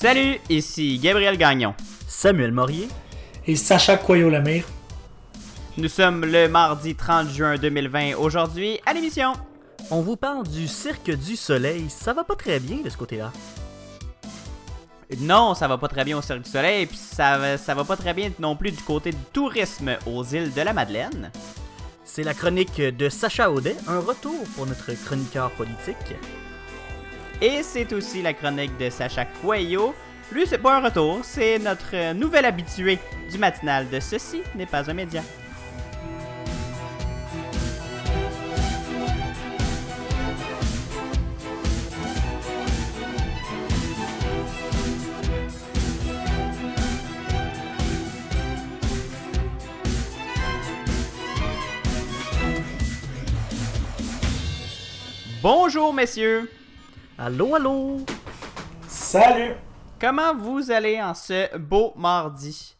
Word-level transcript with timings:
Salut, 0.00 0.38
ici 0.48 0.98
Gabriel 1.02 1.36
Gagnon. 1.36 1.74
Samuel 2.06 2.52
Morier. 2.52 2.86
Et 3.46 3.56
Sacha 3.56 3.96
Coyo-Lemire. 3.96 4.64
Nous 5.76 5.88
sommes 5.88 6.24
le 6.24 6.48
mardi 6.48 6.94
30 6.94 7.28
juin 7.30 7.56
2020. 7.56 8.14
Aujourd'hui, 8.16 8.78
à 8.86 8.92
l'émission. 8.92 9.32
On 9.90 10.00
vous 10.02 10.16
parle 10.16 10.46
du 10.46 10.68
Cirque 10.68 11.10
du 11.10 11.34
Soleil. 11.34 11.86
Ça 11.88 12.12
va 12.12 12.22
pas 12.24 12.36
très 12.36 12.60
bien 12.60 12.78
de 12.78 12.88
ce 12.90 12.96
côté-là. 12.96 13.32
Non, 15.20 15.54
ça 15.54 15.66
va 15.66 15.78
pas 15.78 15.88
très 15.88 16.04
bien 16.04 16.16
au 16.18 16.22
Cirque 16.22 16.42
du 16.42 16.50
Soleil, 16.50 16.86
puis 16.86 16.96
ça, 16.98 17.38
va- 17.38 17.56
ça 17.58 17.74
va 17.74 17.82
pas 17.82 17.96
très 17.96 18.12
bien 18.14 18.30
non 18.38 18.54
plus 18.54 18.70
du 18.70 18.82
côté 18.82 19.10
du 19.10 19.18
tourisme 19.32 19.96
aux 20.06 20.22
îles 20.22 20.52
de 20.52 20.60
la 20.60 20.72
Madeleine. 20.74 21.32
C'est 22.04 22.22
la 22.22 22.34
chronique 22.34 22.80
de 22.80 23.08
Sacha 23.08 23.50
Audet, 23.50 23.76
un 23.88 23.98
retour 24.00 24.44
pour 24.54 24.66
notre 24.66 24.92
chroniqueur 25.06 25.50
politique. 25.52 26.14
Et 27.40 27.62
c'est 27.62 27.92
aussi 27.92 28.20
la 28.20 28.34
chronique 28.34 28.76
de 28.78 28.90
Sacha 28.90 29.24
Coelho. 29.24 29.94
Lui, 30.32 30.44
c'est 30.44 30.58
pas 30.58 30.76
un 30.78 30.80
retour, 30.80 31.20
c'est 31.22 31.60
notre 31.60 32.12
nouvel 32.12 32.44
habitué 32.44 32.98
du 33.30 33.38
matinal 33.38 33.88
de 33.88 34.00
Ceci 34.00 34.42
n'est 34.56 34.66
pas 34.66 34.90
un 34.90 34.94
média. 34.94 35.22
Bonjour 55.40 55.94
messieurs, 55.94 56.50
Allô, 57.20 57.56
allô? 57.56 57.96
Salut! 58.86 59.54
comment 60.00 60.36
vous 60.36 60.70
allez 60.70 61.02
en 61.02 61.14
ce 61.14 61.56
beau 61.58 61.92
mardi? 61.96 62.76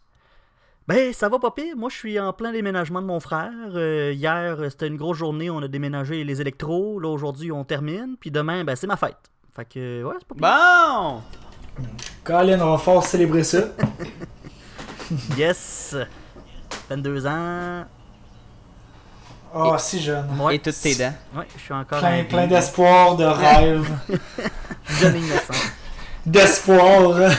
Ben, 0.86 1.12
ça 1.12 1.28
va 1.28 1.40
pas 1.40 1.50
pire. 1.50 1.76
Moi, 1.76 1.90
je 1.90 1.96
suis 1.96 2.20
en 2.20 2.32
plein 2.32 2.52
déménagement 2.52 3.02
de 3.02 3.06
mon 3.06 3.18
frère. 3.18 3.50
Euh, 3.74 4.12
hier, 4.14 4.60
euh, 4.60 4.70
c'était 4.70 4.86
une 4.86 4.96
grosse 4.96 5.18
journée. 5.18 5.50
On 5.50 5.58
a 5.58 5.66
déménagé 5.66 6.22
les 6.22 6.40
électros. 6.40 7.00
Là, 7.00 7.08
aujourd'hui, 7.08 7.50
on 7.50 7.64
termine. 7.64 8.16
Puis 8.20 8.30
demain, 8.30 8.62
ben, 8.62 8.76
c'est 8.76 8.86
ma 8.86 8.96
fête. 8.96 9.18
Fait 9.56 9.64
que, 9.64 10.04
ouais, 10.04 10.14
c'est 10.20 10.28
pas 10.28 10.34
pire. 10.36 11.82
Bon! 11.82 11.86
Colin, 12.22 12.60
on 12.60 12.70
va 12.70 12.78
fort 12.78 13.04
célébrer 13.04 13.42
ça. 13.42 13.64
Yes! 15.36 15.96
22 16.90 17.26
ans. 17.26 17.84
Oh, 19.54 19.76
si 19.78 20.00
jeune. 20.00 20.26
Ouais. 20.40 20.56
Et 20.56 20.58
toutes 20.58 20.80
tes 20.80 20.94
dents. 20.94 21.14
Ouais, 21.34 21.46
je 21.56 21.60
suis 21.60 21.72
encore 21.72 21.98
Plein, 22.00 22.24
plein 22.24 22.46
d'espoir, 22.46 23.16
de 23.16 23.24
rêve, 23.24 23.88
jeune 25.00 25.16
innocent. 25.16 25.54
d'espoir. 26.26 27.30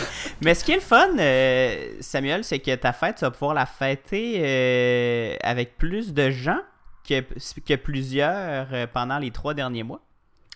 Mais 0.41 0.55
ce 0.55 0.63
qui 0.63 0.71
est 0.71 0.75
le 0.75 0.81
fun, 0.81 1.09
euh, 1.19 1.93
Samuel, 1.99 2.43
c'est 2.43 2.59
que 2.59 2.73
ta 2.75 2.93
fête, 2.93 3.17
tu 3.17 3.25
vas 3.25 3.31
pouvoir 3.31 3.53
la 3.53 3.65
fêter 3.65 4.41
euh, 4.43 5.35
avec 5.43 5.77
plus 5.77 6.13
de 6.13 6.29
gens 6.31 6.59
que, 7.07 7.21
que 7.65 7.75
plusieurs 7.75 8.67
euh, 8.73 8.87
pendant 8.91 9.19
les 9.19 9.31
trois 9.31 9.53
derniers 9.53 9.83
mois. 9.83 10.01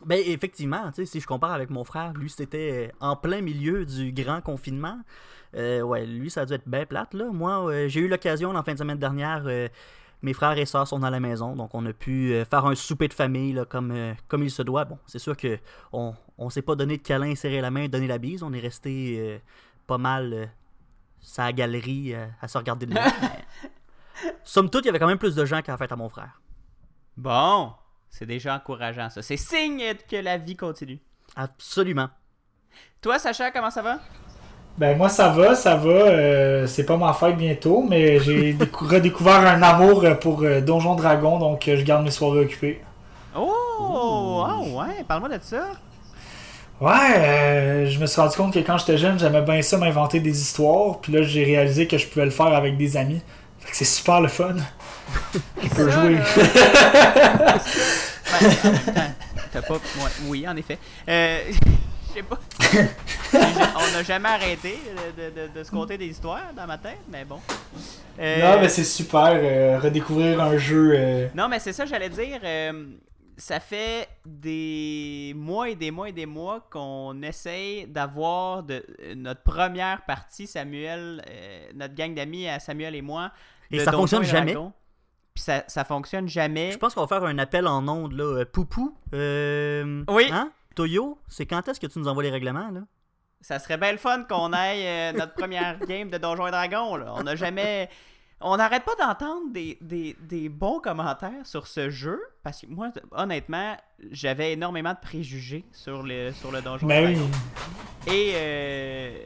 Ben, 0.05 0.19
effectivement, 0.25 0.89
tu 0.93 1.05
sais, 1.05 1.05
si 1.05 1.19
je 1.21 1.27
compare 1.27 1.53
avec 1.53 1.69
mon 1.69 1.83
frère, 1.83 2.11
lui, 2.13 2.29
c'était 2.29 2.91
en 2.99 3.15
plein 3.15 3.41
milieu 3.41 3.85
du 3.85 4.11
grand 4.11 4.41
confinement. 4.41 4.97
Euh, 5.55 5.81
ouais, 5.81 6.05
lui, 6.05 6.29
ça 6.31 6.41
a 6.41 6.45
dû 6.45 6.53
être 6.53 6.67
bien 6.67 6.85
plate, 6.85 7.13
là. 7.13 7.25
Moi, 7.31 7.69
euh, 7.69 7.87
j'ai 7.87 8.01
eu 8.01 8.07
l'occasion, 8.07 8.51
la 8.51 8.63
fin 8.63 8.73
de 8.73 8.79
semaine 8.79 8.97
dernière, 8.97 9.43
euh, 9.45 9.67
mes 10.23 10.33
frères 10.33 10.57
et 10.57 10.65
sœurs 10.65 10.87
sont 10.87 11.03
à 11.03 11.09
la 11.09 11.19
maison, 11.19 11.55
donc 11.55 11.75
on 11.75 11.85
a 11.85 11.93
pu 11.93 12.33
euh, 12.33 12.45
faire 12.45 12.65
un 12.65 12.75
souper 12.75 13.07
de 13.07 13.13
famille, 13.13 13.53
là, 13.53 13.65
comme, 13.65 13.91
euh, 13.91 14.13
comme 14.27 14.43
il 14.43 14.49
se 14.49 14.63
doit. 14.63 14.85
Bon, 14.85 14.97
c'est 15.05 15.19
sûr 15.19 15.37
que 15.37 15.59
on, 15.91 16.15
on 16.37 16.49
s'est 16.49 16.61
pas 16.61 16.75
donné 16.75 16.97
de 16.97 17.03
câlin, 17.03 17.35
serrer 17.35 17.61
la 17.61 17.71
main, 17.71 17.87
donner 17.87 18.07
la 18.07 18.17
bise. 18.17 18.41
On 18.41 18.53
est 18.53 18.59
resté 18.59 19.17
euh, 19.19 19.37
pas 19.85 19.97
mal 19.97 20.33
euh, 20.33 20.45
la 21.37 21.53
galerie 21.53 22.13
euh, 22.13 22.25
à 22.41 22.47
se 22.47 22.57
regarder 22.57 22.85
de 22.85 22.93
loin. 22.93 23.03
Somme 24.43 24.69
toute, 24.69 24.85
il 24.85 24.87
y 24.87 24.89
avait 24.89 24.99
quand 24.99 25.07
même 25.07 25.17
plus 25.17 25.35
de 25.35 25.45
gens 25.45 25.61
qu'à 25.61 25.73
la 25.73 25.77
fête 25.77 25.91
à 25.91 25.95
mon 25.95 26.09
frère. 26.09 26.41
Bon, 27.17 27.73
c'est 28.09 28.25
déjà 28.25 28.55
encourageant 28.55 29.09
ça. 29.09 29.21
C'est 29.21 29.37
signe 29.37 29.93
que 30.09 30.15
la 30.15 30.37
vie 30.37 30.55
continue. 30.55 30.99
Absolument. 31.35 32.09
Toi, 33.01 33.19
Sacha, 33.19 33.51
comment 33.51 33.69
ça 33.69 33.81
va? 33.81 33.99
Ben 34.77 34.97
moi 34.97 35.07
ça 35.07 35.29
va, 35.29 35.53
ça 35.55 35.75
va. 35.75 35.89
euh, 35.89 36.65
c'est 36.67 36.83
pas 36.85 36.97
ma 36.97 37.13
fête 37.13 37.37
bientôt, 37.37 37.85
mais 37.87 38.19
j'ai 38.19 38.53
décou- 38.59 38.87
redécouvert 38.87 39.35
un 39.45 39.61
amour 39.61 40.03
pour 40.19 40.41
euh, 40.43 40.61
Donjon 40.61 40.95
Dragon, 40.95 41.37
donc 41.37 41.67
euh, 41.67 41.77
je 41.77 41.83
garde 41.83 42.03
mes 42.03 42.11
soirées 42.11 42.39
occupées. 42.41 42.81
Oh! 43.35 44.43
Ah 44.47 44.59
ouais, 44.61 45.03
parle-moi 45.07 45.29
de 45.29 45.39
ça. 45.41 45.67
Ouais, 46.81 46.91
euh, 47.17 47.85
je 47.89 47.99
me 47.99 48.07
suis 48.07 48.19
rendu 48.19 48.35
compte 48.35 48.53
que 48.53 48.59
quand 48.59 48.77
j'étais 48.79 48.97
jeune, 48.97 49.17
j'aimais 49.19 49.41
bien 49.43 49.61
ça 49.61 49.77
m'inventer 49.77 50.19
des 50.19 50.41
histoires, 50.41 50.97
puis 50.99 51.13
là 51.13 51.21
j'ai 51.21 51.43
réalisé 51.43 51.87
que 51.87 51.97
je 51.97 52.07
pouvais 52.07 52.25
le 52.25 52.31
faire 52.31 52.47
avec 52.47 52.75
des 52.75 52.97
amis. 52.97 53.21
Fait 53.59 53.71
que 53.71 53.77
c'est 53.77 53.85
super 53.85 54.19
le 54.21 54.27
fun. 54.27 54.55
Je 55.63 55.69
peux 55.69 55.89
Ça, 55.91 56.01
jouer. 56.01 56.17
Ben, 58.95 59.13
T'as 59.51 59.61
pas. 59.61 59.73
ouais, 59.75 59.79
oui, 60.27 60.47
en 60.47 60.55
effet. 60.55 60.77
Euh, 61.07 61.39
Je 62.13 62.19
sais 62.19 62.23
pas. 62.23 62.39
On 63.75 63.91
n'a 63.97 64.03
jamais 64.03 64.29
arrêté 64.29 64.77
de, 65.17 65.21
de- 65.31 65.47
de- 65.47 65.59
de 65.59 65.63
se 65.63 65.71
conter 65.71 65.97
des 65.97 66.05
histoires 66.07 66.53
dans 66.55 66.67
ma 66.67 66.77
tête, 66.77 66.99
mais 67.11 67.25
bon. 67.25 67.39
Euh, 68.19 68.39
Non, 68.55 68.61
mais 68.61 68.69
c'est 68.69 68.83
super, 68.83 69.31
euh, 69.33 69.79
redécouvrir 69.79 70.41
un 70.41 70.57
jeu. 70.57 70.93
euh, 70.95 71.27
Non, 71.35 71.47
mais 71.49 71.59
c'est 71.59 71.73
ça, 71.73 71.85
j'allais 71.85 72.09
dire. 72.09 72.39
euh, 72.43 72.85
ça 73.35 73.59
fait 73.59 74.07
des 74.25 75.33
mois 75.35 75.67
et 75.69 75.73
des 75.75 75.89
mois 75.89 76.09
et 76.09 76.11
des 76.11 76.27
mois 76.27 76.67
qu'on 76.69 77.19
essaye 77.23 77.87
d'avoir 77.87 78.61
de, 78.61 78.85
notre 79.15 79.41
première 79.41 80.03
partie, 80.03 80.45
Samuel, 80.45 81.23
euh, 81.27 81.65
notre 81.73 81.95
gang 81.95 82.13
d'amis 82.13 82.47
à 82.47 82.59
Samuel 82.59 82.93
et 82.93 83.01
moi. 83.01 83.31
Et 83.71 83.79
ça 83.79 83.85
Donjons 83.89 84.01
fonctionne 84.17 84.23
et 84.23 84.27
jamais. 84.27 84.53
Puis 85.33 85.43
ça, 85.43 85.63
ça 85.67 85.83
fonctionne 85.83 86.27
jamais. 86.29 86.71
Je 86.71 86.77
pense 86.77 86.93
qu'on 86.93 87.01
va 87.01 87.07
faire 87.07 87.23
un 87.23 87.39
appel 87.39 87.65
en 87.65 87.87
ondes, 87.87 88.13
là. 88.13 88.45
Poupou. 88.45 88.95
Euh, 89.15 90.03
Oui. 90.07 90.27
Hein? 90.31 90.51
Toyo, 90.73 91.19
c'est 91.27 91.45
quand 91.45 91.67
est-ce 91.67 91.79
que 91.79 91.87
tu 91.87 91.99
nous 91.99 92.07
envoies 92.07 92.23
les 92.23 92.29
règlements, 92.31 92.69
là? 92.71 92.81
Ça 93.41 93.59
serait 93.59 93.77
bien 93.77 93.91
le 93.91 93.97
fun 93.97 94.23
qu'on 94.23 94.53
aille 94.53 94.85
euh, 94.87 95.11
notre 95.17 95.33
première 95.33 95.77
game 95.79 96.09
de 96.09 96.17
Donjons 96.17 96.47
et 96.47 96.51
Dragons. 96.51 96.95
Là. 96.95 97.13
On 97.15 97.23
n'a 97.23 97.35
jamais. 97.35 97.89
On 98.45 98.57
n'arrête 98.57 98.83
pas 98.83 98.95
d'entendre 98.95 99.53
des, 99.53 99.77
des- 99.79 100.17
des 100.19 100.49
bons 100.49 100.81
commentaires 100.81 101.45
sur 101.45 101.65
ce 101.65 101.89
jeu. 101.89 102.19
Parce 102.43 102.59
que 102.61 102.67
moi, 102.67 102.91
honnêtement, 103.11 103.77
j'avais 104.11 104.51
énormément 104.51 104.91
de 104.91 104.99
préjugés 105.01 105.63
sur 105.71 106.03
le, 106.03 106.33
sur 106.33 106.51
le 106.51 106.61
Donjon 106.61 106.85
et 106.85 106.89
Ben 106.89 107.13
Dragons. 107.13 107.31
Et 108.07 108.31
euh, 108.35 109.17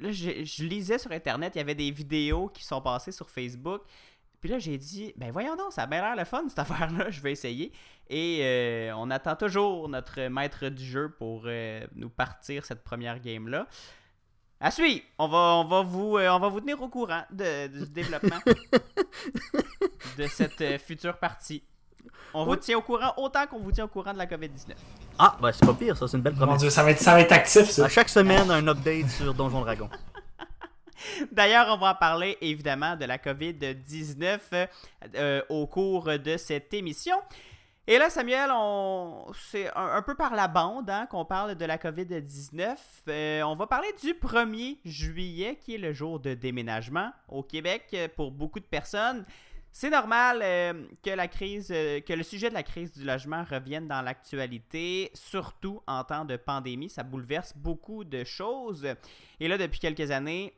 là, 0.00 0.10
je, 0.10 0.42
je 0.44 0.64
lisais 0.64 0.98
sur 0.98 1.12
Internet, 1.12 1.52
il 1.54 1.58
y 1.58 1.60
avait 1.60 1.76
des 1.76 1.92
vidéos 1.92 2.48
qui 2.48 2.64
sont 2.64 2.80
passées 2.80 3.12
sur 3.12 3.30
Facebook. 3.30 3.82
Puis 4.44 4.52
là, 4.52 4.58
j'ai 4.58 4.76
dit, 4.76 5.14
ben 5.16 5.32
voyons 5.32 5.56
donc, 5.56 5.72
ça 5.72 5.84
a 5.84 5.86
bien 5.86 6.02
l'air 6.02 6.14
le 6.16 6.24
fun 6.26 6.44
cette 6.50 6.58
affaire-là, 6.58 7.08
je 7.10 7.18
vais 7.22 7.32
essayer. 7.32 7.72
Et 8.10 8.40
euh, 8.42 8.92
on 8.94 9.10
attend 9.10 9.36
toujours 9.36 9.88
notre 9.88 10.20
maître 10.28 10.68
du 10.68 10.84
jeu 10.84 11.08
pour 11.18 11.44
euh, 11.46 11.80
nous 11.94 12.10
partir 12.10 12.62
cette 12.66 12.84
première 12.84 13.20
game-là. 13.20 13.66
À 14.60 14.70
suivre, 14.70 15.00
on 15.18 15.28
va, 15.28 15.38
on 15.38 15.64
va, 15.64 15.80
vous, 15.80 16.18
euh, 16.18 16.28
on 16.28 16.38
va 16.40 16.48
vous 16.48 16.60
tenir 16.60 16.82
au 16.82 16.90
courant 16.90 17.22
de- 17.30 17.68
du 17.68 17.86
développement 17.90 18.36
de 20.18 20.26
cette 20.26 20.78
future 20.82 21.16
partie. 21.16 21.62
On 22.34 22.44
vous 22.44 22.56
tient 22.56 22.76
au 22.76 22.82
courant 22.82 23.14
autant 23.16 23.46
qu'on 23.46 23.60
vous 23.60 23.72
tient 23.72 23.84
au 23.86 23.88
courant 23.88 24.12
de 24.12 24.18
la 24.18 24.26
COVID-19. 24.26 24.74
Ah, 25.18 25.38
ben 25.40 25.52
c'est 25.52 25.64
pas 25.64 25.72
pire, 25.72 25.96
ça, 25.96 26.06
c'est 26.06 26.18
une 26.18 26.22
belle 26.22 26.34
Mon 26.34 26.40
promesse. 26.40 26.60
dieu, 26.60 26.68
ça 26.68 26.82
va 26.82 26.90
être, 26.90 27.00
ça 27.00 27.12
va 27.14 27.22
être 27.22 27.32
actif 27.32 27.70
ça. 27.70 27.86
À 27.86 27.88
chaque 27.88 28.10
semaine, 28.10 28.50
un 28.50 28.68
update 28.68 29.08
sur 29.08 29.32
Donjon 29.32 29.62
Dragon. 29.62 29.88
D'ailleurs, 31.32 31.68
on 31.70 31.78
va 31.78 31.94
parler 31.94 32.38
évidemment 32.40 32.96
de 32.96 33.04
la 33.04 33.18
COVID-19 33.18 34.68
euh, 35.14 35.42
au 35.48 35.66
cours 35.66 36.18
de 36.18 36.36
cette 36.36 36.72
émission. 36.74 37.16
Et 37.86 37.98
là, 37.98 38.08
Samuel, 38.08 38.50
c'est 39.50 39.70
un, 39.76 40.00
peu 40.00 40.14
par 40.14 40.34
la 40.34 40.48
bande 40.48 40.88
hein, 40.88 41.06
qu'on 41.06 41.26
parle 41.26 41.54
de 41.54 41.64
la 41.66 41.76
COVID-19. 41.76 42.76
Euh, 43.08 43.42
on 43.42 43.56
va 43.56 43.66
parler 43.66 43.88
du 44.02 44.14
1er 44.14 44.78
juillet, 44.86 45.58
qui 45.60 45.74
est 45.74 45.78
le 45.78 45.92
jour 45.92 46.18
de 46.18 46.32
déménagement 46.32 47.12
au 47.28 47.42
Québec 47.42 47.84
euh, 47.92 48.08
pour 48.16 48.30
beaucoup 48.30 48.58
de 48.58 48.64
personnes. 48.64 49.26
C'est 49.70 49.90
normal 49.90 50.38
que 51.02 51.10
la 51.10 51.26
crise, 51.26 51.66
que 51.66 52.12
le 52.12 52.22
sujet 52.22 52.48
de 52.48 52.54
la 52.54 52.62
crise 52.62 52.92
du 52.92 53.04
logement 53.04 53.42
revienne 53.42 53.88
dans 53.88 54.02
l'actualité, 54.02 55.10
surtout 55.14 55.82
en 55.88 56.04
temps 56.04 56.24
de 56.24 56.36
pandémie. 56.36 56.88
Ça 56.88 57.02
bouleverse 57.02 57.54
beaucoup 57.56 58.04
de 58.04 58.22
choses. 58.22 58.86
Et 59.40 59.48
là, 59.48 59.58
depuis 59.58 59.80
quelques 59.80 60.12
années, 60.12 60.54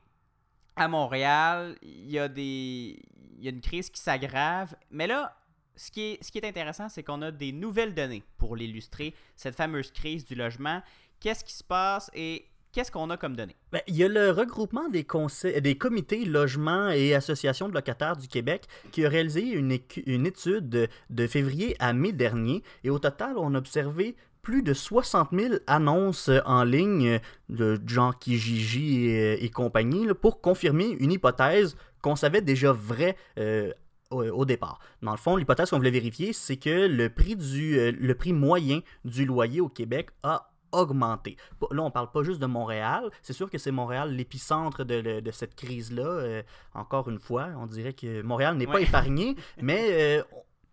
à 0.77 0.89
Montréal, 0.89 1.77
il 1.83 2.11
y 2.11 2.19
a 2.19 2.29
des 2.29 3.01
il 3.39 3.45
y 3.45 3.49
a 3.49 3.51
une 3.51 3.61
crise 3.61 3.91
qui 3.91 4.01
s'aggrave, 4.01 4.75
mais 4.91 5.07
là 5.07 5.37
ce 5.77 5.91
qui 5.91 6.01
est, 6.03 6.25
ce 6.25 6.33
qui 6.33 6.39
est 6.39 6.47
intéressant, 6.47 6.89
c'est 6.89 7.03
qu'on 7.03 7.23
a 7.23 7.31
des 7.31 7.53
nouvelles 7.53 7.95
données 7.95 8.25
pour 8.39 8.57
l'illustrer, 8.57 9.15
cette 9.37 9.55
fameuse 9.55 9.93
crise 9.93 10.25
du 10.25 10.35
logement. 10.35 10.83
Qu'est-ce 11.21 11.45
qui 11.45 11.53
se 11.53 11.65
passe 11.65 12.11
et 12.15 12.47
qu'est-ce 12.73 12.91
qu'on 12.91 13.11
a 13.11 13.17
comme 13.17 13.37
données? 13.37 13.57
Ben, 13.73 13.81
il 13.87 13.97
y 13.97 14.05
a 14.05 14.09
le 14.09 14.31
regroupement 14.31 14.89
des, 14.89 15.05
conseils, 15.05 15.61
des 15.61 15.77
comités 15.77 16.25
logements 16.25 16.89
et 16.89 17.15
associations 17.15 17.69
de 17.69 17.75
locataires 17.75 18.17
du 18.17 18.29
Québec 18.29 18.67
qui 18.91 19.05
a 19.05 19.09
réalisé 19.09 19.43
une, 19.43 19.73
étude 19.73 20.69
de, 20.69 20.89
de 21.11 21.27
février 21.27 21.77
à 21.79 21.93
mai 21.93 22.13
dernier. 22.13 22.63
Et 22.85 22.91
au 22.91 22.99
total, 22.99 23.35
on 23.37 23.55
a 23.55 23.59
observé 23.59 24.17
plus 24.47 24.63
de 24.63 24.75
60 24.75 25.31
000 25.33 25.55
annonces 25.67 26.31
en 26.45 26.63
ligne 26.63 27.19
de 27.49 27.81
gens 27.85 28.13
Kijiji 28.13 29.07
et, 29.07 29.45
et 29.45 29.51
compagnie 29.51 30.07
là, 30.07 30.15
pour 30.15 30.41
confirmer 30.41 30.91
une 31.01 31.11
hypothèse 31.11 31.77
qu'on 32.01 32.15
savait 32.15 32.43
déjà 32.43 32.71
vraie 32.71 33.17
euh, 33.41 33.73
au, 34.11 34.45
départ. 34.45 34.79
Dans 35.03 35.11
le 35.11 35.17
fond, 35.17 35.35
l'hypothèse 35.35 35.71
qu'on 35.71 35.79
voulait 35.79 35.91
vérifier, 35.91 36.33
c'est 36.33 36.59
que 36.59 36.87
le 36.87 37.11
prix, 37.11 37.35
du, 37.35 37.77
euh, 37.77 37.91
le 37.91 38.15
prix 38.15 38.33
moyen 38.33 38.83
du 39.05 39.25
loyer 39.27 39.61
au 39.61 39.69
Québec 39.69 40.11
a 40.23 40.49
augmenté. 40.71 41.37
Là, 41.73 41.83
on 41.83 41.91
parle 41.91 42.11
pas 42.13 42.23
juste 42.23 42.41
de 42.41 42.47
Montréal. 42.47 43.11
C'est 43.23 43.33
sûr 43.33 43.51
que 43.51 43.59
c'est 43.59 43.71
Montréal 43.73 44.15
l'épicentre 44.15 44.85
de, 44.85 45.31
cette 45.33 45.57
crise-là. 45.57 46.05
Euh, 46.05 46.43
encore 46.75 47.09
une 47.09 47.19
fois, 47.19 47.49
on 47.59 47.67
dirait 47.67 47.95
que 47.95 48.23
Montréal 48.23 48.57
n'est 48.57 48.67
pas 48.67 48.81
épargné, 48.81 49.35
mais 49.61 49.89
euh, 49.91 50.23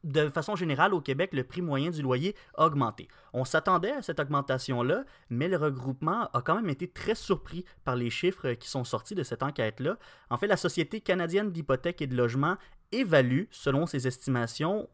de 0.03 0.29
façon 0.29 0.55
générale, 0.55 0.93
au 0.93 1.01
Québec, 1.01 1.31
le 1.33 1.43
prix 1.43 1.61
moyen 1.61 1.89
du 1.89 2.01
loyer 2.01 2.35
a 2.57 2.65
augmenté. 2.65 3.07
On 3.33 3.45
s'attendait 3.45 3.91
à 3.91 4.01
cette 4.01 4.19
augmentation-là, 4.19 5.05
mais 5.29 5.47
le 5.47 5.57
regroupement 5.57 6.29
a 6.33 6.41
quand 6.41 6.55
même 6.55 6.69
été 6.69 6.87
très 6.87 7.15
surpris 7.15 7.65
par 7.85 7.95
les 7.95 8.09
chiffres 8.09 8.53
qui 8.53 8.69
sont 8.69 8.83
sortis 8.83 9.15
de 9.15 9.23
cette 9.23 9.43
enquête-là. 9.43 9.97
En 10.29 10.37
fait, 10.37 10.47
la 10.47 10.57
Société 10.57 10.99
canadienne 10.99 11.51
d'hypothèques 11.51 12.01
et 12.01 12.07
de 12.07 12.15
logement 12.15 12.57
évalue, 12.91 13.43
selon 13.49 13.85
ses 13.85 14.07
estimations, 14.07 14.89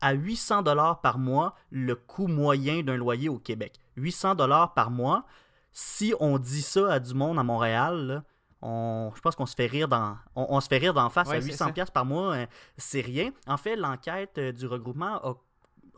à 0.00 0.12
800 0.12 0.62
dollars 0.62 1.00
par 1.00 1.18
mois 1.18 1.54
le 1.70 1.94
coût 1.94 2.26
moyen 2.26 2.82
d'un 2.82 2.96
loyer 2.96 3.28
au 3.28 3.38
Québec. 3.38 3.78
800 3.96 4.34
dollars 4.34 4.74
par 4.74 4.90
mois. 4.90 5.24
Si 5.72 6.12
on 6.20 6.38
dit 6.38 6.62
ça 6.62 6.92
à 6.92 6.98
du 6.98 7.14
monde 7.14 7.38
à 7.38 7.42
Montréal, 7.42 8.24
on, 8.62 9.10
je 9.14 9.20
pense 9.20 9.34
qu'on 9.36 9.46
se 9.46 9.54
fait 9.54 9.66
rire 9.66 9.88
dans, 9.88 10.16
on, 10.36 10.46
on 10.50 10.60
se 10.60 10.68
fait 10.68 10.78
rire 10.78 10.94
d'en 10.94 11.10
face 11.10 11.28
Ouais, 11.28 11.36
à 11.36 11.40
c'est 11.40 11.48
800 11.48 11.66
ça. 11.66 11.72
pièces 11.72 11.90
par 11.90 12.04
mois, 12.04 12.34
euh, 12.34 12.46
c'est 12.76 13.00
rien. 13.00 13.32
En 13.46 13.56
fait, 13.56 13.76
l'enquête 13.76 14.38
euh, 14.38 14.52
du 14.52 14.66
regroupement 14.66 15.16
a, 15.16 15.34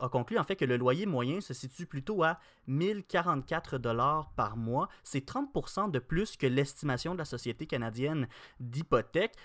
a 0.01 0.09
conclu 0.09 0.37
en 0.37 0.43
fait 0.43 0.55
que 0.55 0.65
le 0.65 0.75
loyer 0.75 1.05
moyen 1.05 1.39
se 1.41 1.53
situe 1.53 1.85
plutôt 1.85 2.23
à 2.23 2.39
1044 2.67 3.77
dollars 3.77 4.31
par 4.35 4.57
mois. 4.57 4.89
C'est 5.03 5.25
30% 5.27 5.91
de 5.91 5.99
plus 5.99 6.37
que 6.37 6.47
l'estimation 6.47 7.13
de 7.13 7.19
la 7.19 7.25
Société 7.25 7.65
canadienne 7.67 8.27
d'hypothèques. 8.59 9.35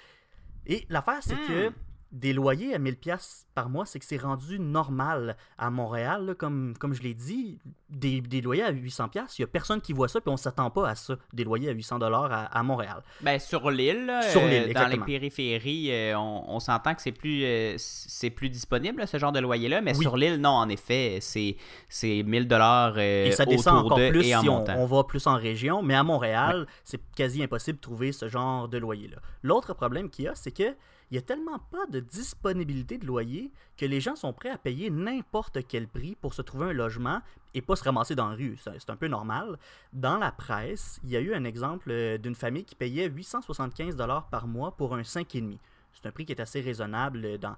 Et 0.67 0.87
l'affaire, 0.89 1.19
c'est 1.23 1.35
Hmm. 1.35 1.47
que 1.47 1.73
des 2.12 2.33
loyers 2.33 2.75
à 2.75 2.79
1000 2.79 2.97
pièces 2.97 3.47
par 3.55 3.69
mois, 3.69 3.87
c'est 3.87 3.99
que 4.01 4.05
c'est 4.05 4.17
rendu 4.17 4.59
normal 4.59 5.37
à 5.59 5.71
Montréal. 5.71 6.27
là, 6.27 6.35
comme, 6.35 6.75
comme 6.79 6.93
je 6.93 7.03
l'ai 7.03 7.15
dit, 7.15 7.59
des, 7.89 8.21
des 8.21 8.41
loyers 8.41 8.65
à 8.65 8.71
800 8.71 9.09
pièces, 9.09 9.39
il 9.39 9.43
y 9.43 9.45
a 9.45 9.47
personne 9.47 9.81
qui 9.81 9.93
voit 9.93 10.09
ça, 10.09 10.21
puis 10.21 10.31
on 10.31 10.37
s'attend 10.37 10.71
pas 10.71 10.89
à 10.89 10.95
ça, 10.97 11.17
des 11.33 11.45
loyers 11.45 11.69
à 11.69 11.73
800 11.73 12.01
dollars 12.01 12.33
à, 12.33 12.45
à 12.47 12.62
Montréal. 12.62 13.03
Ben, 13.21 13.39
sur 13.39 13.71
l'île, 13.71 14.07
là, 14.07 14.23
euh, 14.25 14.73
dans 14.73 14.89
les 14.89 14.99
périphéries, 14.99 15.93
euh, 15.93 16.19
on, 16.19 16.45
on 16.49 16.61
s'entend 16.61 16.95
que 16.95 17.03
c'est 17.03 17.12
plus, 17.12 17.45
euh, 17.45 17.75
c'est 17.79 18.31
plus 18.31 18.51
disponible, 18.51 18.99
là, 19.01 19.07
ce 19.07 19.19
genre 19.19 19.33
de 19.33 19.41
loyer-là, 19.41 19.81
mais 19.81 19.97
Oui. 19.97 20.03
sur 20.03 20.17
l'île, 20.17 20.41
non, 20.41 20.51
en 20.51 20.69
effet, 20.69 21.19
c'est, 21.21 21.57
c'est 21.89 22.25
1000 22.25 22.49
dollars 22.49 22.99
Et 22.99 23.31
ça 23.33 23.45
descend 23.47 23.79
autour 23.79 23.87
encore 23.93 23.99
de 23.99 24.11
plus 24.11 24.27
et 24.27 24.35
en 24.35 24.43
si 24.43 24.49
on, 24.49 24.87
va 24.87 25.05
plus 25.05 25.27
en 25.29 25.37
région, 25.37 25.83
mais 25.83 25.95
à 25.95 26.03
Montréal, 26.03 26.67
c'est 26.85 27.01
quasi 27.15 27.43
impossible 27.43 27.79
de 27.79 27.83
trouver 27.83 28.12
ce 28.12 28.29
genre 28.29 28.69
de 28.69 28.79
loyer-là. 28.79 29.19
L'autre 29.43 29.75
problème 29.75 30.11
qu'il 30.11 30.25
y 30.25 30.29
a, 30.29 30.35
c'est 30.35 30.51
que 30.51 30.75
il 31.11 31.17
y 31.17 31.19
a 31.19 31.23
tellement 31.23 31.59
pas 31.59 31.87
de 31.87 31.99
disponibilité 32.01 32.97
de 32.99 33.05
loyer 33.07 33.51
que 33.77 33.85
les 33.85 34.01
gens 34.01 34.15
sont 34.15 34.33
prêts 34.33 34.51
à 34.51 34.59
payer 34.59 34.91
n'importe 34.91 35.59
quel 35.67 35.89
prix 35.89 36.17
pour 36.21 36.35
se 36.35 36.43
trouver 36.43 36.67
un 36.71 36.73
logement 36.73 37.21
et 37.55 37.62
pas 37.62 37.75
se 37.75 37.83
ramasser 37.83 38.15
dans 38.15 38.29
la 38.29 38.37
rue. 38.37 38.57
C'est 38.79 38.91
un 38.91 38.97
peu 38.97 39.09
normal. 39.09 39.59
Dans 39.93 40.19
la 40.19 40.31
presse, 40.31 41.01
il 41.03 41.11
y 41.11 41.17
a 41.17 41.21
eu 41.21 41.35
un 41.35 41.43
exemple 41.45 41.91
euh, 41.91 42.17
d'une 42.17 42.37
famille 42.37 42.65
qui 42.65 42.77
payait 42.77 43.09
875 43.09 43.97
dollars 43.97 44.29
par 44.29 44.47
mois 44.47 44.71
pour 44.77 44.95
un 44.95 45.01
5,5. 45.03 45.59
C'est 45.93 46.07
un 46.07 46.12
prix 46.12 46.25
qui 46.27 46.33
est 46.33 46.41
assez 46.41 46.61
raisonnable 46.61 47.25
euh, 47.25 47.39
dans, 47.39 47.57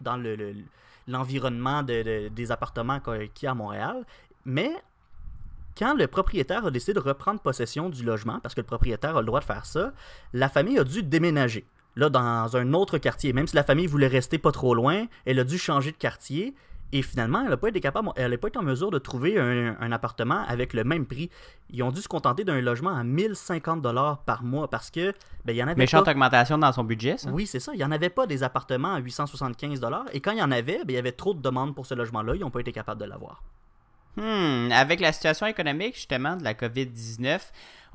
dans 0.00 0.16
le- 0.16 0.34
le- 0.36 0.54
l'environnement 1.06 1.82
de- 1.82 2.02
de- 2.02 2.28
des 2.28 2.50
appartements 2.50 3.00
qu'il 3.00 3.28
y 3.42 3.46
a 3.46 3.50
à 3.50 3.54
Montréal. 3.54 4.06
Mais 4.46 4.70
quand 5.76 5.94
le 5.94 6.06
propriétaire 6.06 6.64
a 6.64 6.70
décidé 6.70 6.94
de 6.94 7.00
reprendre 7.00 7.40
possession 7.40 7.90
du 7.90 8.02
logement, 8.02 8.40
parce 8.40 8.54
que 8.54 8.60
le 8.62 8.66
propriétaire 8.66 9.16
a 9.16 9.20
le 9.20 9.26
droit 9.26 9.40
de 9.40 9.44
faire 9.44 9.66
ça, 9.66 9.92
la 10.32 10.48
famille 10.48 10.78
a 10.78 10.84
dû 10.84 11.02
déménager. 11.02 11.66
Là, 11.96 12.10
dans 12.10 12.56
un 12.56 12.72
autre 12.74 12.98
quartier. 12.98 13.32
Même 13.32 13.46
si 13.46 13.56
la 13.56 13.64
famille 13.64 13.86
voulait 13.86 14.06
rester 14.06 14.38
pas 14.38 14.52
trop 14.52 14.74
loin, 14.74 15.06
elle 15.24 15.38
a 15.40 15.44
dû 15.44 15.58
changer 15.58 15.92
de 15.92 15.96
quartier. 15.96 16.54
Et 16.92 17.02
finalement, 17.02 17.42
elle 17.42 17.48
n'a 17.48 17.56
pas 17.56 17.68
été 17.68 17.80
capable, 17.80 18.10
elle 18.14 18.30
n'a 18.30 18.38
pas 18.38 18.46
été 18.46 18.58
en 18.58 18.62
mesure 18.62 18.90
de 18.92 18.98
trouver 18.98 19.38
un, 19.40 19.76
un 19.80 19.92
appartement 19.92 20.44
avec 20.46 20.72
le 20.72 20.84
même 20.84 21.04
prix. 21.04 21.30
Ils 21.70 21.82
ont 21.82 21.90
dû 21.90 22.00
se 22.00 22.06
contenter 22.06 22.44
d'un 22.44 22.60
logement 22.60 22.94
à 22.94 23.02
1050 23.02 23.82
dollars 23.82 24.18
par 24.18 24.44
mois 24.44 24.68
parce 24.70 24.90
que 24.92 25.12
ben, 25.44 25.52
il 25.52 25.56
y 25.56 25.62
en 25.64 25.66
avait 25.66 25.74
Méchante 25.76 26.04
pas. 26.04 26.12
augmentation 26.12 26.58
dans 26.58 26.72
son 26.72 26.84
budget, 26.84 27.16
ça. 27.18 27.30
Oui, 27.30 27.46
c'est 27.46 27.58
ça. 27.58 27.72
Il 27.74 27.78
n'y 27.78 27.84
en 27.84 27.90
avait 27.90 28.08
pas 28.08 28.26
des 28.28 28.44
appartements 28.44 28.94
à 28.94 28.98
875 28.98 29.80
dollars. 29.80 30.04
Et 30.12 30.20
quand 30.20 30.30
il 30.30 30.38
y 30.38 30.42
en 30.42 30.52
avait, 30.52 30.78
ben, 30.84 30.90
il 30.90 30.94
y 30.94 30.98
avait 30.98 31.12
trop 31.12 31.34
de 31.34 31.40
demandes 31.42 31.74
pour 31.74 31.86
ce 31.86 31.94
logement-là. 31.94 32.34
Ils 32.36 32.40
n'ont 32.42 32.50
pas 32.50 32.60
été 32.60 32.70
capables 32.72 33.00
de 33.00 33.06
l'avoir. 33.06 33.42
Hmm, 34.16 34.70
avec 34.72 35.00
la 35.00 35.12
situation 35.12 35.46
économique 35.46 35.94
justement 35.94 36.36
de 36.36 36.44
la 36.44 36.54
COVID-19, 36.54 37.38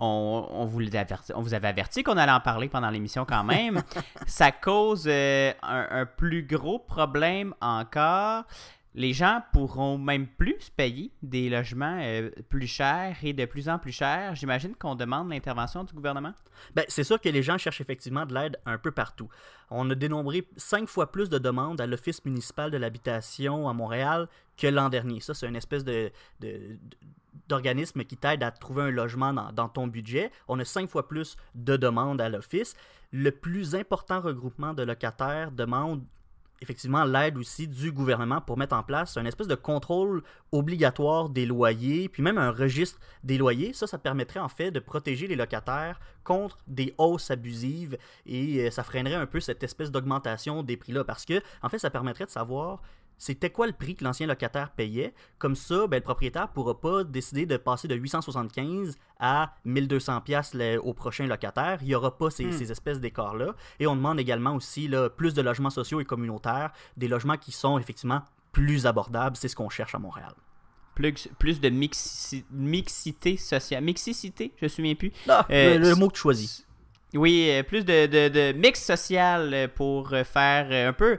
on, 0.01 0.48
on 0.51 0.65
vous 0.65 0.81
averti- 0.81 1.31
on 1.36 1.42
vous 1.42 1.53
avait 1.53 1.68
averti 1.69 2.03
qu'on 2.03 2.18
allait 2.18 2.31
en 2.31 2.39
parler 2.42 2.68
pendant 2.68 2.89
l'émission 2.89 3.24
quand 3.24 3.44
même. 3.44 3.81
Ça 4.25 4.51
cause 4.51 5.06
euh, 5.07 5.53
un, 5.62 5.88
un 5.92 6.06
plus 6.06 6.44
gros 6.44 6.80
problème 6.80 7.53
encore. 7.62 8.44
Les 8.93 9.13
gens 9.13 9.41
pourront 9.53 9.97
même 9.97 10.27
plus 10.27 10.69
payer 10.69 11.11
des 11.21 11.49
logements 11.49 11.97
euh, 12.01 12.29
plus 12.49 12.67
chers 12.67 13.15
et 13.23 13.31
de 13.31 13.45
plus 13.45 13.69
en 13.69 13.79
plus 13.79 13.93
chers. 13.93 14.35
J'imagine 14.35 14.75
qu'on 14.75 14.95
demande 14.95 15.29
l'intervention 15.29 15.85
du 15.85 15.93
gouvernement? 15.93 16.33
Ben, 16.75 16.83
c'est 16.89 17.05
sûr 17.05 17.19
que 17.21 17.29
les 17.29 17.41
gens 17.41 17.57
cherchent 17.57 17.79
effectivement 17.79 18.25
de 18.25 18.33
l'aide 18.33 18.57
un 18.65 18.77
peu 18.77 18.91
partout. 18.91 19.29
On 19.69 19.89
a 19.89 19.95
dénombré 19.95 20.45
cinq 20.57 20.89
fois 20.89 21.09
plus 21.09 21.29
de 21.29 21.38
demandes 21.38 21.79
à 21.79 21.88
l'Office 21.88 22.25
municipal 22.25 22.69
de 22.69 22.75
l'habitation 22.75 23.69
à 23.69 23.73
Montréal 23.73 24.27
que 24.57 24.67
l'an 24.67 24.89
dernier. 24.89 25.21
Ça, 25.21 25.33
c'est 25.33 25.47
une 25.47 25.55
espèce 25.55 25.85
de, 25.85 26.11
qui 26.39 28.17
t'aide 28.17 28.43
à 28.43 28.51
trouver 28.51 28.83
un 28.83 28.91
logement 28.91 29.31
dans, 29.31 29.53
dans 29.53 29.69
ton 29.69 29.88
budget. 29.88 30.31
On 30.49 30.59
a 30.59 30.65
cinq 30.65 30.89
fois 30.89 31.07
plus 31.07 31.38
de 31.55 31.77
demandes 31.77 32.19
à 32.19 32.27
l'Office. 32.27 32.75
Le 33.13 33.31
plus 33.31 33.73
important 33.73 34.19
regroupement 34.19 34.73
de 34.73 34.83
locataires 34.83 35.51
demande 35.51 36.03
effectivement 36.62 37.04
l'aide 37.04 37.38
aussi 37.38 37.68
du 37.68 37.92
gouvernement 37.92 38.40
pour 38.40 38.58
mettre 38.58 38.75
en 38.75 38.84
place 38.84 39.18
un 39.18 39.25
espèce 39.25 39.48
de 39.48 39.56
contrôle 39.56 40.24
obligatoire 40.52 41.30
des 41.30 41.46
loyers, 41.46 42.08
puis 42.08 42.22
même 42.22 42.38
un 42.38 42.52
registre 42.52 43.00
des 43.24 43.38
loyers. 43.38 43.74
Ça, 43.74 43.88
ça 43.88 43.98
permettrait 43.98 44.40
en 44.40 44.50
fait 44.50 44.72
de 44.72 44.80
protéger 44.80 45.28
les 45.28 45.36
locataires 45.36 46.00
contre 46.24 46.58
des 46.68 46.94
hausses 46.98 47.31
abusives 47.31 47.98
et 48.25 48.60
euh, 48.60 48.72
ça 48.72 48.84
freinerait 48.84 49.16
un 49.16 49.25
peu 49.25 49.40
cette 49.40 49.63
espèce 49.63 49.92
d'augmentation 49.92 50.62
des 50.63 50.78
prix-là 50.78 51.04
parce 51.04 51.25
que, 51.25 51.42
en 51.63 51.69
fait, 51.69 51.80
ça 51.80 51.90
permettrait 51.90 52.25
de 52.25 52.30
savoir 52.30 52.81
c'était 53.23 53.51
quoi 53.51 53.68
le 53.68 53.73
prix 53.73 53.95
que 53.95 54.03
l'ancien 54.03 54.25
locataire 54.25 54.71
payait? 54.71 55.13
Comme 55.38 55.53
ça, 55.56 55.85
ben, 55.85 55.97
le 55.97 56.01
propriétaire 56.01 56.47
ne 56.47 56.53
pourra 56.53 56.81
pas 56.81 57.03
décider 57.03 57.45
de 57.45 57.56
passer 57.56 57.88
de 57.88 57.94
875 57.94 58.97
à 59.19 59.53
1200 59.63 60.22
pièces 60.22 60.55
au 60.84 60.93
prochain 60.96 61.27
locataire. 61.27 61.77
Il 61.81 61.88
n'y 61.89 61.93
aura 61.96 62.17
pas 62.17 62.31
ces, 62.31 62.46
Hmm. 62.46 62.51
ces 62.51 62.72
espèces 62.72 63.00
d'écarts-là. 63.00 63.53
Et 63.79 63.86
on 63.86 63.96
demande 63.96 64.19
également 64.19 64.55
aussi 64.55 64.88
là, 64.88 65.07
plus 65.12 65.36
de 65.36 65.41
logements 65.43 65.69
sociaux 65.69 66.00
et 66.01 66.05
communautaires, 66.05 66.72
des 66.98 67.07
logements 67.07 67.38
qui 67.38 67.51
sont 67.51 67.77
effectivement 67.77 68.24
plus 68.51 68.88
abordables. 68.88 69.36
C'est 69.38 69.48
ce 69.50 69.55
qu'on 69.55 69.69
cherche 69.69 69.93
à 69.93 70.00
Montréal. 70.00 70.34
Plus, 70.96 71.29
plus 71.38 71.62
de 71.62 71.69
mixi- 71.69 72.43
mixité 72.51 73.38
sociale. 73.38 73.84
Mixicité, 73.84 74.51
je 74.60 74.65
me 74.65 74.67
souviens 74.69 74.96
plus. 74.96 75.12
Ah, 75.29 75.46
Euh, 75.51 75.77
le, 75.77 75.89
le 75.89 75.96
mot 75.96 76.07
que 76.07 76.13
tu 76.15 76.22
choisis. 76.22 76.65
Oui, 77.13 77.50
euh, 77.51 77.62
plus 77.62 77.86
de, 77.86 78.07
de, 78.07 78.29
de 78.29 78.57
mix 78.57 78.84
social 78.84 79.53
euh, 79.53 79.67
pour 79.67 80.10
faire 80.25 80.89
un 80.89 80.93
peu. 80.93 81.17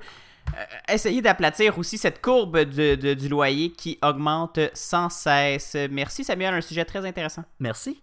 Euh, 0.56 0.64
essayer 0.94 1.22
d'aplatir 1.22 1.78
aussi 1.78 1.98
cette 1.98 2.20
courbe 2.20 2.58
de- 2.58 2.94
de- 2.94 3.14
du 3.14 3.28
loyer 3.28 3.70
qui 3.72 3.98
augmente 4.02 4.58
sans 4.74 5.08
cesse. 5.08 5.76
Merci 5.90 6.24
Samuel, 6.24 6.54
un 6.54 6.60
sujet 6.60 6.84
très 6.84 7.04
intéressant. 7.06 7.44
Merci. 7.58 8.02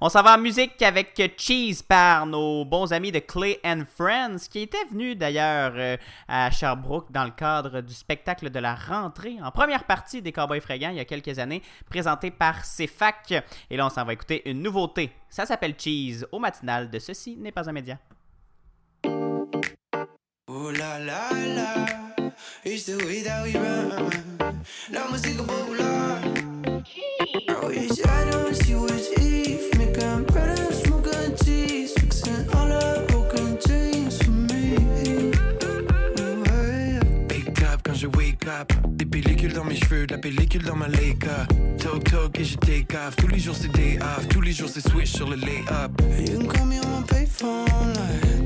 On 0.00 0.10
s'en 0.10 0.22
va 0.22 0.34
en 0.34 0.38
musique 0.38 0.80
avec 0.82 1.18
Cheese 1.38 1.82
par 1.88 2.26
nos 2.26 2.66
bons 2.66 2.92
amis 2.92 3.10
de 3.10 3.18
Clay 3.20 3.58
and 3.64 3.84
Friends, 3.96 4.36
qui 4.50 4.60
étaient 4.60 4.84
venus 4.90 5.16
d'ailleurs 5.16 5.72
euh, 5.74 5.96
à 6.28 6.50
Sherbrooke 6.50 7.10
dans 7.10 7.24
le 7.24 7.30
cadre 7.30 7.80
du 7.80 7.94
spectacle 7.94 8.50
de 8.50 8.58
la 8.60 8.74
rentrée 8.74 9.36
en 9.42 9.50
première 9.50 9.84
partie 9.84 10.20
des 10.20 10.32
Cowboys 10.32 10.60
fringants 10.60 10.90
il 10.90 10.96
y 10.96 11.00
a 11.00 11.06
quelques 11.06 11.38
années, 11.38 11.62
présenté 11.88 12.30
par 12.30 12.62
CFAC. 12.62 13.42
Et 13.70 13.76
là, 13.78 13.86
on 13.86 13.90
s'en 13.90 14.04
va 14.04 14.12
écouter 14.12 14.48
une 14.48 14.62
nouveauté. 14.62 15.10
Ça 15.30 15.46
s'appelle 15.46 15.74
Cheese 15.78 16.26
au 16.30 16.38
matinal 16.38 16.90
de 16.90 16.98
Ceci 16.98 17.36
n'est 17.38 17.50
pas 17.52 17.68
un 17.68 17.72
média. 17.72 17.98
Ooh 20.54 20.70
la 20.70 20.98
la 20.98 21.30
la, 21.32 21.86
it's 22.62 22.84
the 22.84 22.96
way 23.04 23.22
that 23.22 23.42
we 23.42 23.54
run. 23.54 24.62
La 24.92 25.04
música 25.08 25.42
popular. 25.42 26.20
Oh, 27.60 27.70
yes, 27.70 27.98
I 28.06 28.30
don't 28.30 28.54
see 28.54 28.76
what's 28.76 29.10
Eve. 29.18 29.76
Making 29.76 30.22
bread 30.26 30.56
and 30.60 30.72
smoking 30.72 31.34
cheese. 31.42 31.92
Fixing 31.94 32.48
all 32.54 32.68
the 32.68 33.04
broken 33.08 33.58
dreams 33.66 34.22
for 34.22 34.30
me. 34.30 34.76
Oh, 36.20 36.44
hey. 36.46 37.00
Wake 37.30 37.62
up 37.62 37.82
quand 37.82 37.96
je 37.96 38.06
wake 38.06 38.46
up. 38.46 38.72
Des 38.90 39.06
pellicules 39.06 39.54
dans 39.54 39.64
mes 39.64 39.74
cheveux, 39.74 40.06
de 40.06 40.14
la 40.14 40.20
pellicule 40.20 40.62
dans 40.62 40.76
ma 40.76 40.86
Leica. 40.86 41.48
Talk 41.78 42.04
talk 42.04 42.38
et 42.38 42.44
je 42.44 42.56
take 42.58 42.94
off. 42.94 43.16
Tous 43.16 43.26
les 43.26 43.40
jours 43.40 43.56
c'est 43.56 43.72
day 43.72 43.98
off. 44.00 44.28
Tous 44.28 44.40
les 44.40 44.52
jours 44.52 44.68
c'est 44.72 44.88
switch 44.88 45.10
sur 45.10 45.28
le 45.28 45.34
lay-up. 45.34 45.90
You 46.16 46.38
can 46.38 46.46
call 46.46 46.66
me 46.66 46.78
on 46.78 47.00
my 47.00 47.02
payphone. 47.08 47.66
Like, 47.94 48.43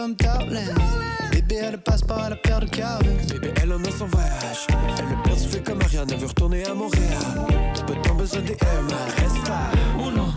comme. 0.00 0.64
Bébé, 1.30 1.56
elle 1.62 1.78
passe 1.78 2.02
par 2.02 2.30
la 2.30 2.36
paire 2.36 2.60
de 2.60 2.66
Calvin. 2.66 3.10
Bébé, 3.28 3.52
elle 3.62 3.72
en 3.72 3.82
a 3.82 3.90
son 3.90 4.06
voyage. 4.06 4.66
Elle 4.98 5.04
le 5.10 5.22
perd, 5.22 5.38
fait 5.38 5.62
comme 5.62 5.80
Ariane, 5.82 6.08
elle 6.10 6.18
veut 6.18 6.26
retourner 6.26 6.64
à 6.64 6.74
Montréal. 6.74 7.46
Peu 7.86 7.94
de 7.94 8.00
temps 8.02 8.14
besoin 8.14 8.40
des 8.40 8.56
Max. 8.82 9.14
Reste 9.18 9.48
là. 9.48 9.70
Uno, 9.98 10.10
dos, 10.10 10.29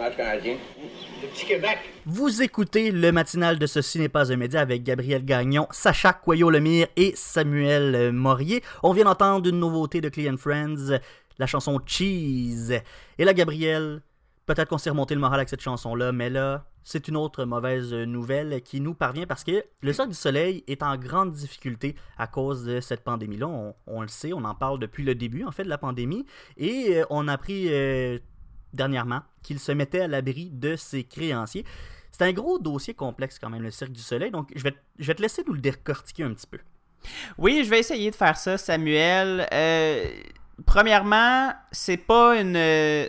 fromage 0.00 0.16
canadien. 0.16 0.56
Le 1.22 1.28
petit 1.28 1.46
Québec. 1.46 1.78
Vous 2.06 2.42
écoutez 2.42 2.90
le 2.90 3.12
matinal 3.12 3.58
de 3.58 3.66
Ceci 3.66 3.98
n'est 3.98 4.08
pas 4.08 4.32
un 4.32 4.36
média 4.36 4.60
avec 4.60 4.82
Gabriel 4.82 5.24
Gagnon, 5.24 5.66
Sacha 5.70 6.12
Coyot-Lemire 6.14 6.86
et 6.96 7.12
Samuel 7.14 8.12
Morier. 8.12 8.62
On 8.82 8.92
vient 8.92 9.04
d'entendre 9.04 9.48
une 9.48 9.58
nouveauté 9.58 10.00
de 10.00 10.08
Clean 10.08 10.36
Friends, 10.38 10.98
la 11.38 11.46
chanson 11.46 11.78
Cheese. 11.84 12.80
Et 13.18 13.24
là, 13.24 13.34
Gabriel, 13.34 14.00
peut-être 14.46 14.68
qu'on 14.68 14.78
s'est 14.78 14.90
remonté 14.90 15.14
le 15.14 15.20
moral 15.20 15.40
avec 15.40 15.50
cette 15.50 15.60
chanson-là, 15.60 16.12
mais 16.12 16.30
là, 16.30 16.64
c'est 16.82 17.08
une 17.08 17.16
autre 17.16 17.44
mauvaise 17.44 17.92
nouvelle 17.92 18.62
qui 18.62 18.80
nous 18.80 18.94
parvient 18.94 19.26
parce 19.26 19.44
que 19.44 19.62
le 19.82 19.92
Cirque 19.92 20.08
du 20.08 20.14
Soleil 20.14 20.64
est 20.66 20.82
en 20.82 20.96
grande 20.96 21.32
difficulté 21.32 21.94
à 22.16 22.26
cause 22.26 22.64
de 22.64 22.80
cette 22.80 23.04
pandémie-là. 23.04 23.46
On, 23.46 23.74
on 23.86 24.00
le 24.00 24.08
sait, 24.08 24.32
on 24.32 24.44
en 24.44 24.54
parle 24.54 24.78
depuis 24.78 25.04
le 25.04 25.14
début, 25.14 25.44
en 25.44 25.52
fait, 25.52 25.64
de 25.64 25.68
la 25.68 25.76
pandémie. 25.76 26.24
Et 26.56 26.96
euh, 26.96 27.04
on 27.10 27.28
a 27.28 27.34
appris 27.34 27.66
euh, 27.68 28.18
dernièrement 28.72 29.20
qu'il 29.42 29.58
se 29.58 29.72
mettait 29.72 30.00
à 30.00 30.08
l'abri 30.08 30.50
de 30.50 30.76
ses 30.76 31.04
créanciers. 31.04 31.64
C'est 32.12 32.24
un 32.24 32.32
gros 32.32 32.58
dossier 32.58 32.94
complexe 32.94 33.38
quand 33.38 33.50
même, 33.50 33.62
le 33.62 33.70
Cirque 33.70 33.92
du 33.92 34.02
Soleil, 34.02 34.30
donc 34.30 34.50
je 34.54 34.62
vais, 34.62 34.74
je 34.98 35.06
vais 35.06 35.14
te 35.14 35.22
laisser 35.22 35.42
nous 35.46 35.54
le 35.54 35.60
décortiquer 35.60 36.24
un 36.24 36.34
petit 36.34 36.46
peu. 36.46 36.58
Oui, 37.38 37.62
je 37.64 37.70
vais 37.70 37.78
essayer 37.78 38.10
de 38.10 38.16
faire 38.16 38.36
ça, 38.36 38.58
Samuel. 38.58 39.46
Euh, 39.52 40.04
premièrement, 40.66 41.52
c'est 41.72 41.96
pas 41.96 42.38
une 42.38 42.58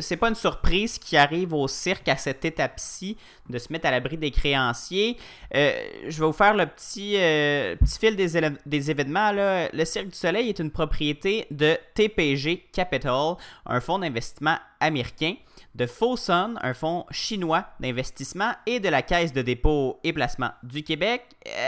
c'est 0.02 0.18
pas 0.18 0.30
une 0.30 0.36
surprise 0.36 0.98
qui 0.98 1.18
arrive 1.18 1.54
au 1.54 1.68
cirque 1.68 2.08
à 2.08 2.16
cette 2.16 2.46
étape-ci 2.46 3.18
de 3.50 3.58
se 3.58 3.72
mettre 3.72 3.88
à 3.88 3.92
l'abri 3.92 4.18
des 4.18 4.32
créanciers. 4.32 5.18
Euh, 5.56 5.74
je 6.08 6.20
vais 6.20 6.26
vous 6.26 6.34
faire 6.34 6.54
le 6.54 6.66
petit 6.66 7.16
euh, 7.18 7.76
petit 7.76 8.00
fil 8.00 8.16
des, 8.16 8.40
des 8.66 8.92
événements. 8.92 9.32
Là. 9.32 9.70
Le 9.74 9.86
Cirque 9.86 10.10
du 10.10 10.18
Soleil 10.18 10.50
est 10.50 10.60
une 10.60 10.72
propriété 10.72 11.48
de 11.52 11.78
TPG 11.96 12.68
Capital, 12.72 13.36
un 13.66 13.82
fonds 13.82 14.00
d'investissement 14.00 14.58
américain 14.80 15.36
de 15.76 15.86
Fosun, 15.86 16.60
un 16.62 16.74
fonds 16.74 17.06
chinois 17.12 17.66
d'investissement, 17.80 18.52
et 18.66 18.80
de 18.80 18.90
la 18.90 19.02
Caisse 19.02 19.34
de 19.34 19.42
dépôt 19.42 20.00
et 20.04 20.14
placement 20.14 20.52
du 20.64 20.84
Québec, 20.84 21.24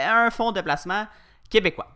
un 0.06 0.30
fonds 0.30 0.52
de 0.52 0.60
placement 0.60 1.06
québécois. 1.50 1.94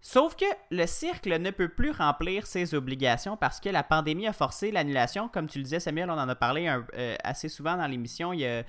Sauf 0.00 0.36
que 0.36 0.44
le 0.70 0.86
cirque 0.86 1.26
ne 1.26 1.50
peut 1.50 1.68
plus 1.68 1.90
remplir 1.90 2.46
ses 2.46 2.74
obligations 2.74 3.36
parce 3.36 3.58
que 3.58 3.68
la 3.68 3.82
pandémie 3.82 4.28
a 4.28 4.32
forcé 4.32 4.70
l'annulation. 4.70 5.28
Comme 5.28 5.48
tu 5.48 5.58
le 5.58 5.64
disais, 5.64 5.80
Samuel, 5.80 6.08
on 6.08 6.14
en 6.18 6.28
a 6.28 6.34
parlé 6.36 6.68
euh, 6.94 7.16
assez 7.24 7.48
souvent 7.48 7.76
dans 7.76 7.86
l'émission 7.86 8.32
euh, 8.34 8.62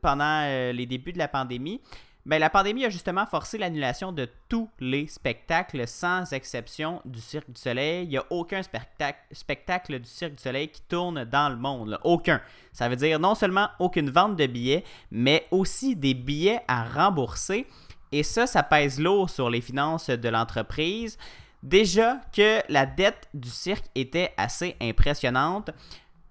pendant 0.00 0.44
euh, 0.44 0.72
les 0.72 0.86
débuts 0.86 1.12
de 1.12 1.18
la 1.18 1.28
pandémie. 1.28 1.80
Mais 2.28 2.38
la 2.38 2.50
pandémie 2.50 2.84
a 2.84 2.90
justement 2.90 3.24
forcé 3.24 3.56
l'annulation 3.56 4.12
de 4.12 4.28
tous 4.50 4.68
les 4.80 5.06
spectacles, 5.06 5.88
sans 5.88 6.30
exception 6.34 7.00
du 7.06 7.22
Cirque 7.22 7.50
du 7.50 7.58
Soleil. 7.58 8.04
Il 8.04 8.10
n'y 8.10 8.18
a 8.18 8.24
aucun 8.28 8.60
spectacle, 8.62 9.98
du 9.98 10.08
Cirque 10.08 10.34
du 10.34 10.42
Soleil 10.42 10.68
qui 10.68 10.82
tourne 10.82 11.24
dans 11.24 11.48
le 11.48 11.56
monde. 11.56 11.98
Aucun. 12.04 12.42
Ça 12.70 12.90
veut 12.90 12.96
dire 12.96 13.18
non 13.18 13.34
seulement 13.34 13.70
aucune 13.78 14.10
vente 14.10 14.36
de 14.36 14.44
billets, 14.44 14.84
mais 15.10 15.46
aussi 15.50 15.96
des 15.96 16.12
billets 16.12 16.60
à 16.68 16.84
rembourser. 16.84 17.66
Et 18.12 18.22
ça, 18.22 18.46
ça 18.46 18.62
pèse 18.62 19.00
lourd 19.00 19.30
sur 19.30 19.48
les 19.48 19.62
finances 19.62 20.10
de 20.10 20.28
l'entreprise. 20.28 21.16
Déjà 21.62 22.20
que 22.36 22.60
la 22.68 22.84
dette 22.84 23.26
du 23.32 23.48
cirque 23.48 23.86
était 23.94 24.34
assez 24.36 24.76
impressionnante. 24.82 25.70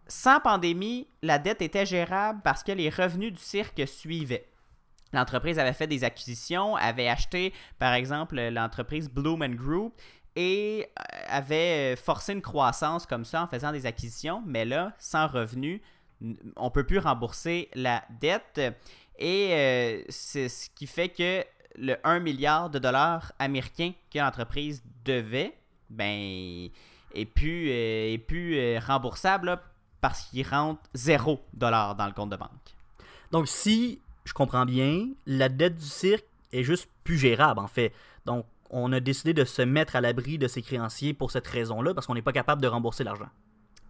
Sans 0.07 0.39
pandémie, 0.41 1.07
la 1.23 1.39
dette 1.39 1.63
était 1.63 1.87
gérable 1.87 2.41
parce 2.43 2.61
que 2.61 2.71
les 2.71 2.91
revenus 2.91 3.33
du 3.33 3.41
cirque 3.41 3.81
suivaient. 3.87 4.47
L'entreprise 5.13 5.57
avait 5.59 5.73
fait 5.73 5.87
des 5.87 6.03
acquisitions, 6.03 6.75
avait 6.75 7.07
acheté 7.07 7.53
par 7.79 7.93
exemple 7.93 8.39
l'entreprise 8.49 9.09
Bloom 9.09 9.45
Group 9.55 9.93
et 10.35 10.87
euh, 10.99 11.03
avait 11.29 11.95
forcé 11.95 12.33
une 12.33 12.41
croissance 12.41 13.05
comme 13.05 13.25
ça 13.25 13.43
en 13.43 13.47
faisant 13.47 13.71
des 13.71 13.85
acquisitions, 13.85 14.43
mais 14.45 14.65
là, 14.65 14.93
sans 14.99 15.27
revenus, 15.27 15.81
n- 16.21 16.37
on 16.55 16.69
peut 16.69 16.83
plus 16.85 16.99
rembourser 16.99 17.69
la 17.73 18.03
dette 18.21 18.61
et 19.17 19.49
euh, 19.53 20.03
c'est 20.09 20.49
ce 20.49 20.69
qui 20.69 20.85
fait 20.87 21.09
que 21.09 21.43
le 21.79 21.95
1 22.03 22.19
milliard 22.19 22.69
de 22.69 22.79
dollars 22.79 23.31
américains 23.39 23.93
que 24.13 24.19
l'entreprise 24.19 24.83
devait, 25.05 25.53
ben, 25.89 26.69
est 27.13 27.25
plus, 27.25 27.69
euh, 27.69 28.13
est 28.13 28.17
plus 28.17 28.57
euh, 28.57 28.79
remboursable 28.85 29.59
parce 30.01 30.21
qu'il 30.25 30.47
rentre 30.47 30.81
0 30.93 31.39
dollar 31.53 31.95
dans 31.95 32.05
le 32.05 32.11
compte 32.13 32.29
de 32.29 32.35
banque. 32.35 32.49
Donc, 33.31 33.47
si 33.47 33.99
je 34.27 34.33
comprends 34.33 34.65
bien, 34.65 35.07
la 35.25 35.49
dette 35.49 35.77
du 35.77 35.85
cirque 35.85 36.25
est 36.51 36.63
juste 36.63 36.89
plus 37.03 37.17
gérable, 37.17 37.59
en 37.59 37.67
fait. 37.67 37.93
Donc, 38.25 38.45
on 38.69 38.91
a 38.91 38.99
décidé 38.99 39.33
de 39.33 39.45
se 39.45 39.61
mettre 39.61 39.95
à 39.95 40.01
l'abri 40.01 40.37
de 40.37 40.47
ses 40.47 40.61
créanciers 40.61 41.13
pour 41.13 41.31
cette 41.31 41.47
raison-là, 41.47 41.93
parce 41.93 42.05
qu'on 42.05 42.15
n'est 42.15 42.21
pas 42.21 42.33
capable 42.33 42.61
de 42.61 42.67
rembourser 42.67 43.03
l'argent. 43.03 43.29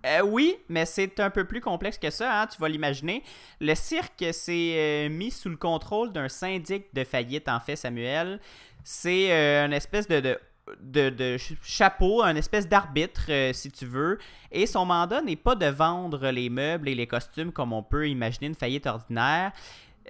Euh, 0.05 0.21
oui, 0.21 0.55
mais 0.69 0.85
c'est 0.85 1.19
un 1.19 1.31
peu 1.31 1.45
plus 1.45 1.59
complexe 1.59 1.97
que 1.97 2.11
ça, 2.11 2.41
hein, 2.41 2.47
tu 2.47 2.61
vas 2.61 2.69
l'imaginer. 2.69 3.23
Le 3.59 3.73
cirque 3.73 4.23
s'est 4.31 4.75
euh, 4.75 5.09
mis 5.09 5.31
sous 5.31 5.49
le 5.49 5.57
contrôle 5.57 6.13
d'un 6.13 6.29
syndic 6.29 6.93
de 6.93 7.03
faillite, 7.03 7.49
en 7.49 7.59
fait, 7.59 7.75
Samuel. 7.75 8.39
C'est 8.83 9.31
euh, 9.31 9.65
une 9.65 9.73
espèce 9.73 10.07
de, 10.07 10.19
de, 10.19 10.39
de- 10.79 11.09
de 11.09 11.37
ch- 11.37 11.57
chapeau, 11.63 12.21
un 12.21 12.35
espèce 12.35 12.69
d'arbitre, 12.69 13.25
euh, 13.29 13.51
si 13.53 13.71
tu 13.71 13.87
veux. 13.87 14.19
Et 14.51 14.67
son 14.67 14.85
mandat 14.85 15.21
n'est 15.23 15.35
pas 15.35 15.55
de 15.55 15.65
vendre 15.65 16.29
les 16.29 16.49
meubles 16.49 16.87
et 16.87 16.95
les 16.95 17.07
costumes 17.07 17.51
comme 17.51 17.73
on 17.73 17.83
peut 17.83 18.07
imaginer 18.07 18.47
une 18.47 18.55
faillite 18.55 18.85
ordinaire. 18.85 19.51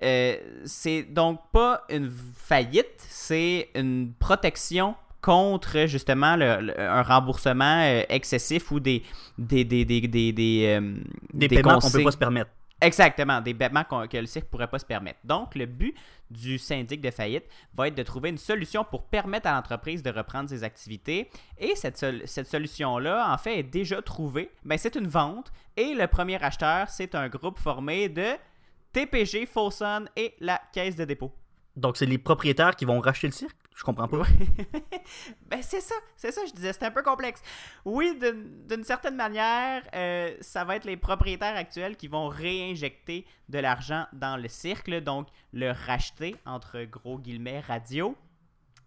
Euh, 0.04 0.38
c'est 0.66 1.04
donc 1.04 1.40
pas 1.52 1.84
une 1.90 2.12
faillite, 2.36 2.96
c'est 3.00 3.70
une 3.76 4.14
protection 4.20 4.96
contre 5.22 5.88
justement 5.88 6.36
le- 6.36 6.62
le- 6.62 6.80
un 6.80 7.02
remboursement 7.02 7.82
euh, 7.82 8.04
excessif 8.10 8.72
ou 8.72 8.80
des 8.80 9.04
des 9.38 9.64
des 9.66 9.84
des 9.86 10.02
des 10.02 10.32
des, 10.32 10.66
euh, 10.80 10.96
Des, 11.34 11.48
des 11.48 11.56
paiements 11.58 11.80
qu'on 11.80 11.90
peut 11.90 12.04
pas 12.04 12.12
se 12.12 12.18
permettre. 12.18 12.52
Exactement, 12.80 13.42
des 13.42 13.56
paiements 13.56 13.84
qu'on- 13.84 14.08
que 14.08 14.18
le 14.18 14.28
cirque 14.28 14.46
pourrait 14.46 14.68
pas 14.68 14.78
se 14.78 14.86
permettre. 14.86 15.18
Donc, 15.24 15.56
le 15.56 15.66
but 15.66 15.96
du 16.30 16.60
syndic 16.60 17.02
de 17.02 17.10
faillite 17.10 17.46
va 17.74 17.88
être 17.88 17.96
de 17.96 18.04
trouver 18.04 18.30
une 18.30 18.38
solution 18.38 18.84
pour 18.84 19.06
permettre 19.06 19.48
à 19.48 19.56
l'entreprise 19.56 20.04
de 20.04 20.12
reprendre 20.12 20.48
ses 20.48 20.64
activités. 20.64 21.28
Et 21.58 21.74
cette, 21.76 21.98
cette 22.26 22.48
solution-là, 22.48 23.34
en 23.34 23.38
fait, 23.40 23.58
est 23.58 23.64
déjà 23.64 24.00
trouvée. 24.04 24.52
Ben, 24.64 24.78
c'est 24.78 24.94
une 24.96 25.08
vente. 25.08 25.52
Et 25.76 25.96
le 25.96 26.06
premier 26.06 26.40
acheteur, 26.44 26.88
c'est 26.90 27.16
un 27.16 27.28
groupe 27.30 27.58
formé 27.58 28.10
de 28.10 28.28
TPG, 28.98 29.46
Fosun 29.46 30.10
et 30.16 30.34
la 30.40 30.60
Caisse 30.74 30.96
de 30.96 31.06
dépôt. 31.06 31.32
Donc, 31.76 31.98
c'est 31.98 32.08
les 32.08 32.18
propriétaires 32.18 32.76
qui 32.76 32.84
vont 32.84 33.00
racheter 33.00 33.28
le 33.28 33.34
cirque? 33.34 33.56
Je 33.76 33.84
comprends 33.84 34.08
pas. 34.08 34.24
Ben 35.46 35.62
c'est 35.62 35.82
ça, 35.82 35.94
c'est 36.16 36.32
ça, 36.32 36.42
je 36.48 36.52
disais, 36.52 36.74
c'est 36.74 36.84
un 36.84 36.92
peu 36.92 37.04
complexe. 37.04 37.44
Oui, 37.86 38.18
d'une 38.20 38.66
d'une 38.68 38.84
certaine 38.84 39.16
manière, 39.16 39.84
euh, 39.94 40.36
ça 40.42 40.64
va 40.64 40.78
être 40.78 40.86
les 40.86 40.98
propriétaires 40.98 41.56
actuels 41.56 41.96
qui 41.96 42.08
vont 42.08 42.28
réinjecter 42.28 43.26
de 43.50 43.60
l'argent 43.60 44.08
dans 44.14 44.36
le 44.36 44.50
cirque, 44.50 44.90
donc 44.90 45.28
le 45.54 45.72
racheter, 45.72 46.36
entre 46.46 46.84
gros 46.86 47.20
guillemets, 47.20 47.60
radio, 47.60 48.18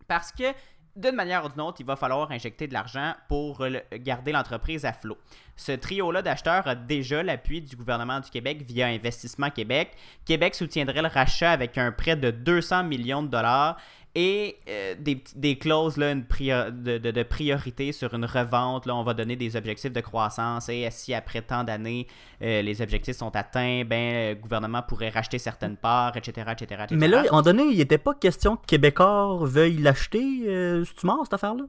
parce 0.09 0.33
que 0.33 0.53
d'une 0.97 1.15
manière 1.15 1.45
ou 1.45 1.49
d'une 1.49 1.61
autre, 1.61 1.79
il 1.81 1.87
va 1.87 1.97
falloir 1.97 2.31
injecter 2.31 2.67
de 2.67 2.73
l'argent 2.73 3.15
pour 3.29 3.65
garder 3.93 4.33
l'entreprise 4.33 4.85
à 4.85 4.93
flot. 4.93 5.19
Ce 5.57 5.73
trio-là 5.73 6.23
d'acheteurs 6.23 6.67
a 6.67 6.75
déjà 6.75 7.23
l'appui 7.23 7.61
du 7.61 7.77
gouvernement 7.77 8.21
du 8.21 8.31
Québec 8.31 8.63
via 8.67 8.87
Investissement 8.87 9.51
Québec. 9.51 9.93
Québec 10.25 10.55
soutiendrait 10.55 11.03
le 11.03 11.09
rachat 11.09 11.53
avec 11.53 11.79
un 11.79 11.93
prêt 11.93 12.17
de 12.17 12.31
200 12.31 12.85
millions 12.85 13.23
de 13.23 13.29
dollars 13.29 13.77
et 14.15 14.57
euh, 14.69 14.95
des, 14.99 15.23
des 15.37 15.57
clauses 15.57 15.97
là, 15.97 16.11
une 16.11 16.25
de, 16.25 16.99
de- 16.99 17.11
de 17.11 17.23
priorité 17.23 17.93
sur 17.93 18.13
une 18.15 18.25
revente. 18.25 18.87
Là, 18.87 18.97
on 18.97 19.03
va 19.05 19.15
donner 19.15 19.37
des 19.37 19.55
objectifs 19.57 19.93
de 19.93 20.01
croissance 20.01 20.69
et 20.69 20.89
si 20.91 21.15
après 21.15 21.43
tant 21.43 21.63
d'années 21.65 22.07
euh, 22.43 22.63
les 22.63 22.83
objectifs 22.83 23.17
sont 23.17 23.35
atteints, 23.37 23.85
ben, 23.85 24.31
le 24.31 24.35
gouvernement 24.35 24.83
pourrait 24.83 25.11
racheter 25.11 25.39
certaines 25.39 25.77
parts, 25.77 26.17
etc. 26.17 26.47
etc., 26.53 26.83
etc. 26.85 26.95
Mais 26.99 27.09
là, 27.09 27.23
moment 27.31 27.43
donné, 27.43 27.63
il 27.65 27.79
n'était 27.79 27.99
pas 27.99 28.15
question 28.15 28.57
que 28.57 28.67
Québécois 28.67 29.39
veuille 29.43 29.79
l'acheter. 29.79 30.43
Euh, 30.47 30.85
C'est-tu 30.85 31.07
mort, 31.07 31.21
cette 31.25 31.35
affaire-là? 31.35 31.65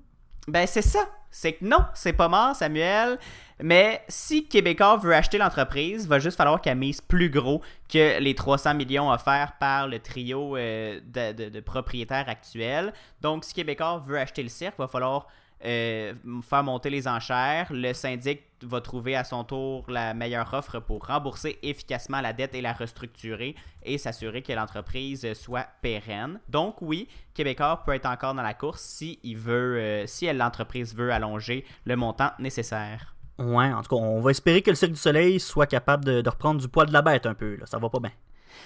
Ben, 0.48 0.66
c'est 0.66 0.82
ça. 0.82 1.08
C'est 1.30 1.54
que 1.54 1.64
non, 1.64 1.78
c'est 1.94 2.14
pas 2.14 2.28
mort, 2.28 2.56
Samuel. 2.56 3.18
Mais 3.62 4.04
si 4.08 4.48
Québécois 4.48 4.98
veut 4.98 5.14
acheter 5.14 5.38
l'entreprise, 5.38 6.08
va 6.08 6.20
juste 6.20 6.38
falloir 6.38 6.62
qu'elle 6.62 6.78
mise 6.78 7.00
plus 7.00 7.30
gros 7.30 7.62
que 7.88 8.20
les 8.20 8.34
300 8.34 8.74
millions 8.74 9.12
offerts 9.12 9.54
par 9.60 9.88
le 9.88 10.00
trio 10.00 10.58
euh, 10.58 11.00
de, 11.06 11.60
propriétaires 11.60 12.28
actuels. 12.28 12.92
Donc, 13.22 13.46
si 13.46 13.54
Québécois 13.54 14.02
veut 14.06 14.18
acheter 14.18 14.42
le 14.42 14.50
cirque, 14.50 14.80
va 14.80 14.88
falloir 14.88 15.28
euh, 15.64 16.14
faire 16.42 16.64
monter 16.64 16.90
les 16.90 17.08
enchères. 17.08 17.68
Le 17.70 17.94
syndic 17.94 18.42
va 18.64 18.82
trouver 18.82 19.16
à 19.16 19.24
son 19.24 19.44
tour 19.44 19.86
la 19.90 20.16
meilleure 20.16 20.52
offre 20.56 20.80
pour 20.80 21.06
rembourser 21.06 21.60
efficacement 21.62 22.20
la 22.20 22.34
dette 22.34 22.56
et 22.56 22.62
la 22.62 22.74
restructurer 22.74 23.56
et 23.84 24.00
s'assurer 24.00 24.42
que 24.42 24.54
l'entreprise 24.54 25.34
soit 25.34 25.68
pérenne. 25.84 26.40
Donc 26.50 26.82
oui, 26.82 27.08
Québécois 27.36 27.84
peut 27.86 27.94
être 27.94 28.08
encore 28.08 28.34
dans 28.34 28.42
la 28.42 28.56
course 28.56 28.82
si 28.82 29.20
il 29.22 29.38
veut, 29.38 29.78
euh, 29.78 30.08
si 30.08 30.32
l'entreprise 30.34 30.96
veut 30.96 31.12
allonger 31.12 31.64
le 31.86 31.96
montant 31.96 32.32
nécessaire. 32.40 33.14
Ouais, 33.42 33.74
en 33.74 33.82
tout 33.82 33.96
cas, 33.96 34.02
on 34.02 34.22
va 34.22 34.32
espérer 34.32 34.62
que 34.62 34.70
le 34.70 34.76
Cirque 34.76 34.92
du 34.92 35.00
Soleil 35.00 35.40
soit 35.40 35.66
capable 35.66 36.06
de, 36.06 36.30
reprendre 36.30 36.62
du 36.62 36.68
poids 36.68 36.86
de 36.86 36.94
la 36.94 37.02
bête 37.02 37.26
un 37.26 37.34
peu. 37.34 37.56
Là. 37.56 37.66
Ça 37.66 37.80
va 37.80 37.90
pas 37.90 38.00
bien. 38.00 38.12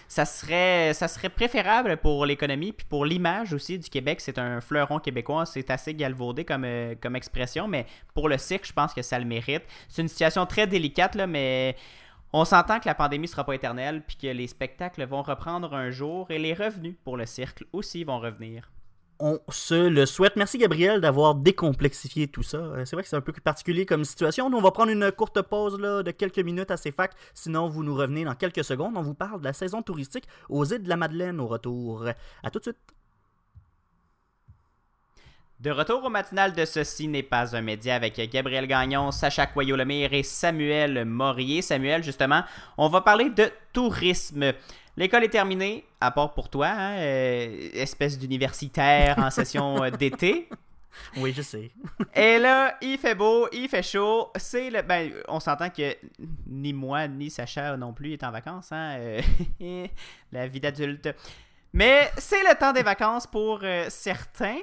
Ça 0.07 0.25
serait, 0.25 0.93
préférable 1.33 1.97
pour 1.97 2.25
l'économie 2.25 2.73
puis 2.73 2.85
pour 2.87 3.05
l'image 3.05 3.53
aussi 3.53 3.79
du 3.79 3.89
Québec. 3.89 4.19
C'est 4.21 4.37
un 4.37 4.59
fleuron 4.59 4.99
québécois, 4.99 5.45
c'est 5.45 5.69
assez 5.69 5.93
galvaudé 5.93 6.43
comme, 6.45 6.65
euh, 6.65 6.95
expression, 7.15 7.67
mais 7.67 7.85
pour 8.13 8.27
le 8.27 8.37
cirque, 8.37 8.67
je 8.67 8.73
pense 8.73 8.93
que 8.93 9.01
ça 9.01 9.17
le 9.17 9.25
mérite. 9.25 9.63
C'est 9.87 10.01
une 10.01 10.07
situation 10.07 10.45
très 10.45 10.67
délicate, 10.67 11.15
mais 11.27 11.75
on 12.33 12.43
s'entend 12.43 12.79
que 12.79 12.87
la 12.87 12.95
pandémie 12.95 13.27
sera 13.27 13.45
pas 13.45 13.53
éternelle 13.53 14.03
puis 14.05 14.17
que 14.17 14.27
les 14.27 14.47
spectacles 14.47 15.05
vont 15.05 15.21
reprendre 15.21 15.73
un 15.73 15.89
jour 15.89 16.29
et 16.29 16.37
les 16.37 16.53
revenus 16.53 16.95
pour 17.03 17.15
le 17.15 17.25
cirque 17.25 17.63
aussi 17.71 18.03
vont 18.03 18.19
revenir. 18.19 18.69
On 19.19 19.39
se 19.49 19.87
le 19.87 20.05
souhaite. 20.05 20.35
Merci 20.35 20.57
Gabriel 20.57 20.99
d'avoir 20.99 21.35
décomplexifié 21.35 22.27
tout 22.27 22.43
ça. 22.43 22.57
Euh, 22.57 22.83
C'est 22.85 22.95
vrai 22.95 23.03
que 23.03 23.09
c'est 23.09 23.15
un 23.15 23.21
peu 23.21 23.31
particulier 23.31 23.85
comme 23.85 24.03
situation. 24.03 24.49
Nous, 24.49 24.57
on 24.57 24.61
va 24.61 24.71
prendre 24.71 24.91
une 24.91 25.09
courte 25.11 25.41
pause 25.41 25.77
de 25.77 26.11
quelques 26.11 26.39
minutes 26.39 26.69
à 26.69 26.75
CFAC. 26.75 27.13
Sinon, 27.33 27.69
vous 27.69 27.83
nous 27.83 27.95
revenez 27.95 28.25
dans 28.25 28.35
quelques 28.35 28.63
secondes. 28.65 28.97
On 28.97 29.01
vous 29.01 29.13
parle 29.13 29.39
de 29.39 29.45
la 29.45 29.53
saison 29.53 29.81
touristique 29.81 30.25
aux 30.49 30.65
îles 30.65 30.83
de 30.83 30.89
la 30.89 30.97
Madeleine 30.97 31.39
au 31.39 31.47
retour. 31.47 32.05
À 32.43 32.49
tout 32.49 32.59
de 32.59 32.63
suite. 32.63 32.77
De 35.61 35.71
retour 35.71 36.03
au 36.03 36.09
matinal 36.09 36.51
de 36.51 36.65
Ceci 36.65 37.07
n'est 37.07 37.23
pas 37.23 37.55
un 37.55 37.61
média 37.61 37.95
avec 37.95 38.19
Gabriel 38.29 38.67
Gagnon, 38.67 39.11
Sacha 39.11 39.45
Coyot-Lemire 39.45 40.13
et 40.13 40.21
Samuel 40.21 41.05
Morier. 41.05 41.61
Samuel, 41.61 42.03
justement, 42.03 42.43
on 42.77 42.89
va 42.89 42.99
parler 42.99 43.29
de 43.29 43.49
tourisme. 43.71 44.51
L'école 44.97 45.23
est 45.25 45.29
terminée, 45.29 45.85
à 45.99 46.11
part 46.11 46.33
pour 46.33 46.49
toi, 46.49 46.67
hein, 46.67 46.97
euh, 46.97 47.69
espèce 47.73 48.17
d'universitaire 48.17 49.19
en 49.19 49.29
session 49.29 49.83
euh, 49.83 49.89
d'été. 49.89 50.49
Oui, 51.17 51.33
je 51.35 51.41
sais. 51.41 51.71
Et 52.15 52.39
là, 52.39 52.77
il 52.81 52.97
fait 52.97 53.15
beau, 53.15 53.47
il 53.51 53.67
fait 53.69 53.83
chaud. 53.83 54.31
C'est 54.35 54.69
le. 54.69 54.81
Ben, 54.81 55.11
on 55.27 55.39
s'entend 55.39 55.69
que 55.69 55.95
ni 56.47 56.73
moi 56.73 57.07
ni 57.07 57.29
Sacha 57.29 57.75
non 57.77 57.93
plus 57.93 58.13
est 58.13 58.23
en 58.23 58.31
vacances, 58.31 58.71
hein. 58.71 58.97
euh, 58.99 59.21
la 60.31 60.47
vie 60.47 60.59
d'adulte. 60.59 61.09
Mais 61.73 62.09
c'est 62.17 62.41
le 62.43 62.55
temps 62.57 62.71
des 62.71 62.83
vacances 62.83 63.27
pour 63.27 63.59
euh, 63.63 63.85
certains. 63.89 64.59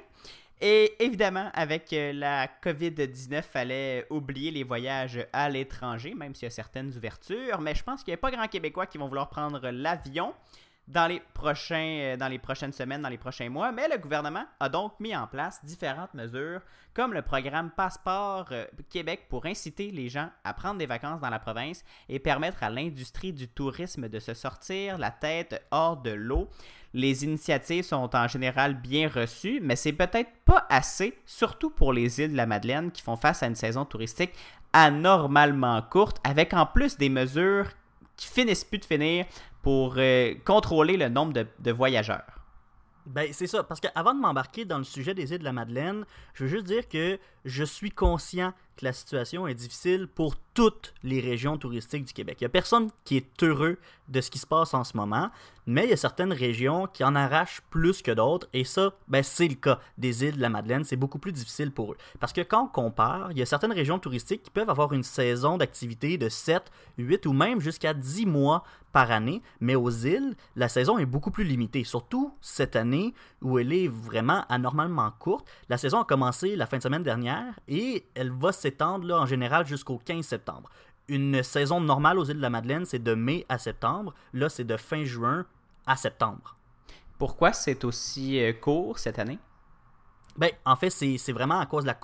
Et 0.65 0.95
évidemment, 1.03 1.51
avec 1.55 1.93
euh, 1.93 2.13
la 2.13 2.47
COVID-19, 2.47 3.43
fallait 3.43 4.07
oublier 4.11 4.53
les 4.53 4.63
voyages 4.63 5.27
à 5.33 5.49
l'étranger, 5.49 6.15
même 6.15 6.37
s'il 6.37 6.45
y 6.45 6.47
a 6.47 6.51
certaines 6.51 6.97
ouvertures. 6.97 7.61
Mais 7.61 7.75
je 7.75 7.83
pense 7.83 8.05
qu'il 8.05 8.13
n'y 8.13 8.15
a 8.15 8.19
pas 8.19 8.31
grand 8.31 8.47
Québécois 8.47 8.87
qui 8.87 8.97
vont 8.97 9.09
vouloir 9.09 9.29
prendre 9.29 9.71
l'avion 9.71 10.33
dans 10.93 11.07
les, 11.07 11.21
prochains, 11.35 11.99
euh, 12.01 12.17
dans 12.17 12.29
les 12.29 12.39
prochaines 12.39 12.73
semaines, 12.73 13.03
dans 13.03 13.09
les 13.09 13.19
prochains 13.19 13.49
mois. 13.49 13.73
Mais 13.73 13.89
le 13.89 13.99
gouvernement 13.99 14.45
a 14.61 14.69
donc 14.69 14.93
mis 15.01 15.17
en 15.17 15.27
place 15.27 15.65
différentes 15.65 16.13
mesures, 16.15 16.61
comme 16.95 17.15
le 17.15 17.23
programme 17.23 17.71
Passeport 17.71 18.49
euh, 18.53 18.67
Québec 18.91 19.27
pour 19.29 19.47
inciter 19.47 19.91
les 19.91 20.09
gens 20.09 20.29
à 20.45 20.53
prendre 20.53 20.79
des 20.79 20.87
vacances 20.87 21.21
dans 21.21 21.31
la 21.31 21.39
province 21.39 21.83
et 22.09 22.19
permettre 22.19 22.63
à 22.63 22.71
l'industrie 22.71 23.33
du 23.33 23.49
tourisme 23.49 24.09
de 24.09 24.19
se 24.19 24.35
sortir 24.35 24.99
la 24.99 25.11
tête 25.11 25.65
hors 25.71 25.97
de 25.97 26.11
l'eau. 26.11 26.49
Les 26.95 27.25
initiatives 27.25 27.85
sont 27.85 28.15
en 28.15 28.29
général 28.29 28.75
bien 28.75 29.09
reçues, 29.09 29.61
mais 29.63 29.77
c'est 29.77 29.95
peut-être 29.95 30.31
pas 30.45 30.67
assez, 30.69 31.19
surtout 31.25 31.71
pour 31.71 31.95
les 31.95 32.21
îles 32.21 32.33
de 32.33 32.37
la 32.37 32.45
Madeleine 32.45 32.91
qui 32.91 33.01
font 33.01 33.17
face 33.17 33.43
à 33.43 33.47
une 33.47 33.55
saison 33.55 33.87
touristique 33.87 34.35
anormalement 34.75 35.81
courte, 35.83 36.19
avec 36.23 36.53
en 36.53 36.67
plus 36.67 36.99
des 36.99 37.09
mesures 37.09 37.69
qui 38.17 38.29
finissent 38.29 38.65
plus 38.65 38.79
de 38.79 38.85
finir 38.85 39.27
pour 39.63 39.95
euh, 39.97 40.35
contrôler 40.45 40.97
le 40.97 41.09
nombre 41.09 41.33
de, 41.33 41.71
voyageurs. 41.71 42.25
Ben, 43.07 43.29
c'est 43.33 43.47
ça. 43.47 43.65
Parce 43.65 43.81
qu'avant 43.81 44.15
de 44.15 44.21
m'embarquer 44.21 44.65
dans 44.65 44.79
le 44.79 44.85
sujet 44.85 45.15
des 45.15 45.33
îles 45.33 45.41
de 45.41 45.45
la 45.45 45.53
Madeleine, 45.53 46.05
je 46.35 46.45
veux 46.45 46.51
juste 46.51 46.67
dire 46.67 46.89
que 46.89 47.19
je 47.45 47.65
suis 47.65 47.91
conscient 47.91 48.53
que 48.77 48.85
la 48.85 48.93
situation 48.93 49.47
est 49.47 49.55
difficile 49.55 50.07
pour 50.07 50.37
toutes 50.55 50.95
les 51.03 51.21
régions 51.21 51.59
touristiques 51.59 52.05
du 52.05 52.13
Québec. 52.13 52.39
Il 52.41 52.45
n'y 52.45 52.47
a 52.47 52.51
personne 52.51 52.91
qui 53.05 53.17
est 53.17 53.43
heureux 53.43 53.79
de 54.09 54.21
ce 54.21 54.31
qui 54.31 54.39
se 54.39 54.47
passe 54.47 54.73
en 54.75 54.85
ce 54.85 54.97
moment, 54.97 55.31
mais 55.67 55.85
il 55.85 55.91
y 55.91 55.93
a 55.93 55.97
certaines 55.97 56.33
régions 56.33 56.87
qui 56.87 57.03
en 57.03 57.15
arrachent 57.15 57.63
plus 57.71 58.03
que 58.03 58.11
d'autres, 58.13 58.49
et 58.53 58.65
ça, 58.65 58.93
ben, 59.09 59.23
c'est 59.23 59.49
le 59.49 59.55
cas 59.55 59.81
des 59.99 60.25
îles 60.25 60.37
de 60.37 60.41
la 60.41 60.49
Madeleine. 60.49 60.85
C'est 60.85 60.97
beaucoup 60.97 61.19
plus 61.19 61.33
difficile 61.33 61.73
pour 61.73 61.93
eux. 61.93 61.97
Parce 62.21 62.33
que 62.33 62.41
quand 62.41 62.65
on 62.65 62.69
compare, 62.69 63.33
il 63.33 63.39
y 63.39 63.43
a 63.43 63.47
certaines 63.47 63.73
régions 63.73 63.99
touristiques 63.99 64.45
qui 64.45 64.51
peuvent 64.51 64.71
avoir 64.71 64.93
une 64.93 65.03
saison 65.03 65.57
d'activité 65.59 66.19
de 66.19 66.29
7, 66.29 66.71
8 66.99 67.27
ou 67.27 67.33
même 67.33 67.61
jusqu'à 67.61 67.95
10 67.95 68.27
mois 68.27 68.65
par 68.93 69.11
année, 69.11 69.43
mais 69.61 69.75
aux 69.75 69.91
îles, 69.91 70.37
la 70.55 70.69
saison 70.69 70.99
est 70.99 71.07
beaucoup 71.07 71.31
plus 71.31 71.45
limitée, 71.45 71.85
surtout 71.85 72.35
cette 72.41 72.77
année 72.77 73.15
où 73.41 73.59
elle 73.59 73.73
est 73.73 73.89
vraiment 73.89 74.45
anormalement 74.49 75.11
courte. 75.19 75.49
La 75.69 75.79
saison 75.79 76.01
a 76.01 76.05
commencé 76.05 76.57
la 76.57 76.67
fin 76.67 76.77
de 76.77 76.83
semaine 76.83 77.03
dernière 77.03 77.59
et 77.69 78.07
elle 78.15 78.31
va 78.31 78.53
s'étendre 78.53 79.13
en 79.15 79.27
général 79.27 79.67
jusqu'au 79.67 79.99
15 79.99 80.25
septembre. 80.25 80.71
Une 81.09 81.43
saison 81.43 81.81
normale 81.81 82.19
aux 82.19 82.25
îles 82.25 82.37
de 82.37 82.43
la 82.43 82.51
Madeleine, 82.51 82.85
c'est 82.85 83.03
de 83.03 83.15
mai 83.15 83.45
à 83.49 83.59
septembre. 83.59 84.15
Là, 84.33 84.49
c'est 84.49 84.65
de 84.65 84.77
fin 84.77 85.05
juin 85.05 85.47
à 85.87 85.97
septembre. 85.97 86.57
Pourquoi 87.19 87.53
c'est 87.53 87.85
aussi 87.85 88.41
euh, 88.41 88.53
court 88.53 88.99
cette 88.99 89.19
année? 89.19 89.39
Ben, 90.37 90.51
en 90.65 90.77
fait, 90.77 90.91
c'est 90.91 91.19
c'est 91.19 91.33
vraiment 91.33 91.61
à 91.61 91.67
cause 91.67 91.85
de 91.85 91.89
la, 91.89 91.99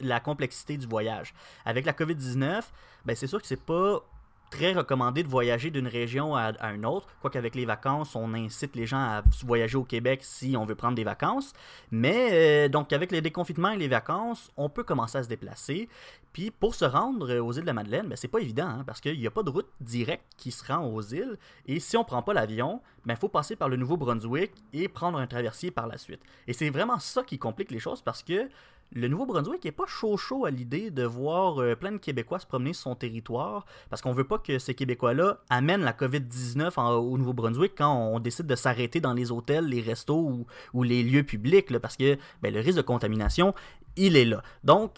la 0.00 0.20
complexité 0.20 0.76
du 0.76 0.86
voyage. 0.86 1.34
Avec 1.64 1.84
la 1.84 1.92
COVID-19, 1.92 2.62
ben, 3.04 3.14
c'est 3.14 3.26
sûr 3.26 3.40
que 3.40 3.46
c'est 3.46 3.60
pas 3.60 4.02
très 4.50 4.72
recommandé 4.72 5.22
de 5.22 5.28
voyager 5.28 5.70
d'une 5.70 5.88
région 5.88 6.36
à, 6.36 6.52
une 6.72 6.86
autre. 6.86 7.06
Quoique 7.20 7.38
avec 7.38 7.54
les 7.54 7.64
vacances, 7.64 8.14
on 8.14 8.34
incite 8.34 8.76
les 8.76 8.86
gens 8.86 8.98
à 8.98 9.22
voyager 9.44 9.76
au 9.76 9.84
Québec 9.84 10.20
si 10.22 10.56
on 10.56 10.64
veut 10.64 10.74
prendre 10.74 10.94
des 10.94 11.04
vacances. 11.04 11.52
Mais 11.90 12.28
euh, 12.32 12.68
donc 12.68 12.92
avec 12.92 13.12
les 13.12 13.20
déconfinements 13.20 13.70
et 13.70 13.76
les 13.76 13.88
vacances, 13.88 14.50
on 14.56 14.68
peut 14.68 14.84
commencer 14.84 15.18
à 15.18 15.22
se 15.22 15.28
déplacer. 15.28 15.88
Puis 16.32 16.50
pour 16.50 16.74
se 16.74 16.84
rendre 16.84 17.38
aux 17.38 17.52
îles 17.52 17.62
de 17.62 17.66
la 17.66 17.72
Madeleine, 17.72 18.08
ben, 18.08 18.16
c'est 18.16 18.28
pas 18.28 18.40
évident 18.40 18.68
hein, 18.68 18.84
parce 18.86 19.00
qu'il 19.00 19.18
n'y 19.18 19.26
a 19.26 19.30
pas 19.30 19.42
de 19.42 19.50
route 19.50 19.68
directe 19.80 20.24
qui 20.36 20.50
se 20.50 20.70
rend 20.70 20.86
aux 20.86 21.02
îles. 21.02 21.38
Et 21.66 21.80
si 21.80 21.96
on 21.96 22.04
prend 22.04 22.22
pas 22.22 22.34
l'avion, 22.34 22.82
il 23.04 23.08
ben, 23.08 23.16
faut 23.16 23.28
passer 23.28 23.56
par 23.56 23.68
le 23.68 23.76
Nouveau-Brunswick 23.76 24.52
et 24.72 24.88
prendre 24.88 25.18
un 25.18 25.26
traversier 25.26 25.70
par 25.70 25.86
la 25.86 25.96
suite. 25.96 26.20
Et 26.46 26.52
c'est 26.52 26.70
vraiment 26.70 26.98
ça 26.98 27.22
qui 27.22 27.38
complique 27.38 27.70
les 27.70 27.78
choses 27.78 28.02
parce 28.02 28.22
que 28.22 28.48
le 28.92 29.08
Nouveau-Brunswick 29.08 29.64
n'est 29.64 29.72
pas 29.72 29.86
chaud 29.86 30.16
chaud 30.16 30.44
à 30.46 30.50
l'idée 30.50 30.90
de 30.90 31.02
voir 31.04 31.60
euh, 31.60 31.74
plein 31.74 31.92
de 31.92 31.96
Québécois 31.98 32.38
se 32.38 32.46
promener 32.46 32.72
sur 32.72 32.84
son 32.84 32.94
territoire 32.94 33.66
parce 33.90 34.00
qu'on 34.00 34.12
veut 34.12 34.24
pas 34.26 34.38
que 34.38 34.58
ces 34.58 34.74
Québécois-là 34.74 35.38
amènent 35.50 35.82
la 35.82 35.92
COVID-19 35.92 36.72
en- 36.78 36.94
au 36.94 37.18
Nouveau-Brunswick 37.18 37.72
quand 37.76 37.92
on 37.94 38.20
décide 38.20 38.46
de 38.46 38.54
s'arrêter 38.54 39.00
dans 39.00 39.12
les 39.12 39.32
hôtels, 39.32 39.66
les 39.66 39.80
restos 39.82 40.46
ou, 40.72 40.82
les 40.82 41.02
lieux 41.02 41.24
publics 41.24 41.76
parce 41.78 41.96
que 41.96 42.16
ben, 42.42 42.54
le 42.54 42.60
risque 42.60 42.76
de 42.76 42.82
contamination, 42.82 43.54
il 43.96 44.16
est 44.16 44.24
là. 44.24 44.42
Donc, 44.64 44.92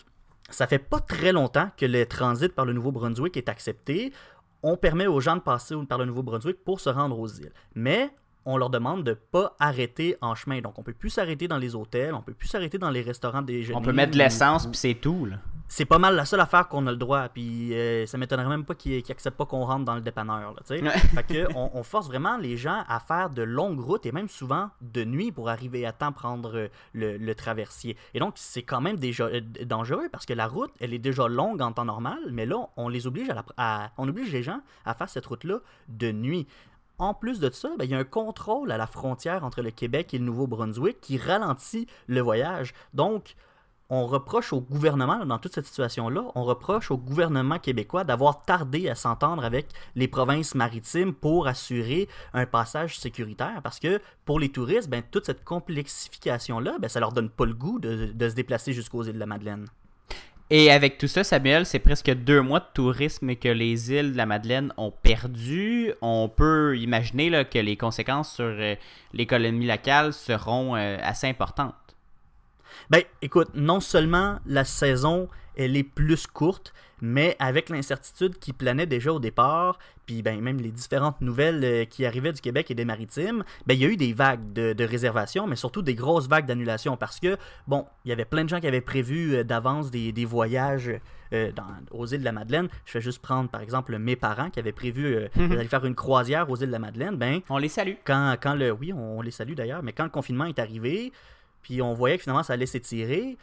ça 0.51 0.67
fait 0.67 0.79
pas 0.79 1.01
très 1.01 1.33
longtemps 1.33 1.71
que 1.77 1.87
le 1.87 2.07
transit 2.07 2.55
par 2.55 2.65
le 2.65 2.73
Nouveau-Brunswick 2.75 3.37
est 3.37 3.49
accepté. 3.49 4.13
On 4.63 4.77
permet 4.77 5.07
aux 5.07 5.21
gens 5.21 5.37
de 5.37 5.41
passer 5.41 5.75
par 5.89 5.99
le 5.99 6.05
Nouveau-Brunswick 6.05 6.65
pour 6.65 6.81
se 6.81 6.91
rendre 6.91 7.19
aux 7.19 7.29
îles. 7.29 7.53
Mais 7.75 8.11
on 8.49 8.57
leur 8.57 8.71
demande 8.71 9.05
de 9.05 9.13
pas 9.15 9.55
arrêter 9.61 10.17
en 10.21 10.35
chemin. 10.35 10.61
Donc, 10.61 10.79
on 10.79 10.83
peut 10.83 10.93
plus 10.93 11.11
s'arrêter 11.11 11.49
dans 11.49 11.59
les 11.59 11.75
hôtels, 11.75 12.15
on 12.15 12.23
peut 12.23 12.33
plus 12.35 12.49
s'arrêter 12.49 12.79
dans 12.79 12.91
les 12.91 13.03
restaurants 13.03 13.43
déjeuner. 13.43 13.77
On 13.79 13.83
peut 13.83 13.93
mettre 13.93 14.13
de 14.13 14.19
l'essence, 14.19 14.65
ou- 14.67 14.71
puis 14.71 14.79
c'est 14.79 14.95
tout. 14.95 15.27
Là. 15.27 15.37
c'est 15.71 15.85
pas 15.85 15.99
mal 15.99 16.17
la 16.17 16.25
seule 16.25 16.41
affaire 16.41 16.67
qu'on 16.69 16.87
a 16.87 16.91
le 16.91 16.97
droit. 16.97 17.29
Puis 17.29 17.75
euh, 17.75 18.07
ça 18.07 18.17
m'étonnerait 18.17 18.49
même 18.49 18.65
pas 18.65 18.75
qu'ils 18.75 19.03
qu'ils 19.03 19.13
acceptent 19.13 19.37
pas 19.37 19.45
qu'on 19.45 19.65
rentre 19.67 19.85
dans 19.85 19.95
le 19.95 20.01
dépanneur. 20.01 20.55
Là. 20.55 20.63
Ouais. 20.71 20.91
fait 20.91 21.23
que 21.25 21.55
on, 21.55 21.71
on 21.75 21.83
force 21.83 22.07
vraiment 22.09 22.39
les 22.39 22.57
gens 22.57 22.85
à 22.89 23.01
faire 23.01 23.29
de 23.31 23.43
longues 23.43 23.81
routes 23.81 24.07
et 24.07 24.13
même 24.13 24.29
souvent 24.29 24.71
de 24.81 25.05
nuit 25.05 25.31
pour 25.31 25.49
arriver 25.51 25.85
à 25.85 25.93
temps 25.93 26.13
prendre 26.13 26.57
euh, 26.57 26.69
le, 26.95 27.19
le 27.19 27.35
traversier. 27.35 27.97
Et 28.15 28.19
donc 28.19 28.33
c'est 28.37 28.63
quand 28.63 28.81
même 28.81 28.97
déjà 28.97 29.25
euh, 29.25 29.41
dangereux 29.67 30.09
parce 30.11 30.25
que 30.25 30.33
la 30.33 30.47
route 30.47 30.71
elle 30.81 30.95
est 30.95 30.99
déjà 30.99 31.29
longue 31.29 31.61
en 31.61 31.73
temps 31.73 31.85
normal, 31.85 32.19
mais 32.31 32.47
là 32.47 32.57
on 32.79 32.89
les 32.89 33.07
oblige 33.07 33.29
à, 33.29 33.35
la- 33.35 33.45
à- 33.59 33.91
on 33.99 34.09
oblige 34.09 34.33
les 34.33 34.43
gens 34.43 34.61
à 34.87 34.95
faire 34.95 35.09
cette 35.11 35.27
route 35.27 35.45
là 35.45 35.59
de 35.89 36.11
nuit. 36.13 36.47
En 36.99 37.15
plus 37.15 37.41
de 37.41 37.51
ça, 37.51 37.71
ben, 37.79 37.85
il 37.85 37.91
y 37.91 37.95
a 37.95 37.99
un 37.99 38.05
contrôle 38.05 38.73
à 38.73 38.77
la 38.77 38.87
frontière 38.87 39.45
entre 39.45 39.63
le 39.63 39.71
Québec 39.71 40.13
et 40.15 40.19
le 40.19 40.25
Nouveau-Brunswick 40.25 41.01
qui 41.01 41.17
ralentit 41.17 41.87
le 42.07 42.21
voyage. 42.21 42.75
Donc, 42.93 43.37
on 43.91 44.07
reproche 44.07 44.53
au 44.53 44.61
gouvernement, 44.61 45.25
dans 45.25 45.39
toute 45.39 45.55
cette 45.55 45.65
situation-là, 45.65 46.25
on 46.35 46.45
reproche 46.45 46.91
au 46.91 46.99
gouvernement 46.99 47.59
québécois 47.59 48.05
d'avoir 48.05 48.43
tardé 48.43 48.89
à 48.89 48.95
s'entendre 48.95 49.45
avec 49.45 49.69
les 49.95 50.09
provinces 50.09 50.55
maritimes 50.55 51.15
pour 51.15 51.47
assurer 51.47 52.09
un 52.35 52.45
passage 52.45 52.99
sécuritaire. 52.99 53.61
Parce 53.63 53.79
que 53.79 54.01
pour 54.27 54.41
les 54.41 54.51
touristes, 54.51 54.91
ben, 54.91 55.03
toute 55.11 55.25
cette 55.25 55.43
complexification-là, 55.43 56.79
ben, 56.79 56.89
ça 56.89 57.01
leur 57.01 57.13
donne 57.13 57.31
pas 57.31 57.47
le 57.47 57.55
goût 57.55 57.79
de, 57.79 58.13
de 58.13 58.29
se 58.29 58.35
déplacer 58.35 58.75
jusqu'aux 58.75 59.05
îles 59.05 59.15
de 59.15 59.19
la 59.19 59.27
Madeleine. 59.27 59.67
Et 60.51 60.71
avec 60.71 60.97
tout 60.97 61.09
ça, 61.09 61.25
Samuel, 61.25 61.67
c'est 61.67 61.79
presque 61.79 62.11
deux 62.11 62.41
mois 62.41 62.61
de 62.61 62.67
tourisme 62.73 63.35
que 63.37 63.51
les 63.51 63.93
îles 63.93 64.13
de 64.13 64.17
la 64.17 64.25
Madeleine 64.25 64.73
ont 64.79 64.91
perdu. 64.91 65.93
On 66.01 66.31
peut 66.35 66.79
imaginer 66.79 67.45
que 67.45 67.59
les 67.59 67.77
conséquences 67.77 68.35
sur 68.35 68.47
euh, 68.47 68.75
l'économie 69.13 69.67
locale 69.67 70.15
seront 70.15 70.75
euh, 70.75 70.97
assez 71.03 71.27
importantes. 71.27 71.75
Ben, 72.89 73.03
écoute, 73.21 73.51
non 73.55 73.81
seulement 73.81 74.39
la 74.47 74.65
saison, 74.65 75.29
elle 75.55 75.77
est 75.77 75.83
plus 75.83 76.27
courte, 76.27 76.73
mais 77.01 77.37
avec 77.39 77.69
l'incertitude 77.69 78.39
qui 78.39 78.53
planait 78.53 78.87
déjà 78.87 79.13
au 79.13 79.21
départ, 79.21 79.79
puis 80.07 80.23
ben, 80.23 80.41
même 80.41 80.59
les 80.59 80.71
différentes 80.71 81.21
nouvelles 81.21 81.65
euh, 81.65 81.85
qui 81.85 82.07
arrivaient 82.07 82.33
du 82.33 82.41
Québec 82.41 82.71
et 82.71 82.75
des 82.75 82.85
maritimes, 82.85 83.45
ben, 83.67 83.75
il 83.75 83.81
y 83.81 83.85
a 83.85 83.89
eu 83.89 83.97
des 83.97 84.13
vagues 84.13 84.53
de, 84.53 84.73
de 84.73 84.85
réservations, 84.85 85.47
mais 85.47 85.57
surtout 85.57 85.83
des 85.83 85.95
grosses 85.95 86.29
vagues 86.29 86.47
d'annulation 86.47 86.97
parce 86.97 87.21
que, 87.21 87.37
bon, 87.67 87.87
il 88.05 88.09
y 88.09 88.13
avait 88.13 88.25
plein 88.25 88.45
de 88.45 88.49
gens 88.49 88.61
qui 88.61 88.67
avaient 88.67 88.81
prévu 88.81 89.35
euh, 89.35 89.45
d'avance 89.45 89.91
des, 89.91 90.13
des 90.13 90.25
voyages 90.25 90.93
euh, 91.35 91.53
dans, 91.53 91.65
aux 91.91 92.07
îles 92.07 92.21
de 92.21 92.25
la 92.25 92.33
Madeleine. 92.33 92.69
Je 92.87 92.95
vais 92.95 93.03
juste 93.03 93.21
prendre, 93.21 93.51
par 93.51 93.61
exemple, 93.61 93.97
mes 93.99 94.17
parents 94.17 94.49
qui 94.49 94.61
avaient 94.61 94.73
prévu 94.73 95.15
euh, 95.15 95.29
d'aller 95.37 95.69
faire 95.69 95.85
une 95.85 95.95
croisière 95.95 96.49
aux 96.49 96.57
îles 96.57 96.69
de 96.69 96.73
la 96.73 96.79
Madeleine. 96.79 97.17
Ben, 97.17 97.41
On 97.51 97.59
les 97.59 97.69
salue. 97.69 97.95
quand, 98.05 98.37
quand 98.41 98.55
le. 98.55 98.73
Oui, 98.73 98.95
on 98.95 99.21
les 99.21 99.31
salue 99.31 99.53
d'ailleurs, 99.53 99.83
mais 99.83 99.93
quand 99.93 100.05
le 100.05 100.11
confinement 100.11 100.47
est 100.47 100.59
arrivé, 100.59 101.13
puis 101.63 101.83
on 101.83 101.93
voyait 101.93 102.17
que 102.17 102.23
finalement 102.23 102.43
ça 102.43 102.55
allait 102.55 102.65
s'étirer, 102.65 103.37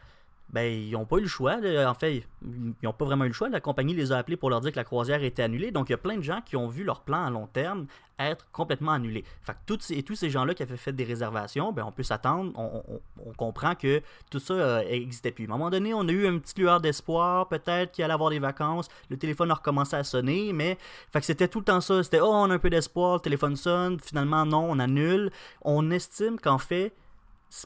ben, 0.50 0.72
ils 0.72 0.92
n'ont 0.92 1.06
pas 1.06 1.18
eu 1.18 1.22
le 1.22 1.28
choix. 1.28 1.58
En 1.88 1.94
fait, 1.94 2.24
ils 2.44 2.74
n'ont 2.84 2.94
pas 2.94 3.06
vraiment 3.06 3.26
eu 3.26 3.30
le 3.30 3.34
choix. 3.34 3.50
La 3.50 3.60
compagnie 3.60 3.94
les 3.94 4.12
a 4.12 4.18
appelés 4.18 4.38
pour 4.38 4.50
leur 4.50 4.62
dire 4.62 4.72
que 4.72 4.78
la 4.78 4.84
croisière 4.84 5.24
était 5.24 5.44
annulée. 5.44 5.72
Donc, 5.72 5.90
il 5.90 5.94
y 5.94 5.96
a 5.96 5.98
plein 5.98 6.18
de 6.18 6.24
gens 6.24 6.42
qui 6.46 6.56
ont 6.56 6.68
vu 6.68 6.84
leur 6.84 7.02
plan 7.02 7.26
à 7.26 7.30
long 7.30 7.48
terme 7.48 7.88
être 8.18 8.48
complètement 8.52 8.94
annulé. 8.94 9.26
Fait 9.42 9.54
que 9.54 9.58
toutes 9.66 9.92
et 9.92 10.04
tous 10.04 10.16
ces 10.16 10.30
gens-là 10.30 10.54
qui 10.54 10.64
avaient 10.64 10.78
fait 10.78 10.94
des 10.94 11.04
réservations, 11.04 11.74
ben, 11.74 11.84
on 11.86 11.92
peut 11.92 12.04
s'attendre, 12.04 12.54
on, 12.56 13.34
comprend 13.34 13.76
que 13.76 14.02
tout 14.32 14.40
ça 14.40 14.84
n'existait 14.86 15.32
plus. 15.32 15.44
À 15.44 15.48
un 15.48 15.58
moment 15.58 15.70
donné, 15.70 15.94
on 15.94 16.08
a 16.08 16.12
eu 16.12 16.26
une 16.26 16.40
petite 16.40 16.60
lueur 16.60 16.80
d'espoir, 16.80 17.50
peut-être 17.50 17.92
qu'il 17.92 18.04
allait 18.04 18.14
avoir 18.14 18.30
des 18.30 18.40
vacances. 18.40 18.88
Le 19.10 19.18
téléphone 19.18 19.52
a 19.52 19.56
recommencé 19.56 19.96
à 19.98 20.04
sonner, 20.06 20.54
mais 20.54 20.78
fait 21.12 21.20
que 21.20 21.26
c'était 21.26 21.50
tout 21.50 21.60
le 21.60 21.66
temps 21.66 21.82
ça. 21.82 22.02
C'était, 22.04 22.22
oh, 22.22 22.32
on 22.32 22.50
a 22.50 22.54
un 22.54 22.60
peu 22.60 22.70
d'espoir, 22.70 23.16
le 23.16 23.22
téléphone 23.22 23.58
sonne. 23.58 24.00
Finalement, 24.00 24.46
non, 24.46 24.66
on 24.70 24.80
annule. 24.80 25.32
On 25.64 25.92
estime 25.92 26.40
qu'en 26.40 26.60
fait, 26.60 26.94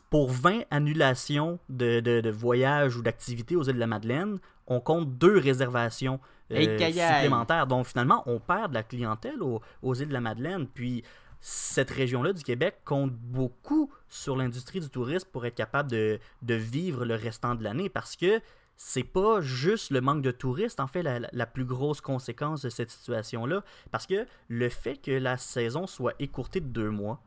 pour 0.10 0.32
20 0.32 0.62
annulations 0.72 1.60
de, 1.70 2.00
de, 2.00 2.22
de 2.22 2.30
voyages 2.30 2.96
ou 2.96 3.02
d'activités 3.02 3.56
aux 3.56 3.64
îles 3.64 3.76
de 3.76 3.80
la 3.80 3.88
Madeleine, 3.88 4.40
on 4.68 4.80
compte 4.80 5.18
deux 5.18 5.38
réservations 5.38 6.20
euh, 6.52 6.56
Hey, 6.56 6.94
supplémentaires. 6.94 7.68
Donc 7.68 7.88
finalement, 7.88 8.24
on 8.26 8.40
perd 8.40 8.70
de 8.70 8.76
la 8.76 8.84
clientèle 8.84 9.42
aux, 9.42 9.62
aux 9.82 9.96
îles 9.96 10.10
de 10.10 10.14
la 10.14 10.22
Madeleine. 10.22 10.68
Puis 10.68 11.04
cette 11.42 11.90
région-là 11.90 12.34
du 12.34 12.44
Québec 12.44 12.82
compte 12.86 13.14
beaucoup 13.14 13.92
sur 14.10 14.36
l'industrie 14.36 14.80
du 14.80 14.90
tourisme 14.90 15.28
pour 15.32 15.46
être 15.46 15.56
capable 15.56 15.90
de, 15.90 16.20
de 16.42 16.54
vivre 16.54 17.06
le 17.06 17.16
restant 17.16 17.56
de 17.56 17.64
l'année 17.64 17.90
parce 17.90 18.16
que 18.16 18.42
c'est 18.76 19.04
pas 19.04 19.42
juste 19.42 19.92
le 19.92 20.00
manque 20.00 20.22
de 20.22 20.32
touristes, 20.32 20.80
en 20.80 20.88
fait, 20.88 21.04
la 21.04 21.46
plus 21.46 21.66
grosse 21.66 22.00
conséquence 22.00 22.62
de 22.62 22.70
cette 22.70 22.90
situation-là. 22.90 23.62
Parce 23.92 24.08
que 24.08 24.26
le 24.48 24.70
fait 24.70 24.96
que 24.96 25.12
la 25.12 25.36
saison 25.36 25.86
soit 25.86 26.14
écourtée 26.20 26.62
de 26.62 26.68
deux 26.68 26.90
mois, 26.90 27.22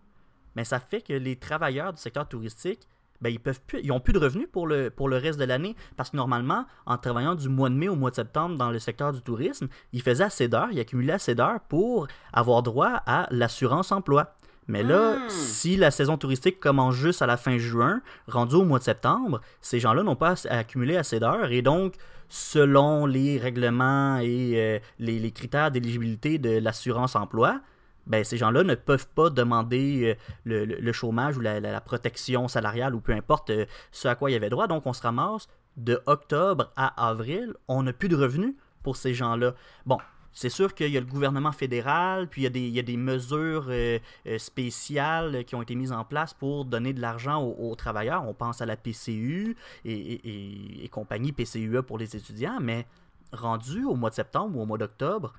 mais 0.56 0.64
ça 0.64 0.80
fait 0.80 1.00
que 1.00 1.12
les 1.12 1.36
travailleurs 1.36 1.92
du 1.92 2.00
secteur 2.00 2.28
touristique, 2.28 2.80
ben, 3.20 3.28
ils 3.28 3.38
peuvent 3.38 3.60
plus, 3.66 3.80
ils 3.84 3.92
ont 3.92 4.00
plus 4.00 4.12
de 4.12 4.18
revenus 4.18 4.48
pour 4.50 4.66
le, 4.66 4.90
pour 4.90 5.08
le 5.08 5.16
reste 5.16 5.38
de 5.38 5.44
l'année. 5.44 5.76
Parce 5.96 6.10
que 6.10 6.16
normalement, 6.16 6.64
en 6.86 6.98
travaillant 6.98 7.36
du 7.36 7.48
mois 7.48 7.68
de 7.68 7.74
mai 7.74 7.88
au 7.88 7.94
mois 7.94 8.10
de 8.10 8.16
septembre 8.16 8.56
dans 8.56 8.70
le 8.72 8.80
secteur 8.80 9.12
du 9.12 9.22
tourisme, 9.22 9.68
ils 9.92 10.02
faisaient 10.02 10.24
assez 10.24 10.48
d'heures, 10.48 10.68
ils 10.72 10.80
accumulaient 10.80 11.12
assez 11.12 11.34
d'heures 11.36 11.60
pour 11.68 12.08
avoir 12.32 12.64
droit 12.64 13.00
à 13.06 13.28
l'assurance 13.30 13.92
emploi. 13.92 14.34
Mais 14.66 14.82
là, 14.82 15.16
Hmm. 15.16 15.28
si 15.28 15.76
la 15.76 15.90
saison 15.90 16.16
touristique 16.16 16.58
commence 16.58 16.94
juste 16.94 17.22
à 17.22 17.26
la 17.26 17.36
fin 17.36 17.58
juin, 17.58 18.00
rendu 18.28 18.54
au 18.56 18.64
mois 18.64 18.78
de 18.78 18.84
septembre, 18.84 19.40
ces 19.60 19.78
gens-là 19.80 20.02
n'ont 20.02 20.16
pas 20.16 20.34
accumulé 20.50 20.96
assez 20.96 21.20
d'heures 21.20 21.50
et 21.52 21.62
donc, 21.62 21.94
selon 22.28 23.06
les 23.06 23.38
règlements 23.38 24.18
et 24.18 24.52
euh, 24.54 24.78
les, 24.98 25.18
les 25.18 25.30
critères 25.32 25.70
d'éligibilité 25.70 26.38
de 26.38 26.58
l'assurance 26.58 27.14
emploi, 27.14 27.60
ben, 28.06 28.24
ces 28.24 28.36
gens-là 28.36 28.64
ne 28.64 28.74
peuvent 28.74 29.08
pas 29.08 29.30
demander 29.30 30.16
euh, 30.46 30.66
le, 30.80 30.92
chômage 30.92 31.36
ou 31.36 31.40
la, 31.40 31.80
protection 31.80 32.48
salariale 32.48 32.94
ou 32.94 33.00
peu 33.00 33.12
importe 33.12 33.50
euh, 33.50 33.66
ce 33.90 34.08
à 34.08 34.14
quoi 34.14 34.30
il 34.30 34.34
y 34.34 34.36
avait 34.36 34.50
droit. 34.50 34.66
Donc, 34.66 34.86
on 34.86 34.92
se 34.92 35.02
ramasse 35.02 35.48
de 35.76 36.02
octobre 36.06 36.70
à 36.76 37.08
avril, 37.08 37.54
on 37.68 37.82
n'a 37.82 37.92
plus 37.92 38.08
de 38.08 38.16
revenus 38.16 38.54
pour 38.82 38.96
ces 38.96 39.14
gens-là. 39.14 39.54
Bon, 39.86 39.98
c'est 40.32 40.50
sûr 40.50 40.74
qu'il 40.74 40.90
y 40.90 40.96
a 40.96 41.00
le 41.00 41.06
gouvernement 41.06 41.52
fédéral, 41.52 42.28
puis 42.28 42.42
il 42.42 42.68
y 42.68 42.78
a 42.78 42.82
des, 42.82 42.96
mesures 42.96 43.66
euh, 43.68 43.98
spéciales 44.38 45.44
qui 45.44 45.54
ont 45.54 45.62
été 45.62 45.74
mises 45.74 45.92
en 45.92 46.04
place 46.04 46.34
pour 46.34 46.64
donner 46.64 46.92
de 46.92 47.00
l'argent 47.00 47.42
aux, 47.42 47.74
travailleurs. 47.76 48.26
On 48.26 48.34
pense 48.34 48.60
à 48.60 48.66
la 48.66 48.76
PCU 48.76 49.56
et- 49.84 50.84
et 50.84 50.88
compagnie, 50.88 51.32
PCUE 51.32 51.82
pour 51.82 51.98
les 51.98 52.16
étudiants, 52.16 52.58
mais 52.60 52.86
rendu 53.32 53.84
au 53.84 53.94
mois 53.94 54.10
de 54.10 54.14
septembre 54.14 54.58
ou 54.58 54.62
au 54.62 54.66
mois 54.66 54.78
d'octobre, 54.78 55.32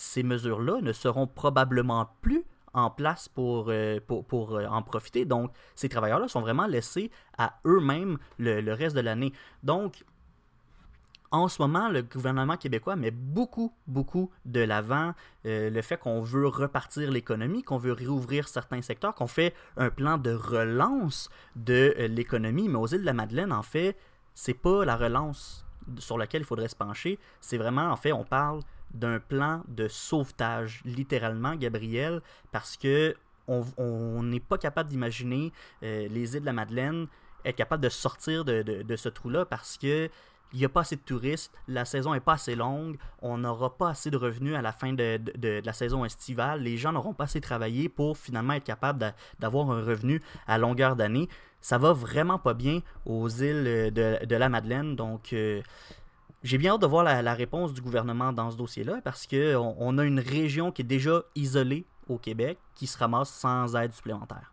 ces 0.00 0.22
mesures-là 0.22 0.80
ne 0.80 0.92
seront 0.92 1.26
probablement 1.26 2.08
plus 2.22 2.46
en 2.72 2.88
place 2.88 3.28
pour, 3.28 3.66
euh, 3.68 4.00
pour, 4.06 4.24
pour, 4.24 4.56
euh, 4.56 4.64
en 4.64 4.80
profiter. 4.82 5.26
Donc, 5.26 5.52
ces 5.74 5.90
travailleurs-là 5.90 6.26
sont 6.26 6.40
vraiment 6.40 6.66
laissés 6.66 7.10
à 7.36 7.58
eux-mêmes 7.66 8.16
le, 8.38 8.62
le 8.62 8.72
reste 8.72 8.96
de 8.96 9.02
l'année. 9.02 9.34
Donc, 9.62 10.02
en 11.32 11.48
ce 11.48 11.60
moment, 11.60 11.90
le 11.90 12.00
gouvernement 12.00 12.56
québécois 12.56 12.96
met 12.96 13.10
beaucoup, 13.10 13.74
beaucoup 13.86 14.30
de 14.46 14.60
l'avant 14.60 15.12
euh, 15.44 15.68
le 15.68 15.82
fait 15.82 15.98
qu'on 15.98 16.22
veut 16.22 16.46
repartir 16.46 17.10
l'économie, 17.10 17.62
qu'on 17.62 17.76
veut 17.76 17.92
réouvrir 17.92 18.48
certains 18.48 18.80
secteurs, 18.80 19.14
qu'on 19.14 19.26
fait 19.26 19.54
un 19.76 19.90
plan 19.90 20.16
de 20.16 20.32
relance 20.32 21.28
de 21.56 21.94
l'économie. 22.08 22.70
Mais 22.70 22.78
aux 22.78 22.86
îles 22.86 23.02
de 23.02 23.06
la 23.06 23.12
Madeleine, 23.12 23.52
en 23.52 23.62
fait, 23.62 23.98
c'est 24.34 24.54
pas 24.54 24.86
la 24.86 24.96
relance 24.96 25.66
sur 25.98 26.16
laquelle 26.16 26.40
il 26.40 26.46
faudrait 26.46 26.68
se 26.68 26.76
pencher. 26.76 27.18
C'est 27.42 27.58
vraiment, 27.58 27.90
en 27.90 27.96
fait, 27.96 28.12
on 28.12 28.24
parle 28.24 28.60
d'un 28.94 29.18
plan 29.20 29.62
de 29.68 29.88
sauvetage, 29.88 30.82
littéralement, 30.84 31.54
Gabriel, 31.54 32.22
parce 32.52 32.76
que 32.76 33.16
on 33.48 34.22
n'est 34.22 34.38
pas 34.38 34.58
capable 34.58 34.90
d'imaginer 34.90 35.52
euh, 35.82 36.06
les 36.08 36.36
îles 36.36 36.40
de 36.42 36.46
la 36.46 36.52
Madeleine 36.52 37.08
être 37.44 37.56
capable 37.56 37.82
de 37.82 37.88
sortir 37.88 38.44
de, 38.44 38.96
ce 38.96 39.08
trou-là 39.08 39.44
parce 39.44 39.78
que 39.78 40.08
il 40.52 40.58
n'y 40.58 40.64
a 40.64 40.68
pas 40.68 40.80
assez 40.80 40.96
de 40.96 41.00
touristes, 41.02 41.52
la 41.68 41.84
saison 41.84 42.12
est 42.12 42.20
pas 42.20 42.32
assez 42.32 42.56
longue, 42.56 42.98
on 43.22 43.38
n'aura 43.38 43.76
pas 43.76 43.90
assez 43.90 44.10
de 44.10 44.16
revenus 44.16 44.56
à 44.56 44.62
la 44.62 44.72
fin 44.72 44.92
de, 44.92 45.20
la 45.64 45.72
saison 45.72 46.04
estivale, 46.04 46.62
les 46.62 46.76
gens 46.76 46.90
n'auront 46.90 47.14
pas 47.14 47.24
assez 47.24 47.40
travaillé 47.40 47.88
pour 47.88 48.18
finalement 48.18 48.54
être 48.54 48.64
capables 48.64 48.98
d'a- 48.98 49.14
d'avoir 49.38 49.70
un 49.70 49.80
revenu 49.80 50.20
à 50.48 50.58
longueur 50.58 50.96
d'année. 50.96 51.28
Ça 51.60 51.78
va 51.78 51.92
vraiment 51.92 52.38
pas 52.40 52.54
bien 52.54 52.80
aux 53.06 53.28
îles 53.28 53.64
euh, 53.66 53.90
de, 53.92 54.26
de 54.26 54.36
la 54.36 54.48
Madeleine, 54.48 54.96
donc 54.96 55.32
euh, 55.34 55.62
j'ai 56.42 56.58
bien 56.58 56.72
hâte 56.74 56.80
de 56.82 56.86
voir 56.86 57.04
la, 57.04 57.22
la 57.22 57.34
réponse 57.34 57.72
du 57.74 57.80
gouvernement 57.82 58.32
dans 58.32 58.50
ce 58.50 58.56
dossier-là 58.56 59.00
parce 59.04 59.26
que 59.26 59.56
on, 59.56 59.98
a 59.98 60.04
une 60.04 60.20
région 60.20 60.72
qui 60.72 60.82
est 60.82 60.84
déjà 60.84 61.22
isolée 61.34 61.84
au 62.08 62.18
Québec 62.18 62.58
qui 62.74 62.86
se 62.86 62.96
ramasse 62.98 63.30
sans 63.30 63.76
aide 63.76 63.92
supplémentaire. 63.92 64.52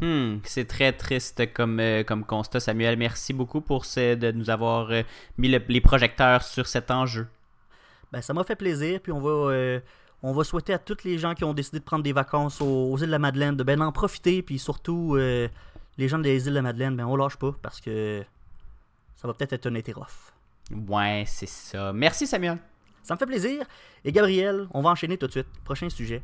Hmm, 0.00 0.38
c'est 0.44 0.66
très 0.66 0.92
triste 0.92 1.52
comme, 1.54 1.80
euh, 1.80 2.04
comme 2.04 2.24
constat, 2.24 2.60
Samuel. 2.60 2.96
Merci 2.98 3.32
beaucoup 3.32 3.60
pour 3.60 3.84
ce- 3.84 4.14
de 4.14 4.30
nous 4.32 4.50
avoir 4.50 4.90
euh, 4.90 5.02
mis 5.38 5.48
le- 5.48 5.62
les 5.68 5.80
projecteurs 5.80 6.42
sur 6.42 6.66
cet 6.66 6.90
enjeu. 6.90 7.26
Ben, 8.12 8.20
ça 8.20 8.32
m'a 8.34 8.44
fait 8.44 8.54
plaisir, 8.56 9.00
puis 9.00 9.12
on 9.12 9.20
va, 9.20 9.30
euh, 9.52 9.80
on 10.22 10.32
va 10.32 10.44
souhaiter 10.44 10.72
à 10.74 10.78
tous 10.78 11.04
les 11.04 11.18
gens 11.18 11.34
qui 11.34 11.44
ont 11.44 11.54
décidé 11.54 11.78
de 11.78 11.84
prendre 11.84 12.02
des 12.04 12.12
vacances 12.12 12.60
aux, 12.60 12.90
aux 12.92 12.98
îles 12.98 13.06
de 13.06 13.10
la 13.10 13.18
Madeleine 13.18 13.56
de 13.56 13.62
ben 13.62 13.80
en 13.80 13.92
profiter, 13.92 14.42
puis 14.42 14.58
surtout 14.58 15.16
les 15.16 16.08
gens 16.08 16.18
des 16.18 16.38
îles 16.46 16.50
de 16.50 16.54
la 16.56 16.62
Madeleine, 16.62 16.96
ben 16.96 17.06
on 17.06 17.16
lâche 17.16 17.36
pas 17.36 17.54
parce 17.62 17.80
que 17.80 18.22
ça 19.16 19.26
va 19.26 19.34
peut-être 19.34 19.52
être 19.54 19.66
un 19.66 19.74
été 19.74 19.92
rough. 19.92 20.32
Ouais, 20.70 21.24
c'est 21.26 21.48
ça. 21.48 21.92
Merci, 21.92 22.26
Samuel. 22.26 22.58
Ça 23.02 23.14
me 23.14 23.18
fait 23.18 23.26
plaisir. 23.26 23.64
Et 24.04 24.12
Gabriel, 24.12 24.68
on 24.72 24.82
va 24.82 24.90
enchaîner 24.90 25.16
tout 25.16 25.26
de 25.26 25.32
suite. 25.32 25.46
Prochain 25.64 25.88
sujet. 25.88 26.22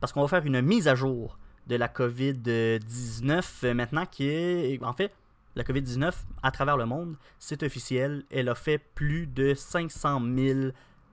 Parce 0.00 0.12
qu'on 0.12 0.22
va 0.22 0.28
faire 0.28 0.44
une 0.46 0.60
mise 0.60 0.86
à 0.88 0.94
jour 0.94 1.38
de 1.66 1.76
la 1.76 1.88
COVID-19 1.88 3.42
euh, 3.64 3.74
maintenant 3.74 4.06
qui 4.06 4.28
est... 4.28 4.82
En 4.82 4.92
fait, 4.92 5.12
la 5.56 5.64
COVID-19 5.64 6.12
à 6.42 6.50
travers 6.50 6.76
le 6.76 6.86
monde, 6.86 7.16
c'est 7.38 7.62
officiel. 7.62 8.24
Elle 8.30 8.48
a 8.48 8.54
fait 8.54 8.78
plus 8.78 9.26
de 9.26 9.54
500 9.54 10.20
000 10.36 10.58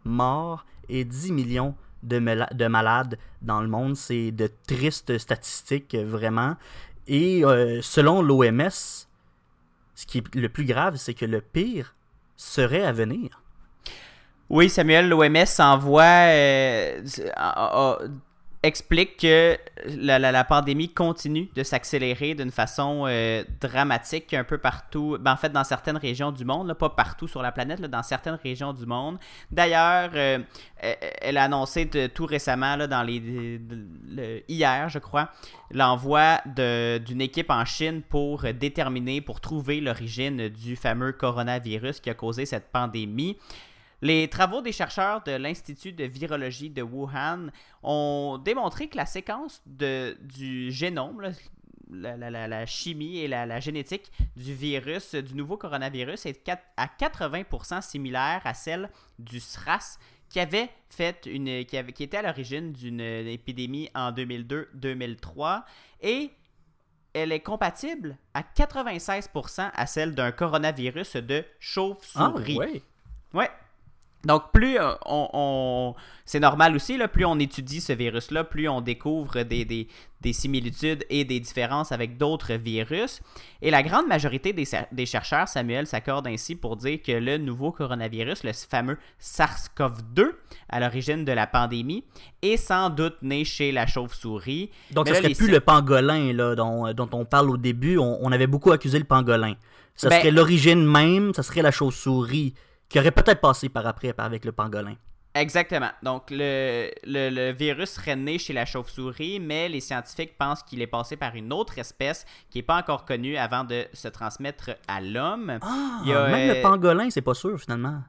morts 0.06 0.66
et 0.88 1.06
10 1.06 1.32
millions 1.32 1.76
de, 2.04 2.20
mala- 2.20 2.50
de 2.54 2.68
malades 2.68 3.18
dans 3.42 3.62
le 3.62 3.68
monde. 3.68 3.96
C'est 3.96 4.32
de 4.32 4.50
tristes 4.68 5.18
statistiques, 5.18 5.96
vraiment. 5.96 6.56
Et 7.08 7.44
euh, 7.44 7.82
selon 7.82 8.22
l'OMS, 8.22 8.70
ce 8.70 10.06
qui 10.06 10.20
est 10.20 10.36
le 10.36 10.50
plus 10.50 10.66
grave, 10.66 10.96
c'est 10.98 11.14
que 11.16 11.26
le 11.26 11.42
pire 11.42 11.96
serait 12.40 12.86
à 12.86 12.94
venir. 12.94 13.42
Oui, 14.50 14.70
Samuel, 14.70 15.10
l'OMS 15.10 15.60
envoie, 15.60 16.04
euh, 16.04 17.02
explique 18.62 19.18
que 19.18 19.58
la, 19.86 20.44
pandémie 20.44 20.90
continue 20.90 21.50
de 21.56 21.64
s'accélérer 21.64 22.36
d'une 22.36 22.52
façon 22.52 23.06
euh, 23.08 23.44
dramatique 23.62 24.34
un 24.34 24.44
peu 24.44 24.58
partout, 24.58 25.18
ben, 25.20 25.34
en 25.34 25.38
fait 25.38 25.50
dans 25.50 25.64
certaines 25.64 25.96
régions 25.96 26.32
du 26.32 26.44
monde, 26.44 26.74
pas 26.74 26.90
partout 26.90 27.28
sur 27.28 27.42
la 27.42 27.54
planète, 27.54 27.80
là, 27.80 27.88
dans 27.88 28.04
certaines 28.04 28.38
régions 28.44 28.74
du 28.74 28.86
monde. 28.86 29.18
D'ailleurs, 29.50 30.12
euh, 30.14 30.40
elle 30.78 30.98
elle 31.22 31.38
a 31.38 31.44
annoncé 31.44 31.88
tout 32.14 32.26
récemment, 32.26 32.76
dans 32.88 33.04
les, 33.04 33.22
hier 34.48 34.90
je 34.90 35.00
crois, 35.00 35.30
l'envoi 35.72 36.42
d'une 36.46 37.22
équipe 37.22 37.52
en 37.52 37.64
Chine 37.64 38.02
pour 38.02 38.44
euh, 38.44 38.52
déterminer, 38.52 39.22
pour 39.22 39.40
trouver 39.40 39.80
l'origine 39.80 40.50
du 40.50 40.76
fameux 40.76 41.14
coronavirus 41.14 42.00
qui 42.02 42.10
a 42.10 42.14
causé 42.14 42.46
cette 42.46 42.72
pandémie. 42.72 43.38
Les 44.02 44.28
travaux 44.30 44.62
des 44.62 44.72
chercheurs 44.72 45.22
de 45.24 45.32
l'Institut 45.34 45.92
de 45.94 46.06
virologie 46.06 46.70
de 46.70 46.82
Wuhan 46.82 47.48
ont 47.84 48.40
démontré 48.44 48.88
que 48.88 48.96
la 48.98 49.06
séquence 49.06 49.62
de, 49.66 50.18
du 50.22 50.72
génome, 50.72 51.22
là, 51.22 51.32
la, 51.92 52.16
la- 52.18 52.30
la- 52.30 52.48
la 52.48 52.66
chimie 52.66 53.18
et 53.18 53.28
la, 53.28 53.46
la 53.46 53.60
génétique 53.60 54.12
du 54.38 54.54
virus, 54.54 55.16
du 55.16 55.34
nouveau 55.36 55.58
coronavirus, 55.58 56.26
est 56.28 56.48
à 56.78 56.86
80% 56.86 57.82
similaire 57.82 58.42
à 58.46 58.54
celle 58.54 58.90
du 59.18 59.40
SRAS 59.40 59.98
qui 60.30 60.40
avait 60.40 60.70
fait 60.92 61.26
une 61.26 61.66
qui, 61.66 61.76
avait, 61.76 61.92
qui 61.92 62.04
était 62.04 62.18
à 62.18 62.22
l'origine 62.22 62.72
d'une 62.72 63.02
épidémie 63.02 63.90
en 63.96 64.12
2002-2003 64.12 65.64
et 66.02 66.30
elle 67.14 67.32
est 67.32 67.40
compatible 67.40 68.16
à 68.36 68.44
96% 68.44 69.72
à 69.74 69.86
celle 69.88 70.14
d'un 70.14 70.32
coronavirus 70.32 71.16
de 71.16 71.44
Ah, 71.44 71.54
chauve-souris. 71.60 72.58
ouais. 72.58 72.82
Ouais. 73.34 73.50
Donc, 74.26 74.52
plus 74.52 74.78
euh, 74.78 74.92
on. 75.06 75.30
on- 75.34 75.96
c'est 76.26 76.40
normal 76.42 76.76
aussi, 76.76 76.98
là, 76.98 77.08
plus 77.08 77.26
on 77.26 77.40
étudie 77.40 77.82
ce 77.82 77.94
virus-là, 77.94 78.44
plus 78.44 78.68
on 78.70 78.82
découvre 78.82 79.42
des, 79.44 79.66
des- 79.66 79.88
des 80.22 80.34
similitudes 80.34 81.06
et 81.10 81.24
des 81.26 81.40
différences 81.40 81.92
avec 81.94 82.18
d'autres 82.18 82.54
virus. 82.54 83.22
Et 83.62 83.72
la 83.72 83.82
grande 83.82 84.08
majorité 84.08 84.52
des, 84.54 85.06
chercheurs, 85.06 85.48
Samuel, 85.48 85.88
s'accordent 85.88 86.28
ainsi 86.28 86.56
pour 86.56 86.76
dire 86.76 87.02
que 87.02 87.14
le 87.14 87.38
nouveau 87.38 87.72
coronavirus, 87.72 88.44
le 88.44 88.52
fameux 88.54 88.98
SARS-CoV-2, 89.20 90.32
à 90.70 90.80
l'origine 90.80 91.26
de 91.26 91.32
la 91.32 91.48
pandémie, 91.48 92.04
est 92.42 92.58
sans 92.58 92.90
doute 92.90 93.16
né 93.22 93.46
chez 93.46 93.72
la 93.72 93.88
chauve-souris. 93.88 94.70
Donc, 94.92 95.08
là, 95.10 95.16
serait 95.16 95.30
les 95.30 95.36
plus 95.36 95.50
le 95.50 95.60
pangolin 95.60 96.34
là, 96.34 96.56
dont, 96.56 96.92
dont 96.94 97.10
on 97.14 97.26
parle 97.26 97.50
au 97.50 97.58
début. 97.58 97.98
On, 97.98 98.18
on 98.22 98.32
avait 98.32 98.48
beaucoup 98.48 98.72
accusé 98.72 99.00
le 99.00 99.06
pangolin. 99.06 99.56
Ça 99.96 100.10
Ben- 100.10 100.20
serait 100.20 100.32
l'origine 100.32 100.86
même, 100.86 101.34
ça 101.34 101.44
serait 101.44 101.62
la 101.62 101.72
chauve-souris, 101.72 102.54
qui 102.90 103.00
aurait 103.00 103.12
peut-être 103.12 103.40
passé 103.40 103.70
par 103.70 103.86
après 103.88 104.14
avec 104.18 104.44
le 104.46 104.52
pangolin. 104.52 104.96
Exactement. 105.36 105.92
Donc, 106.02 106.32
le, 106.32 106.90
le- 107.06 107.30
le 107.30 107.52
virus 107.54 107.92
serait 107.92 108.16
né 108.16 108.40
chez 108.40 108.52
la 108.52 108.66
chauve-souris, 108.66 109.40
mais 109.40 109.70
les 109.70 109.80
scientifiques 109.80 110.36
pensent 110.38 110.64
qu'il 110.64 110.82
est 110.82 110.88
passé 110.88 111.18
par 111.18 111.36
une 111.36 111.54
autre 111.54 111.78
espèce 111.78 112.26
qui 112.50 112.58
n'est 112.58 112.64
pas 112.64 112.78
encore 112.78 113.06
connue 113.06 113.38
avant 113.38 113.64
de 113.64 113.86
se 113.94 114.08
transmettre 114.08 114.72
à 114.88 115.02
l'homme. 115.02 115.60
Ah, 115.62 116.00
Il 116.04 116.10
y 116.10 116.14
a, 116.14 116.28
même 116.30 116.50
euh, 116.50 116.56
le 116.56 116.62
pangolin, 116.64 117.10
c'est 117.12 117.22
pas 117.22 117.36
sûr 117.36 117.60
finalement. 117.60 118.02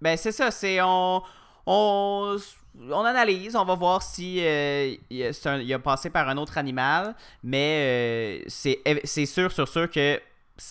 Ben, 0.00 0.16
c'est 0.16 0.32
ça. 0.32 0.50
C'est 0.50 0.80
on, 0.80 1.22
on, 1.66 2.36
on 2.90 3.04
analyse, 3.04 3.54
on 3.54 3.64
va 3.66 3.74
voir 3.74 4.02
si 4.02 4.40
euh, 4.40 4.94
il, 5.10 5.22
a, 5.24 5.56
il 5.58 5.78
passé 5.80 6.08
par 6.08 6.30
un 6.30 6.38
autre 6.38 6.56
animal, 6.56 7.14
mais 7.42 8.40
euh, 8.40 8.44
c'est, 8.48 8.80
c'est 9.04 9.26
sûr, 9.26 9.52
sûr, 9.52 9.68
sûr 9.68 9.90
que. 9.90 10.18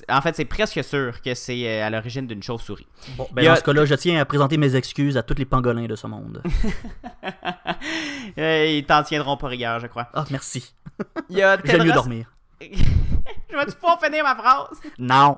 En 0.09 0.21
fait, 0.21 0.35
c'est 0.35 0.45
presque 0.45 0.83
sûr 0.83 1.21
que 1.21 1.33
c'est 1.33 1.65
euh, 1.67 1.85
à 1.85 1.89
l'origine 1.89 2.27
d'une 2.27 2.43
chauve-souris. 2.43 2.87
Bon, 3.15 3.27
ben, 3.31 3.45
a- 3.45 3.49
dans 3.51 3.55
ce 3.55 3.63
cas-là, 3.63 3.85
je 3.85 3.95
tiens 3.95 4.19
à 4.19 4.25
présenter 4.25 4.57
mes 4.57 4.75
excuses 4.75 5.15
à 5.17 5.23
tous 5.23 5.35
les 5.35 5.45
pangolins 5.45 5.85
de 5.87 5.95
ce 5.95 6.07
monde. 6.07 6.41
Euh, 8.37 8.65
ils 8.67 8.85
t'en 8.85 9.03
tiendront 9.03 9.37
pas 9.37 9.47
rigueur, 9.47 9.79
je 9.79 9.87
crois. 9.87 10.09
Ah, 10.13 10.25
merci. 10.29 10.73
Il 11.29 11.37
y 11.37 11.41
a 11.43 11.57
J'aime 11.63 11.83
mieux 11.85 11.91
dormir. 11.93 12.31
Je 12.61 13.55
vais-tu 13.55 13.73
pouvoir 13.75 13.99
finir 14.03 14.23
ma 14.23 14.35
phrase? 14.35 14.77
Non. 14.99 15.37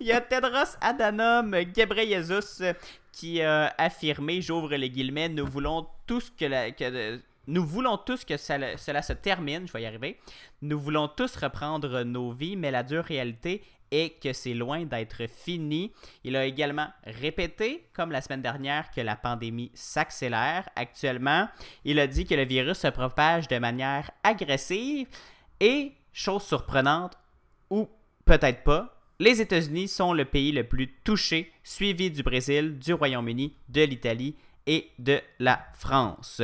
Il 0.00 0.06
y 0.06 0.12
a 0.12 0.20
Tedros 0.20 0.76
Adhanom 0.80 1.50
Ghebreyesus 1.74 2.62
euh, 2.62 2.72
qui 3.12 3.42
a 3.42 3.72
affirmé, 3.78 4.40
j'ouvre 4.40 4.74
les 4.76 4.88
guillemets, 4.90 5.28
nous 5.28 5.46
voulons 5.46 5.86
tous 6.06 6.32
que, 6.38 6.44
la- 6.46 6.70
que 6.70 7.20
nous 7.46 7.64
voulons 7.64 7.96
tous 7.96 8.24
que 8.24 8.36
cela 8.36 9.02
se 9.02 9.12
termine, 9.12 9.66
je 9.66 9.72
vais 9.72 9.82
y 9.82 9.86
arriver. 9.86 10.18
Nous 10.62 10.78
voulons 10.78 11.08
tous 11.08 11.36
reprendre 11.36 12.02
nos 12.02 12.32
vies, 12.32 12.56
mais 12.56 12.70
la 12.70 12.82
dure 12.82 13.04
réalité 13.04 13.62
est 13.90 14.20
que 14.22 14.32
c'est 14.32 14.54
loin 14.54 14.84
d'être 14.84 15.26
fini. 15.26 15.92
Il 16.24 16.36
a 16.36 16.44
également 16.44 16.88
répété, 17.04 17.88
comme 17.92 18.12
la 18.12 18.20
semaine 18.20 18.42
dernière, 18.42 18.90
que 18.90 19.00
la 19.00 19.16
pandémie 19.16 19.72
s'accélère 19.74 20.68
actuellement. 20.76 21.48
Il 21.84 21.98
a 21.98 22.06
dit 22.06 22.24
que 22.24 22.34
le 22.34 22.44
virus 22.44 22.78
se 22.78 22.88
propage 22.88 23.48
de 23.48 23.58
manière 23.58 24.10
agressive 24.22 25.08
et, 25.58 25.92
chose 26.12 26.42
surprenante, 26.42 27.18
ou 27.68 27.88
peut-être 28.24 28.62
pas, 28.64 28.96
les 29.18 29.40
États-Unis 29.40 29.88
sont 29.88 30.14
le 30.14 30.24
pays 30.24 30.52
le 30.52 30.64
plus 30.64 30.94
touché, 31.04 31.52
suivi 31.62 32.10
du 32.10 32.22
Brésil, 32.22 32.78
du 32.78 32.94
Royaume-Uni, 32.94 33.54
de 33.68 33.82
l'Italie 33.82 34.34
et 34.66 34.90
de 34.98 35.20
la 35.38 35.66
France. 35.74 36.40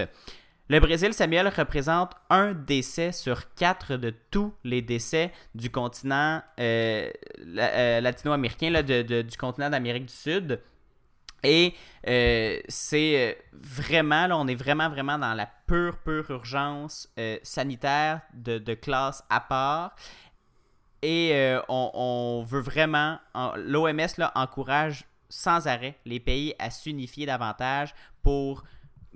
Le 0.68 0.80
Brésil, 0.80 1.14
Samuel, 1.14 1.46
représente 1.46 2.12
un 2.28 2.52
décès 2.52 3.12
sur 3.12 3.54
quatre 3.54 3.96
de 3.96 4.12
tous 4.32 4.52
les 4.64 4.82
décès 4.82 5.32
du 5.54 5.70
continent 5.70 6.42
euh, 6.58 7.08
euh, 7.38 8.00
latino-américain, 8.00 8.82
du 8.82 9.36
continent 9.38 9.70
d'Amérique 9.70 10.06
du 10.06 10.12
Sud. 10.12 10.60
Et 11.44 11.72
euh, 12.08 12.58
c'est 12.66 13.38
vraiment, 13.52 14.26
là, 14.26 14.36
on 14.36 14.48
est 14.48 14.56
vraiment, 14.56 14.88
vraiment 14.88 15.18
dans 15.18 15.34
la 15.34 15.48
pure, 15.68 15.98
pure 15.98 16.28
urgence 16.30 17.14
sanitaire 17.44 18.22
de, 18.34 18.74
classe 18.74 19.22
à 19.30 19.38
part. 19.38 19.94
Et 21.00 21.56
on, 21.68 21.90
on 21.94 22.42
veut 22.42 22.60
vraiment, 22.60 23.20
l'OMS 23.56 24.00
encourage 24.34 25.04
sans 25.28 25.68
arrêt 25.68 25.96
les 26.04 26.18
pays 26.18 26.54
à 26.58 26.70
s'unifier 26.70 27.26
davantage 27.26 27.94
pour 28.22 28.64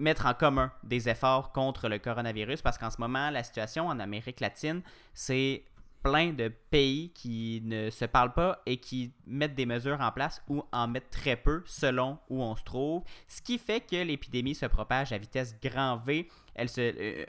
mettre 0.00 0.26
en 0.26 0.34
commun 0.34 0.72
des 0.82 1.08
efforts 1.08 1.52
contre 1.52 1.88
le 1.88 1.98
coronavirus 1.98 2.62
parce 2.62 2.78
qu'en 2.78 2.90
ce 2.90 3.00
moment, 3.00 3.30
la 3.30 3.44
situation 3.44 3.86
en 3.86 4.00
Amérique 4.00 4.40
latine, 4.40 4.82
c'est 5.14 5.62
plein 6.02 6.32
de 6.32 6.48
pays 6.70 7.10
qui 7.14 7.60
ne 7.62 7.90
se 7.90 8.06
parlent 8.06 8.32
pas 8.32 8.62
et 8.64 8.78
qui 8.78 9.12
mettent 9.26 9.54
des 9.54 9.66
mesures 9.66 10.00
en 10.00 10.10
place 10.10 10.42
ou 10.48 10.62
en 10.72 10.88
mettent 10.88 11.10
très 11.10 11.36
peu 11.36 11.62
selon 11.66 12.16
où 12.30 12.42
on 12.42 12.56
se 12.56 12.64
trouve, 12.64 13.02
ce 13.28 13.42
qui 13.42 13.58
fait 13.58 13.80
que 13.82 13.96
l'épidémie 14.02 14.54
se 14.54 14.64
propage 14.64 15.12
à 15.12 15.18
vitesse 15.18 15.54
grand 15.62 15.98
V. 15.98 16.26
Elle 16.54 16.70
se, 16.70 16.80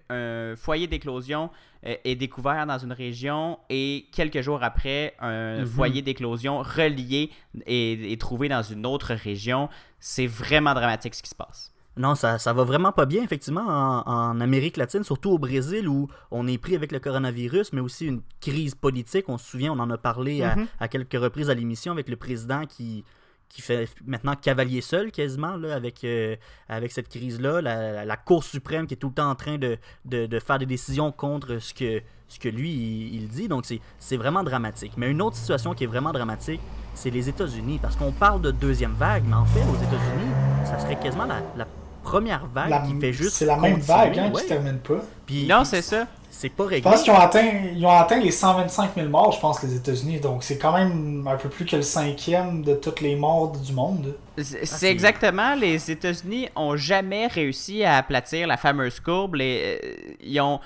euh, 0.09 0.51
un 0.53 0.55
foyer 0.55 0.87
d'éclosion 0.87 1.49
euh, 1.85 1.95
est 2.05 2.15
découvert 2.15 2.65
dans 2.65 2.77
une 2.77 2.93
région 2.93 3.59
et 3.69 4.07
quelques 4.13 4.39
jours 4.39 4.63
après, 4.63 5.15
un 5.19 5.59
Mhm. 5.59 5.65
foyer 5.65 6.01
d'éclosion 6.01 6.59
relié 6.59 7.29
est, 7.65 8.11
est 8.13 8.21
trouvé 8.21 8.47
dans 8.47 8.63
une 8.63 8.85
autre 8.85 9.13
région. 9.13 9.67
C'est 9.99 10.27
vraiment 10.27 10.73
dramatique 10.73 11.13
ce 11.15 11.21
qui 11.23 11.29
se 11.29 11.35
passe. 11.35 11.73
Non, 11.97 12.15
ça, 12.15 12.37
ça 12.39 12.53
va 12.53 12.63
vraiment 12.63 12.91
pas 12.93 13.05
bien, 13.05 13.21
effectivement, 13.21 13.65
en, 13.67 14.03
en 14.07 14.39
Amérique 14.41 14.77
latine, 14.77 15.03
surtout 15.03 15.31
au 15.31 15.37
Brésil, 15.39 15.87
où 15.89 16.07
on 16.31 16.47
est 16.47 16.57
pris 16.57 16.75
avec 16.75 16.91
le 16.93 16.99
coronavirus, 16.99 17.73
mais 17.73 17.81
aussi 17.81 18.05
une 18.07 18.21
crise 18.39 18.75
politique. 18.75 19.27
On 19.27 19.37
se 19.37 19.45
souvient, 19.49 19.73
on 19.73 19.79
en 19.79 19.89
a 19.89 19.97
parlé 19.97 20.41
à, 20.43 20.55
Mhm. 20.55 20.67
à 20.79 20.87
quelques 20.87 21.19
reprises 21.19 21.49
à 21.49 21.53
l'émission 21.53 21.91
avec 21.91 22.07
le 22.07 22.15
président 22.15 22.65
qui, 22.65 23.03
qui 23.49 23.61
fait 23.61 23.89
maintenant 24.05 24.35
cavalier 24.37 24.79
seul, 24.79 25.11
quasiment, 25.11 25.57
là, 25.57 25.75
avec, 25.75 26.05
euh, 26.05 26.37
avec 26.69 26.93
cette 26.93 27.09
crise-là. 27.09 27.61
La, 27.61 27.91
la- 27.91 28.05
la 28.05 28.17
Cour 28.17 28.45
suprême 28.45 28.87
qui 28.87 28.93
est 28.93 28.97
tout 28.97 29.09
le 29.09 29.13
temps 29.13 29.29
en 29.29 29.35
train 29.35 29.57
de, 29.57 29.77
de, 30.05 30.25
de 30.27 30.39
faire 30.39 30.59
des 30.59 30.65
décisions 30.65 31.11
contre 31.11 31.57
ce 31.59 31.73
que, 31.73 32.01
ce 32.31 32.39
que 32.39 32.49
lui, 32.49 32.69
il, 32.71 33.15
il 33.15 33.27
dit. 33.27 33.47
Donc, 33.47 33.65
c'est 33.65 33.79
c'est 33.99 34.17
vraiment 34.17 34.43
dramatique. 34.43 34.93
Mais 34.97 35.09
une 35.11 35.21
autre 35.21 35.35
situation 35.35 35.73
qui 35.73 35.83
est 35.83 35.87
vraiment 35.87 36.11
dramatique, 36.11 36.61
c'est 36.93 37.09
les 37.09 37.27
États-Unis. 37.29 37.79
Parce 37.81 37.95
qu'on 37.95 38.11
parle 38.11 38.41
de 38.41 38.51
deuxième 38.51 38.93
vague, 38.93 39.23
mais 39.27 39.35
en 39.35 39.45
fait, 39.45 39.59
aux 39.61 39.75
États-Unis, 39.75 40.31
ça 40.65 40.79
serait 40.79 40.97
quasiment 40.99 41.25
la, 41.25 41.41
la 41.57 41.67
première 42.03 42.45
vague 42.47 42.69
La- 42.69 42.79
qui 42.79 42.99
fait 42.99 43.13
juste. 43.13 43.31
C'est 43.35 43.45
la 43.45 43.57
même 43.57 43.79
continuer, 43.79 43.87
vague 43.97 44.19
hein, 44.19 44.31
ouais. 44.33 44.41
qui 44.41 44.47
termine 44.47 44.79
pas. 44.79 45.01
Puis- 45.25 45.45
Non, 45.47 45.63
c'est 45.65 45.81
ça. 45.81 46.07
C'est 46.33 46.47
pas 46.49 46.63
Je 46.63 46.69
réglé. 46.69 46.89
pense 46.89 47.03
qu'ils 47.03 47.11
ont 47.11 47.19
atteint, 47.19 47.45
ils 47.75 47.85
ont 47.85 47.89
atteint 47.91 48.19
les 48.19 48.31
125 48.31 48.95
000 48.95 49.09
morts, 49.09 49.33
je 49.33 49.39
pense, 49.41 49.61
les 49.63 49.75
États-Unis. 49.75 50.21
Donc 50.21 50.43
c'est 50.43 50.57
quand 50.57 50.71
même 50.71 51.27
un 51.27 51.35
peu 51.35 51.49
plus 51.49 51.65
que 51.65 51.75
le 51.75 51.81
cinquième 51.81 52.63
de 52.63 52.73
toutes 52.73 53.01
les 53.01 53.17
morts 53.17 53.51
du 53.51 53.73
monde. 53.73 54.15
C'est 54.37 54.65
c'est- 54.65 54.89
exactement, 54.89 55.53
les 55.55 55.91
États-Unis 55.91 56.47
ont 56.55 56.77
jamais 56.77 57.27
réussi 57.27 57.83
à 57.83 57.97
aplatir 57.97 58.47
la 58.47 58.55
fameuse 58.55 59.01
courbe. 59.01 59.35
Les, 59.35 59.77
euh, 59.83 60.13
ils 60.23 60.39
ont, 60.39 60.61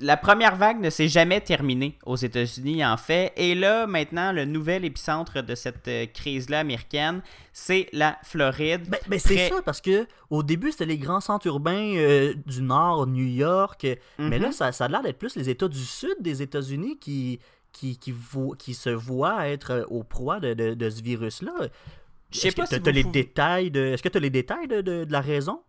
la 0.00 0.16
première 0.16 0.56
vague 0.56 0.80
ne 0.80 0.90
s'est 0.90 1.08
jamais 1.08 1.40
terminée 1.40 1.96
aux 2.04 2.16
États-Unis, 2.16 2.84
en 2.84 2.96
fait. 2.96 3.32
Et 3.36 3.54
là, 3.54 3.86
maintenant, 3.86 4.32
le 4.32 4.44
nouvel 4.44 4.84
épicentre 4.84 5.42
de 5.42 5.54
cette 5.54 5.86
euh, 5.86 6.06
crise-là 6.06 6.58
américaine, 6.60 7.22
c'est 7.52 7.86
la 7.92 8.18
Floride. 8.24 8.88
Ben, 8.88 8.98
ben, 9.06 9.18
c'est 9.20 9.48
ça, 9.48 9.62
parce 9.62 9.80
que 9.80 10.06
au 10.28 10.42
début, 10.42 10.72
c'était 10.72 10.86
les 10.86 10.98
grands 10.98 11.20
centres 11.20 11.46
urbains 11.46 11.94
euh, 11.96 12.34
du 12.46 12.62
Nord, 12.62 13.06
New 13.06 13.24
York. 13.26 13.86
Mais 14.18 14.38
Mhm. 14.38 14.42
là, 14.42 14.52
ça, 14.52 14.72
ça 14.72 14.86
a 14.86 14.88
l'air 14.88 15.02
d'être 15.02 15.18
plus 15.18 15.36
les 15.36 15.48
États 15.48 15.68
du 15.68 15.78
Sud 15.84 16.16
des 16.20 16.42
États-Unis 16.42 16.98
qui, 16.98 17.38
qui, 17.72 17.96
qui, 17.96 18.10
vo- 18.12 18.56
qui 18.58 18.74
se 18.74 18.90
voient 18.90 19.46
être 19.48 19.70
euh, 19.70 19.84
au 19.88 20.02
proie 20.02 20.40
de, 20.40 20.52
de- 20.54 20.74
de 20.74 20.90
ce 20.90 21.00
virus-là. 21.02 21.52
Je 22.32 22.38
sais 22.38 22.50
que 22.50 22.56
pas 22.56 22.66
t'as- 22.66 22.76
si 22.76 22.82
vous 22.82 22.90
les 22.90 23.04
détails 23.04 23.70
de. 23.70 23.80
Est-ce 23.80 24.02
que 24.02 24.08
tu 24.08 24.18
as 24.18 24.20
les 24.20 24.30
détails 24.30 24.66
de- 24.68 24.80
de 24.82 25.06
la 25.10 25.20
raison? 25.20 25.60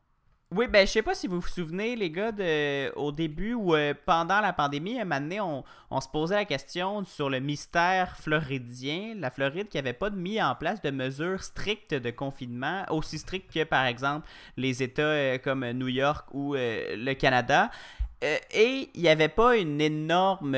Oui, 0.53 0.67
ben 0.67 0.85
je 0.85 0.91
sais 0.91 1.01
pas 1.01 1.15
si 1.15 1.27
vous 1.27 1.39
vous 1.39 1.47
souvenez, 1.47 1.95
les 1.95 2.11
gars, 2.11 2.33
de, 2.33 2.93
au 2.97 3.13
début 3.13 3.53
ou 3.53 3.73
euh, 3.73 3.93
pendant 4.05 4.41
la 4.41 4.51
pandémie, 4.51 4.99
un 4.99 5.05
moment 5.05 5.21
donné, 5.21 5.39
on, 5.39 5.63
on 5.89 6.01
se 6.01 6.09
posait 6.09 6.35
la 6.35 6.43
question 6.43 7.05
sur 7.05 7.29
le 7.29 7.39
mystère 7.39 8.17
floridien. 8.17 9.13
La 9.17 9.31
Floride 9.31 9.69
qui 9.69 9.77
n'avait 9.77 9.93
pas 9.93 10.09
mis 10.09 10.41
en 10.43 10.53
place 10.55 10.81
de 10.81 10.91
mesures 10.91 11.41
strictes 11.41 11.93
de 11.93 12.11
confinement, 12.11 12.83
aussi 12.89 13.17
strictes 13.17 13.53
que 13.53 13.63
par 13.63 13.85
exemple 13.85 14.27
les 14.57 14.83
États 14.83 15.03
euh, 15.03 15.37
comme 15.37 15.65
New 15.71 15.87
York 15.87 16.27
ou 16.33 16.55
euh, 16.55 16.97
le 16.97 17.13
Canada. 17.13 17.71
Et 18.21 18.89
il 18.93 19.01
n'y 19.01 19.09
avait 19.09 19.29
pas 19.29 19.55
une 19.57 19.81
énorme 19.81 20.55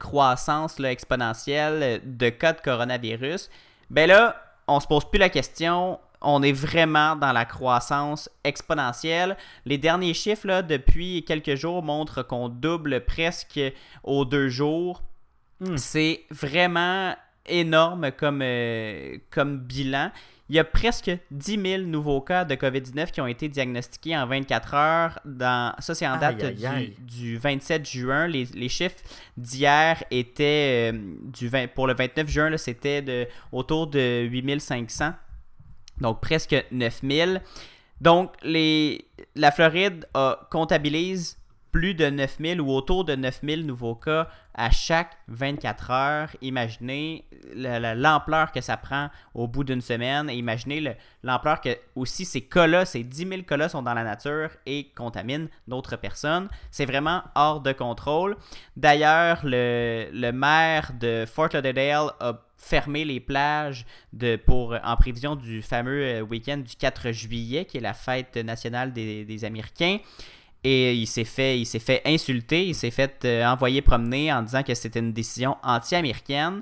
croissance 0.00 0.80
exponentielle 0.80 2.00
de 2.02 2.28
cas 2.28 2.54
de 2.54 2.60
coronavirus. 2.60 3.50
Ben 3.88 4.08
là, 4.08 4.34
on 4.66 4.80
se 4.80 4.88
pose 4.88 5.04
plus 5.08 5.18
la 5.18 5.28
question. 5.28 6.00
On 6.20 6.42
est 6.42 6.52
vraiment 6.52 7.14
dans 7.14 7.32
la 7.32 7.44
croissance 7.44 8.28
exponentielle. 8.42 9.36
Les 9.64 9.78
derniers 9.78 10.14
chiffres 10.14 10.46
là, 10.46 10.62
depuis 10.62 11.24
quelques 11.24 11.54
jours 11.54 11.82
montrent 11.82 12.22
qu'on 12.22 12.48
double 12.48 13.04
presque 13.04 13.60
aux 14.02 14.24
deux 14.24 14.48
jours. 14.48 15.02
Hmm. 15.60 15.76
C'est 15.76 16.24
vraiment 16.30 17.14
énorme 17.46 18.10
comme, 18.12 18.40
euh, 18.42 19.16
comme 19.30 19.58
bilan. 19.58 20.10
Il 20.50 20.56
y 20.56 20.58
a 20.58 20.64
presque 20.64 21.10
10 21.30 21.60
000 21.60 21.82
nouveaux 21.82 22.22
cas 22.22 22.44
de 22.44 22.54
COVID-19 22.54 23.10
qui 23.10 23.20
ont 23.20 23.26
été 23.26 23.48
diagnostiqués 23.48 24.16
en 24.16 24.26
24 24.26 24.74
heures. 24.74 25.20
Dans... 25.26 25.74
Ça, 25.78 25.94
c'est 25.94 26.06
en 26.08 26.16
date 26.16 26.42
Aïe, 26.42 26.56
aïe, 26.64 26.66
aïe. 26.66 26.96
Du, 27.00 27.32
du 27.32 27.38
27 27.38 27.86
juin. 27.86 28.26
Les, 28.26 28.44
les 28.54 28.68
chiffres 28.70 28.96
d'hier 29.36 30.02
étaient, 30.10 30.92
euh, 30.92 30.98
du 31.24 31.48
20 31.48 31.68
pour 31.74 31.86
le 31.86 31.94
29 31.94 32.28
juin, 32.28 32.56
c'était 32.56 33.28
autour 33.52 33.88
de 33.88 34.22
8500. 34.22 35.12
Donc 36.00 36.20
presque 36.20 36.56
9000. 36.70 37.42
Donc 38.00 38.32
les, 38.42 39.04
la 39.34 39.50
Floride 39.50 40.06
comptabilise 40.50 41.36
plus 41.70 41.94
de 41.94 42.06
9000 42.08 42.62
ou 42.62 42.70
autour 42.70 43.04
de 43.04 43.14
9000 43.14 43.66
nouveaux 43.66 43.94
cas 43.94 44.28
à 44.54 44.70
chaque 44.70 45.18
24 45.28 45.90
heures. 45.90 46.28
Imaginez 46.40 47.26
la- 47.54 47.78
la- 47.78 47.94
l'ampleur 47.94 48.52
que 48.52 48.62
ça 48.62 48.78
prend 48.78 49.10
au 49.34 49.46
bout 49.46 49.64
d'une 49.64 49.82
semaine 49.82 50.30
imaginez 50.30 50.80
le- 50.80 50.94
l'ampleur 51.22 51.60
que 51.60 51.76
aussi 51.94 52.24
ces 52.24 52.40
cas-là, 52.40 52.86
ces 52.86 53.04
10 53.04 53.28
000 53.28 53.42
cas-là 53.42 53.68
sont 53.68 53.82
dans 53.82 53.92
la 53.92 54.02
nature 54.02 54.48
et 54.64 54.90
contaminent 54.96 55.48
d'autres 55.66 55.96
personnes. 55.96 56.48
C'est 56.70 56.86
vraiment 56.86 57.22
hors 57.34 57.60
de 57.60 57.72
contrôle. 57.72 58.36
D'ailleurs, 58.76 59.40
le, 59.44 60.08
le 60.12 60.30
maire 60.32 60.92
de 60.98 61.26
Fort 61.26 61.50
Lauderdale 61.52 62.08
a 62.20 62.32
fermé 62.58 63.04
les 63.04 63.20
plages 63.20 63.86
de, 64.12 64.36
pour, 64.36 64.76
en 64.82 64.96
prévision 64.96 65.36
du 65.36 65.62
fameux 65.62 66.02
euh, 66.02 66.20
week-end 66.20 66.58
du 66.58 66.76
4 66.76 67.12
juillet, 67.12 67.64
qui 67.64 67.78
est 67.78 67.80
la 67.80 67.94
fête 67.94 68.36
nationale 68.36 68.92
des, 68.92 69.44
Américains. 69.44 69.98
Et 70.64 70.94
il 70.94 71.06
s'est 71.06 71.24
fait, 71.24 71.64
fait 71.64 72.02
insulter, 72.04 72.66
il 72.66 72.74
s'est 72.74 72.90
fait 72.90 73.24
euh, 73.24 73.46
envoyer 73.46 73.80
promener 73.80 74.32
en 74.32 74.42
disant 74.42 74.64
que 74.64 74.74
c'était 74.74 74.98
une 74.98 75.12
décision 75.12 75.56
anti-américaine 75.62 76.60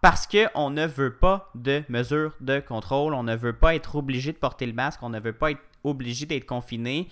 parce 0.00 0.26
qu'on 0.26 0.70
ne 0.70 0.84
veut 0.84 1.14
pas 1.14 1.50
de 1.54 1.84
mesures 1.88 2.34
de 2.40 2.58
contrôle, 2.58 3.14
on 3.14 3.22
ne 3.22 3.36
veut 3.36 3.52
pas 3.52 3.76
être 3.76 3.94
obligé 3.96 4.32
de 4.32 4.38
porter 4.38 4.66
le 4.66 4.72
masque, 4.72 5.00
on 5.02 5.10
ne 5.10 5.20
veut 5.20 5.32
pas 5.32 5.52
être 5.52 5.60
obligé 5.84 6.26
d'être 6.26 6.46
confiné 6.46 7.08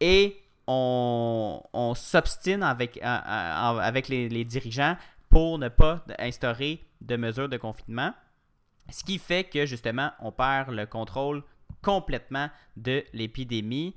et 0.00 0.36
on, 0.66 1.62
on 1.72 1.94
s'obstine 1.94 2.62
avec, 2.62 2.98
euh, 2.98 3.02
avec 3.02 4.08
les 4.08 4.44
dirigeants 4.44 4.96
pour 5.30 5.58
ne 5.58 5.68
pas 5.68 6.04
instaurer 6.18 6.85
de 7.00 7.16
mesures 7.16 7.48
de 7.48 7.56
confinement. 7.56 8.12
Ce 8.90 9.04
qui 9.04 9.18
fait 9.18 9.44
que 9.44 9.66
justement, 9.66 10.12
on 10.20 10.32
perd 10.32 10.70
le 10.70 10.86
contrôle 10.86 11.42
complètement 11.82 12.48
de 12.76 13.04
l'épidémie. 13.12 13.94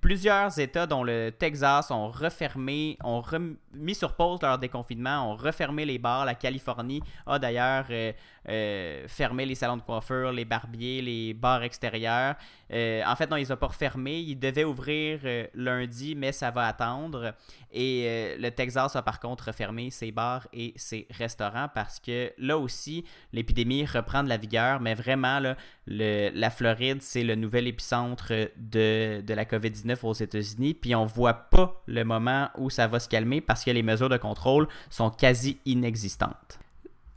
Plusieurs 0.00 0.58
États, 0.58 0.86
dont 0.86 1.04
le 1.04 1.30
Texas, 1.30 1.90
ont 1.90 2.08
refermé, 2.08 2.96
ont 3.04 3.20
remis 3.20 3.94
sur 3.94 4.14
pause 4.14 4.40
leur 4.42 4.58
déconfinement, 4.58 5.30
ont 5.30 5.36
refermé 5.36 5.84
les 5.84 5.98
bars. 5.98 6.24
La 6.24 6.34
Californie 6.34 7.02
a 7.26 7.38
d'ailleurs 7.38 7.86
euh, 7.90 8.12
euh, 8.48 9.06
fermé 9.08 9.44
les 9.44 9.54
salons 9.54 9.76
de 9.76 9.82
coiffure, 9.82 10.32
les 10.32 10.46
barbiers, 10.46 11.02
les 11.02 11.34
bars 11.34 11.62
extérieurs. 11.62 12.34
Euh, 12.72 13.02
en 13.06 13.14
fait, 13.14 13.30
non, 13.30 13.36
ils 13.36 13.48
n'ont 13.48 13.56
pas 13.56 13.68
refermé. 13.68 14.20
Ils 14.20 14.38
devaient 14.38 14.64
ouvrir 14.64 15.20
lundi, 15.54 16.14
mais 16.14 16.32
ça 16.32 16.50
va 16.50 16.66
attendre. 16.66 17.34
Et 17.72 18.36
le 18.38 18.50
Texas 18.50 18.96
a 18.96 19.02
par 19.02 19.20
contre 19.20 19.48
refermé 19.48 19.90
ses 19.90 20.10
bars 20.10 20.48
et 20.52 20.72
ses 20.76 21.06
restaurants 21.10 21.68
parce 21.72 22.00
que 22.00 22.32
là 22.38 22.58
aussi, 22.58 23.04
l'épidémie 23.32 23.84
reprend 23.84 24.24
de 24.24 24.28
la 24.28 24.38
vigueur. 24.38 24.80
Mais 24.80 24.94
vraiment, 24.94 25.38
là, 25.38 25.56
la 25.90 26.50
Floride, 26.50 27.02
c'est 27.02 27.24
le 27.24 27.34
nouvel 27.34 27.66
épicentre 27.66 28.32
de, 28.56 29.20
de 29.20 29.34
la 29.34 29.44
COVID-19 29.44 29.98
aux 30.04 30.12
États-Unis. 30.12 30.74
Puis 30.74 30.94
on 30.94 31.04
voit 31.04 31.34
pas 31.34 31.82
le 31.86 32.04
moment 32.04 32.48
où 32.56 32.70
ça 32.70 32.86
va 32.86 33.00
se 33.00 33.08
calmer 33.08 33.40
parce 33.40 33.64
que 33.64 33.70
les 33.70 33.82
mesures 33.82 34.08
de 34.08 34.16
contrôle 34.16 34.68
sont 34.88 35.10
quasi 35.10 35.58
inexistantes. 35.66 36.60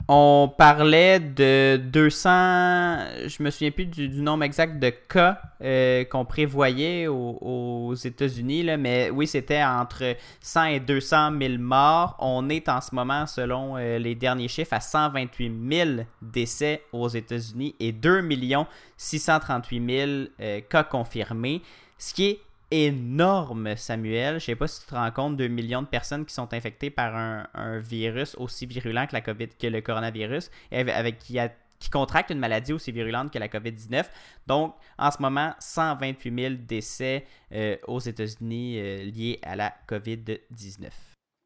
On 0.06 0.52
parlait 0.58 1.18
de 1.18 1.80
200, 1.82 2.28
je 3.26 3.42
me 3.42 3.48
souviens 3.48 3.70
plus 3.70 3.86
du, 3.86 4.08
nombre 4.20 4.44
exact 4.44 4.78
de 4.78 4.90
cas 4.90 5.40
euh, 5.62 6.04
qu'on 6.04 6.26
prévoyait 6.26 7.06
aux, 7.06 7.94
États-Unis, 7.94 8.66
mais 8.78 9.08
oui, 9.08 9.26
c'était 9.26 9.64
entre 9.64 10.16
100 10.42 10.64
et 10.64 10.80
200 10.80 11.38
000 11.40 11.54
morts. 11.58 12.16
On 12.18 12.50
est 12.50 12.68
en 12.68 12.82
ce 12.82 12.94
moment, 12.94 13.26
selon 13.26 13.78
euh, 13.78 13.98
les 13.98 14.14
derniers 14.14 14.48
chiffres, 14.48 14.74
à 14.74 14.80
128 14.80 15.52
000 15.70 15.90
décès 16.20 16.82
aux 16.92 17.08
États-Unis 17.08 17.74
et 17.80 17.92
2 17.92 18.28
638 18.98 19.90
000 19.90 20.10
euh, 20.40 20.60
cas 20.68 20.84
confirmés, 20.84 21.62
ce 21.96 22.12
qui 22.12 22.26
est 22.26 22.40
énorme, 22.70 23.76
Samuel. 23.76 24.40
Je 24.40 24.46
sais 24.46 24.56
pas 24.56 24.66
si 24.66 24.80
tu 24.80 24.86
te 24.86 24.94
rends 24.94 25.10
compte, 25.10 25.36
2 25.36 25.48
millions 25.48 25.82
de 25.82 25.86
personnes 25.86 26.24
qui 26.24 26.34
sont 26.34 26.52
infectées 26.52 26.90
par 26.90 27.14
un, 27.16 27.78
virus 27.78 28.34
aussi 28.36 28.66
virulent 28.66 29.06
que, 29.06 29.12
la 29.12 29.20
COVID, 29.20 29.48
que 29.48 29.66
le 29.66 29.80
coronavirus, 29.80 30.50
avec, 30.72 31.18
qui, 31.18 31.38
contractent 31.92 32.30
une 32.30 32.38
maladie 32.38 32.72
aussi 32.72 32.92
virulente 32.92 33.30
que 33.32 33.38
la 33.38 33.48
COVID-19. 33.48 34.04
Donc, 34.46 34.74
en 34.98 35.10
ce 35.10 35.20
moment, 35.20 35.52
128 35.58 36.40
000 36.42 36.54
décès 36.66 37.24
euh, 37.52 37.76
aux 37.86 38.00
États-Unis 38.00 38.78
euh, 38.78 39.04
liés 39.04 39.38
à 39.42 39.54
la 39.54 39.72
COVID-19. 39.88 40.88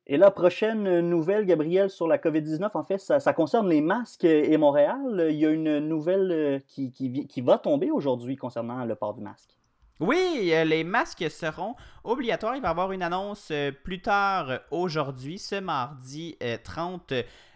Et 0.07 0.17
la 0.17 0.31
prochaine 0.31 1.01
nouvelle, 1.01 1.45
Gabriel, 1.45 1.91
sur 1.91 2.07
la 2.09 2.17
COVID-19, 2.17 2.71
en 2.73 2.85
fait, 2.85 2.99
ça, 2.99 3.33
concerne 3.35 3.69
les 3.69 3.83
masques 3.83 4.25
et 4.25 4.57
Montréal. 4.57 5.27
Il 5.29 5.37
y 5.37 5.45
a 5.45 5.51
une 5.51 5.81
nouvelle 5.81 6.31
euh, 6.31 6.59
qui 6.67 7.41
va 7.43 7.59
tomber 7.59 7.91
aujourd'hui 7.91 8.37
concernant 8.37 8.85
le 8.85 8.95
port 8.95 9.15
du 9.15 9.23
masque. 9.23 9.58
Oui, 10.01 10.51
euh, 10.53 10.65
les 10.65 10.85
masques 10.85 11.29
seront 11.31 11.75
obligatoires. 12.05 12.55
Il 12.57 12.63
va 12.63 12.69
y 12.69 12.71
avoir 12.71 12.93
une 12.93 13.03
annonce 13.03 13.49
euh, 13.51 13.73
plus 13.73 14.01
tard 14.01 14.51
euh, 14.51 14.59
aujourd'hui, 14.71 15.39
ce 15.39 15.57
mardi 15.57 16.37
euh, 16.43 16.57
30 16.63 17.13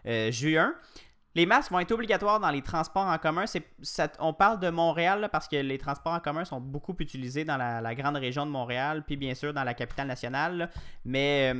euh, 0.07 0.31
juin. 0.33 0.74
Les 1.35 1.46
masques 1.46 1.70
vont 1.70 1.78
être 1.78 1.92
obligatoires 1.92 2.40
dans 2.40 2.50
les 2.50 2.61
transports 2.61 3.07
en 3.07 3.16
commun. 3.16 3.44
On 4.18 4.35
parle 4.35 4.61
de 4.61 4.68
Montréal 4.68 5.28
parce 5.33 5.48
que 5.48 5.57
les 5.57 5.78
transports 5.78 6.12
en 6.12 6.20
commun 6.20 6.44
sont 6.44 6.61
beaucoup 6.61 6.94
utilisés 6.98 7.44
dans 7.44 7.57
la, 7.57 7.94
grande 7.94 8.16
région 8.16 8.44
de 8.44 8.50
Montréal, 8.50 9.02
puis 9.07 9.16
bien 9.16 9.35
sûr 9.35 9.55
dans 9.55 9.64
la 9.64 9.72
capitale 9.72 10.09
nationale. 10.09 10.68
Mais 11.07 11.55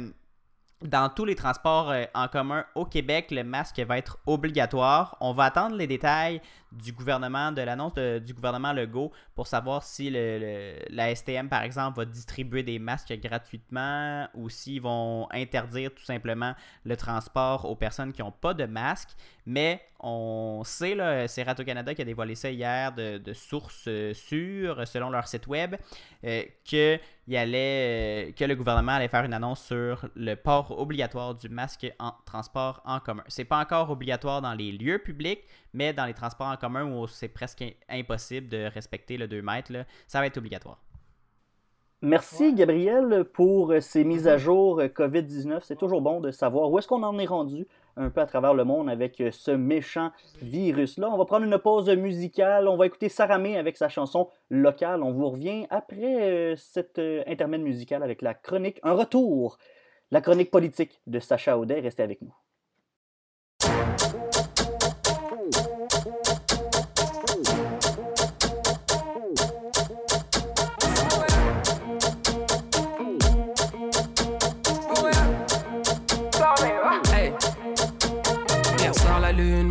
dans 0.85 1.09
tous 1.09 1.25
les 1.25 1.35
transports 1.35 1.90
euh, 1.90 2.05
en 2.14 2.29
commun 2.29 2.64
au 2.75 2.85
Québec, 2.85 3.31
le 3.31 3.45
masque 3.45 3.79
va 3.81 3.99
être 3.99 4.18
obligatoire. 4.27 5.16
On 5.21 5.33
va 5.33 5.45
attendre 5.45 5.77
les 5.77 5.87
détails 5.87 6.40
du 6.73 6.92
gouvernement, 6.92 7.52
de 7.52 7.61
l'annonce 7.61 7.94
du 7.94 8.33
gouvernement 8.33 8.73
Legault 8.73 9.13
pour 9.35 9.46
savoir 9.46 9.83
si 9.83 10.09
le- 10.11 10.75
la 10.88 11.15
STM, 11.15 11.48
par 11.48 11.63
exemple, 11.63 11.98
va 11.98 12.04
distribuer 12.07 12.63
des 12.63 12.79
masques 12.79 13.13
gratuitement 13.21 14.27
ou 14.35 14.48
s'ils 14.48 14.81
vont 14.81 15.29
interdire 15.33 15.94
tout 15.94 16.02
simplement 16.04 16.54
le 16.85 16.96
transport 16.96 17.67
aux 17.71 17.77
personnes 17.77 18.13
qui 18.13 18.23
n'ont 18.23 18.33
pas 18.33 18.54
de 18.54 18.65
masque. 18.65 19.11
Mais 19.45 19.81
on 19.99 20.63
sait, 20.65 20.95
là, 20.95 21.27
c'est 21.27 21.43
Radio-Canada 21.43 21.95
qui 21.95 22.03
a 22.03 22.05
dévoilé 22.05 22.35
ça 22.35 22.51
hier 22.51 22.93
de, 22.93 23.19
de 23.19 23.33
sources 23.33 23.87
euh, 23.88 24.15
sûres, 24.15 24.87
selon 24.87 25.11
leur 25.11 25.27
site 25.27 25.47
web, 25.49 25.75
euh, 26.25 26.43
que, 26.69 26.99
il 27.27 27.37
allait, 27.37 28.29
euh, 28.29 28.33
que 28.33 28.45
le 28.45 28.55
gouvernement 28.55 28.93
allait 28.93 29.09
faire 29.09 29.25
une 29.25 29.35
annonce 29.35 29.65
sur 29.65 30.09
le 30.15 30.35
port 30.35 30.79
obligatoire 30.79 31.35
du 31.35 31.49
masque 31.49 31.93
en 31.99 32.13
transport 32.25 32.83
en 32.85 33.01
commun. 33.01 33.25
C'est 33.27 33.45
pas 33.45 33.59
encore 33.59 33.90
obligatoire 33.90 34.43
dans 34.43 34.55
les 34.55 34.71
lieux 34.71 34.99
publics, 34.99 35.43
mais 35.73 35.93
dans 35.93 36.05
les 36.05 36.15
transports 36.15 36.49
en 36.49 36.57
commun 36.57 36.85
où 36.85 37.07
c'est 37.09 37.29
presque 37.29 37.65
impossible 37.88 38.49
de 38.49 38.71
respecter 38.73 39.17
le 39.17 39.27
2 39.27 39.43
mètres, 39.43 39.73
là, 39.73 39.85
ça 40.07 40.21
va 40.21 40.27
être 40.27 40.38
obligatoire. 40.38 40.79
Merci, 42.05 42.53
Gabriel, 42.53 43.25
pour 43.33 43.75
ces 43.81 44.03
mises 44.03 44.27
à 44.27 44.37
jour 44.37 44.81
euh, 44.81 44.88
COVID-19. 44.88 45.61
C'est 45.63 45.79
toujours 45.79 46.03
bon 46.03 46.21
de 46.21 46.33
savoir 46.33 46.69
où 46.69 46.77
est-ce 46.77 46.88
qu'on 46.88 47.05
en 47.05 47.17
est 47.17 47.27
rendu 47.27 47.65
un 47.97 48.11
peu 48.11 48.21
à 48.21 48.27
travers 48.27 48.55
le 48.55 48.65
monde 48.65 48.88
avec 48.88 49.21
euh, 49.21 49.31
ce 49.31 49.51
méchant 49.51 50.11
virus-là. 50.40 51.11
On 51.11 51.19
va 51.19 51.25
prendre 51.25 51.45
une 51.45 51.59
pause 51.59 51.88
musicale. 51.90 52.69
On 52.69 52.77
va 52.77 52.87
écouter 52.87 53.09
Saramé 53.09 53.59
avec 53.59 53.77
sa 53.77 53.88
chanson 53.88 54.29
locale. 54.51 55.03
On 55.03 55.13
vous 55.13 55.29
revient 55.29 55.67
après 55.71 56.31
euh, 56.31 56.57
cet 56.57 56.99
euh, 56.99 57.23
intermède 57.27 57.63
musical 57.63 58.03
avec 58.03 58.23
la 58.23 58.35
chronique, 58.35 58.81
un 58.83 58.93
retour, 58.93 59.59
la 60.11 60.21
chronique 60.21 60.51
politique 60.51 61.01
de 61.07 61.19
Sacha 61.19 61.59
Audet. 61.59 61.81
Restez 61.81 62.03
avec 62.03 62.23
nous. 62.23 62.35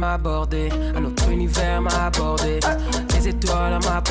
Un 0.03 1.05
autre 1.05 1.29
univers 1.29 1.81
m'a 1.81 2.05
abordé. 2.05 2.59
Les 3.13 3.27
étoiles 3.27 3.73
à 3.73 3.79
ma 3.79 4.01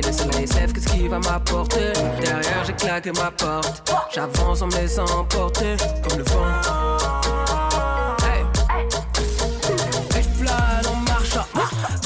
le 0.00 0.12
soleil 0.12 0.46
se 0.46 0.54
lève, 0.54 0.72
qu'est-ce 0.72 0.88
qui 0.88 1.08
va 1.08 1.18
m'apporter? 1.18 1.92
Derrière 2.20 2.64
j'ai 2.66 2.72
claqué 2.72 3.12
ma 3.12 3.30
porte, 3.30 3.90
j'avance 4.14 4.62
en 4.62 4.66
me 4.66 4.72
laissant 4.72 5.04
emporter 5.18 5.76
comme 6.02 6.18
le 6.18 6.24
vent. 6.24 7.49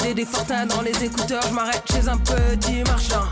Des 0.05 0.13
défortins 0.13 0.67
dans 0.67 0.81
les 0.81 1.03
écouteurs, 1.03 1.41
je 1.47 1.53
m'arrête 1.53 1.81
chez 1.91 2.07
un 2.07 2.17
petit 2.17 2.83
marchand. 2.83 3.25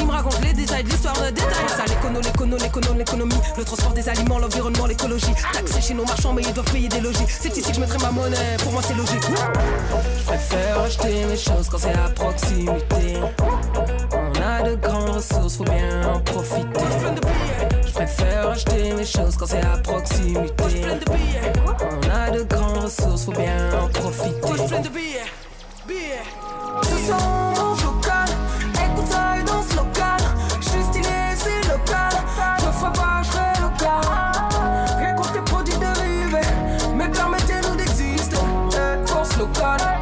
Il 0.00 0.06
me 0.06 0.10
raconte 0.10 0.40
les 0.42 0.52
détails 0.52 0.82
de 0.82 0.88
l'histoire 0.88 1.14
de 1.14 1.30
détails. 1.30 1.68
Ça, 1.68 1.84
l'écono, 1.86 2.20
l'écono, 2.20 2.56
l'écono, 2.56 2.94
l'économie. 2.94 3.40
Le 3.56 3.64
transport 3.64 3.92
des 3.92 4.08
aliments, 4.08 4.38
l'environnement, 4.38 4.86
l'écologie. 4.86 5.34
Taxé 5.52 5.80
chez 5.80 5.94
nos 5.94 6.04
marchands, 6.04 6.32
mais 6.32 6.42
ils 6.42 6.52
doivent 6.52 6.72
payer 6.72 6.88
des 6.88 7.00
logis. 7.00 7.24
C'est 7.28 7.56
ici 7.56 7.70
que 7.70 7.74
je 7.74 7.80
mettrai 7.80 7.98
ma 7.98 8.10
monnaie, 8.10 8.56
pour 8.58 8.72
moi 8.72 8.82
c'est 8.84 8.94
logique. 8.94 9.22
Je 10.18 10.24
préfère 10.24 10.80
acheter 10.80 11.24
mes 11.24 11.36
choses 11.36 11.68
quand 11.70 11.78
c'est 11.78 11.94
à 11.94 12.08
proximité. 12.08 13.20
On 14.12 14.42
a 14.42 14.62
de 14.62 14.74
grandes 14.74 15.10
ressources, 15.10 15.56
faut 15.56 15.64
bien 15.64 16.08
en 16.08 16.20
profiter. 16.20 16.84
Je 17.86 17.92
préfère 17.92 18.48
acheter 18.50 18.92
mes 18.92 19.06
choses 19.06 19.36
quand 19.36 19.46
c'est 19.46 19.64
à 19.64 19.76
proximité. 19.78 20.82
On 21.80 22.10
a 22.10 22.30
de 22.30 22.42
grandes 22.42 22.78
ressources, 22.78 23.24
faut 23.26 23.32
bien 23.32 23.70
en 23.80 23.88
profiter. 23.88 24.38
Ce 25.88 27.06
sont 27.06 27.86
local, 27.86 28.28
écoute 28.74 29.06
ça 29.10 29.38
et 29.38 29.42
danse 29.42 29.74
local. 29.74 30.20
Je 30.60 30.68
suis 30.68 30.82
stylé, 30.82 31.08
c'est 31.34 31.66
local. 31.66 32.12
Je 32.58 32.64
ferai 32.66 32.92
pas, 32.92 33.22
je 33.22 33.30
serai 33.30 33.62
local. 33.62 34.02
Récolte 34.98 35.32
tes 35.32 35.50
produits 35.50 35.78
dérivés, 35.78 36.46
mais 36.94 37.08
permettez-nous 37.08 37.76
d'exister. 37.76 38.36
Eh, 38.74 39.06
Force 39.06 39.34
locale, 39.38 39.97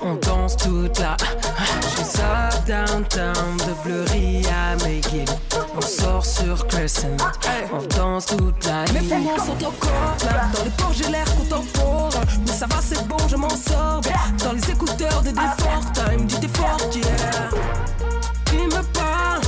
on 0.00 0.14
danse 0.14 0.56
toute 0.56 0.98
la. 0.98 1.16
J'ai 1.96 2.04
ça 2.04 2.48
downtown 2.66 3.56
de 3.58 3.72
Bleury 3.84 4.42
à 4.46 4.76
McGill. 4.76 5.26
On 5.76 5.80
sort 5.80 6.24
sur 6.24 6.66
Crescent, 6.66 7.16
on 7.72 7.82
danse 7.96 8.26
toute 8.26 8.64
la 8.64 8.84
nuit. 8.86 9.08
Mes 9.08 9.16
poumons 9.16 9.38
sont 9.38 9.64
encore 9.64 10.16
pleins. 10.18 10.50
Dans 10.54 10.64
les 10.64 10.70
ports, 10.70 10.92
j'ai 10.92 11.10
l'air 11.10 11.26
contemporain. 11.36 12.24
Mais 12.46 12.52
ça 12.52 12.66
va, 12.66 12.76
c'est 12.80 13.06
bon, 13.06 13.16
je 13.28 13.36
m'en 13.36 13.50
sors 13.50 14.00
bien. 14.00 14.12
Dans 14.44 14.52
les 14.52 14.70
écouteurs 14.70 15.22
de 15.22 15.30
Deforta, 15.30 16.12
il 16.12 16.20
me 16.20 16.24
dit 16.24 16.40
t'es 16.40 16.48
fort, 16.48 16.78
yeah. 16.94 17.04
Il 18.52 18.66
me 18.68 18.82
parle. 18.92 19.42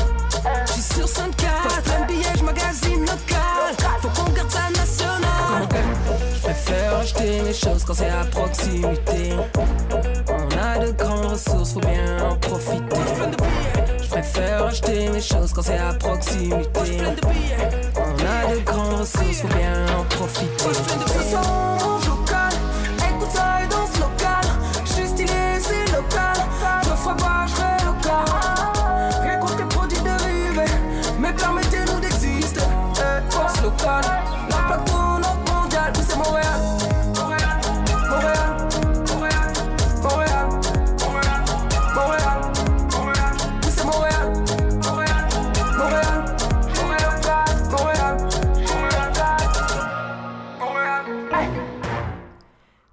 Je 0.66 0.72
suis 0.72 0.94
sur 0.94 1.08
104 1.08 1.62
Poste 1.62 1.82
plein 1.82 2.00
de 2.00 2.06
billets, 2.06 2.36
je 2.36 2.42
magasine 2.42 3.00
local 3.00 3.76
Faut 4.00 4.08
qu'on 4.08 4.30
garde 4.32 4.50
ça 4.50 4.70
national 4.74 5.21
Je 6.34 6.40
préfère 6.42 6.96
acheter 6.96 7.42
mes 7.42 7.52
choses 7.52 7.84
quand 7.84 7.94
c'est 7.94 8.08
à 8.08 8.24
proximité. 8.24 9.32
On 10.28 10.58
a 10.58 10.78
de 10.84 10.92
grandes 10.92 11.26
ressources, 11.32 11.74
faut 11.74 11.80
bien 11.80 12.24
en 12.24 12.36
profiter. 12.36 12.96
Je 14.02 14.08
préfère 14.08 14.66
acheter 14.66 15.08
mes 15.10 15.20
choses 15.20 15.52
quand 15.52 15.62
c'est 15.62 15.78
à 15.78 15.92
proximité. 15.94 16.98
On 17.96 18.14
a 18.24 18.54
de 18.54 18.60
grandes 18.60 19.00
ressources, 19.00 19.42
faut 19.42 19.48
bien 19.48 19.86
en 19.98 20.04
profiter 20.04 20.52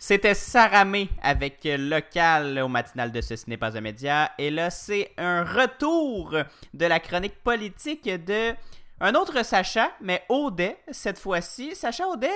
C'était 0.09 0.33
Saramé 0.33 1.07
avec 1.21 1.59
Local 1.65 2.57
au 2.63 2.67
matinal 2.67 3.11
de 3.11 3.21
Ce 3.21 3.35
n'est 3.47 3.57
pas 3.57 3.77
un 3.77 3.81
média. 3.81 4.31
Et 4.39 4.49
là, 4.49 4.71
c'est 4.71 5.11
un 5.17 5.43
retour 5.43 6.35
de 6.73 6.85
la 6.87 6.99
chronique 6.99 7.43
politique 7.43 8.05
de 8.05 8.55
un 9.01 9.13
autre 9.13 9.45
Sacha, 9.45 9.91
mais 10.01 10.23
Audet 10.27 10.79
cette 10.89 11.19
fois-ci. 11.19 11.75
Sacha 11.75 12.07
Audet, 12.07 12.31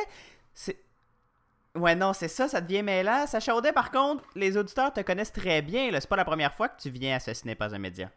c'est. 0.53 0.78
Ouais, 1.74 1.95
non, 1.95 2.13
c'est 2.13 2.28
ça, 2.28 2.47
ça 2.47 2.61
devient 2.61 2.84
mêlant. 2.84 3.26
Sacha 3.26 3.55
Audet, 3.55 3.74
par 3.74 3.89
contre, 3.89 4.24
les 4.36 4.55
auditeurs 4.55 4.93
te 4.93 5.01
connaissent 5.01 5.34
très 5.34 5.63
bien. 5.63 5.89
C'est 5.93 6.07
pas 6.07 6.15
la 6.15 6.26
première 6.26 6.53
fois 6.53 6.69
que 6.69 6.80
tu 6.80 6.91
viens 6.91 7.15
à 7.15 7.19
Ce 7.19 7.43
n'est 7.43 7.55
pas 7.55 7.74
un 7.74 7.80
média. 7.80 8.11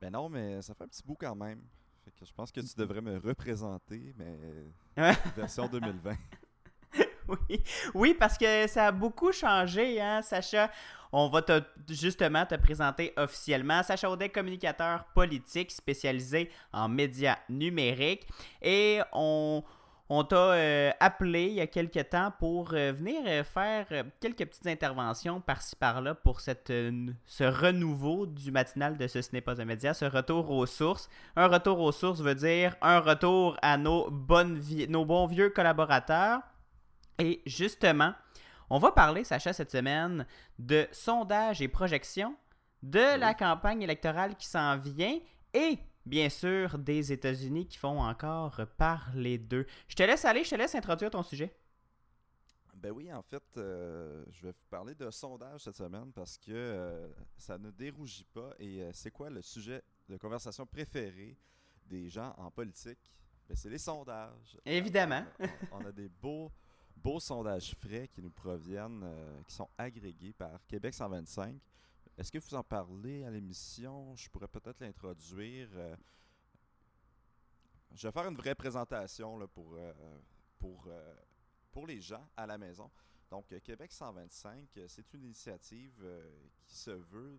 Ben 0.00 0.10
non, 0.10 0.30
mais 0.30 0.62
ça 0.62 0.72
fait 0.72 0.84
un 0.84 0.88
petit 0.88 1.02
bout 1.04 1.18
quand 1.20 1.36
même. 1.36 1.60
Fait 2.02 2.12
que 2.12 2.24
je 2.24 2.32
pense 2.32 2.50
que 2.50 2.62
tu 2.62 2.74
devrais 2.78 3.02
me 3.02 3.18
représenter, 3.18 4.14
mais 4.16 5.12
version 5.36 5.68
2020. 5.70 6.14
Oui. 7.94 8.14
parce 8.14 8.38
que 8.38 8.66
ça 8.66 8.86
a 8.88 8.92
beaucoup 8.92 9.32
changé, 9.32 10.00
hein, 10.00 10.22
Sacha. 10.22 10.70
On 11.10 11.28
va 11.28 11.40
te, 11.40 11.62
justement 11.88 12.44
te 12.44 12.54
présenter 12.54 13.14
officiellement. 13.16 13.82
Sacha 13.82 14.10
Audet, 14.10 14.28
communicateur 14.28 15.04
politique 15.14 15.70
spécialisé 15.70 16.50
en 16.72 16.88
médias 16.88 17.38
numériques. 17.48 18.26
Et 18.60 19.00
on, 19.12 19.62
on 20.10 20.24
t'a 20.24 20.36
euh, 20.36 20.90
appelé 21.00 21.44
il 21.44 21.54
y 21.54 21.60
a 21.60 21.66
quelques 21.66 22.08
temps 22.08 22.32
pour 22.38 22.72
euh, 22.72 22.92
venir 22.92 23.20
euh, 23.26 23.44
faire 23.44 23.86
quelques 24.20 24.46
petites 24.46 24.66
interventions 24.66 25.40
par-ci 25.40 25.76
par-là 25.76 26.14
pour 26.14 26.40
cette, 26.40 26.72
ce 27.26 27.44
renouveau 27.44 28.24
du 28.26 28.50
matinal 28.50 28.96
de 28.96 29.06
ce 29.06 29.20
Ce 29.20 29.32
n'est 29.32 29.42
pas 29.42 29.60
un 29.60 29.66
média, 29.66 29.92
ce 29.92 30.06
retour 30.06 30.50
aux 30.50 30.66
sources. 30.66 31.10
Un 31.36 31.46
retour 31.46 31.80
aux 31.80 31.92
sources 31.92 32.20
veut 32.20 32.34
dire 32.34 32.74
un 32.80 33.00
retour 33.00 33.58
à 33.60 33.76
nos, 33.76 34.10
bonnes 34.10 34.62
nos 34.88 35.04
bons 35.04 35.26
vieux 35.26 35.50
collaborateurs. 35.50 36.40
Et 37.18 37.42
justement, 37.46 38.14
on 38.70 38.78
va 38.78 38.92
parler, 38.92 39.24
Sacha, 39.24 39.52
cette 39.52 39.70
semaine 39.70 40.26
de 40.58 40.86
sondages 40.92 41.60
et 41.62 41.68
projections 41.68 42.36
de 42.82 43.18
la 43.18 43.34
campagne 43.34 43.82
électorale 43.82 44.36
qui 44.36 44.46
s'en 44.46 44.78
vient 44.78 45.18
et 45.52 45.78
bien 46.06 46.28
sûr 46.28 46.78
des 46.78 47.12
États-Unis 47.12 47.66
qui 47.66 47.76
font 47.76 48.00
encore 48.00 48.60
parler 48.76 49.38
d'eux. 49.38 49.66
Je 49.88 49.96
te 49.96 50.02
laisse 50.02 50.24
aller, 50.24 50.44
je 50.44 50.50
te 50.50 50.54
laisse 50.54 50.74
introduire 50.74 51.10
ton 51.10 51.22
sujet. 51.22 51.54
Ben 52.74 52.92
oui, 52.92 53.12
en 53.12 53.22
fait, 53.22 53.42
euh, 53.56 54.24
je 54.30 54.42
vais 54.42 54.52
vous 54.52 54.66
parler 54.70 54.94
de 54.94 55.10
sondage 55.10 55.62
cette 55.62 55.74
semaine 55.74 56.12
parce 56.12 56.38
que 56.38 56.52
euh, 56.52 57.08
ça 57.36 57.58
ne 57.58 57.72
dérougit 57.72 58.24
pas. 58.32 58.50
Et 58.60 58.82
euh, 58.82 58.90
c'est 58.92 59.10
quoi 59.10 59.30
le 59.30 59.42
sujet 59.42 59.82
de 60.08 60.16
conversation 60.16 60.64
préféré 60.64 61.36
des 61.84 62.08
gens 62.08 62.32
en 62.38 62.52
politique? 62.52 63.12
Ben, 63.48 63.56
c'est 63.56 63.68
les 63.68 63.78
sondages. 63.78 64.58
Évidemment. 64.64 65.24
On, 65.72 65.78
on 65.78 65.86
a 65.86 65.90
des 65.90 66.08
beaux, 66.08 66.37
beaux 66.98 67.20
sondages 67.20 67.74
frais 67.74 68.08
qui 68.08 68.20
nous 68.20 68.30
proviennent, 68.30 69.02
euh, 69.04 69.42
qui 69.46 69.54
sont 69.54 69.68
agrégés 69.78 70.32
par 70.32 70.64
Québec 70.66 70.94
125. 70.94 71.60
Est-ce 72.16 72.32
que 72.32 72.38
vous 72.38 72.54
en 72.54 72.64
parlez 72.64 73.24
à 73.24 73.30
l'émission? 73.30 74.14
Je 74.16 74.28
pourrais 74.28 74.48
peut-être 74.48 74.80
l'introduire. 74.80 75.68
euh. 75.74 75.96
je 77.94 78.06
vais 78.08 78.12
faire 78.12 78.28
une 78.28 78.36
vraie 78.36 78.54
présentation 78.54 79.46
pour, 79.48 79.74
euh, 79.74 79.92
pour, 80.58 80.88
pour 81.70 81.86
les 81.86 82.00
gens 82.00 82.26
à 82.36 82.46
la 82.46 82.58
maison. 82.58 82.90
Donc, 83.30 83.46
Québec 83.62 83.92
125, 83.92 84.68
euh, 84.78 84.86
c'est 84.88 85.12
une 85.14 85.24
initiative 85.24 86.04
qui 86.66 86.76
se 86.76 86.90
veut 86.90 87.38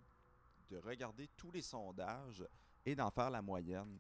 de 0.70 0.78
regarder 0.78 1.28
tous 1.36 1.52
les 1.52 1.64
sondages 1.64 2.46
et 2.86 2.96
d'en 2.96 3.10
faire 3.10 3.32
la 3.32 3.42
moyenne, 3.42 3.98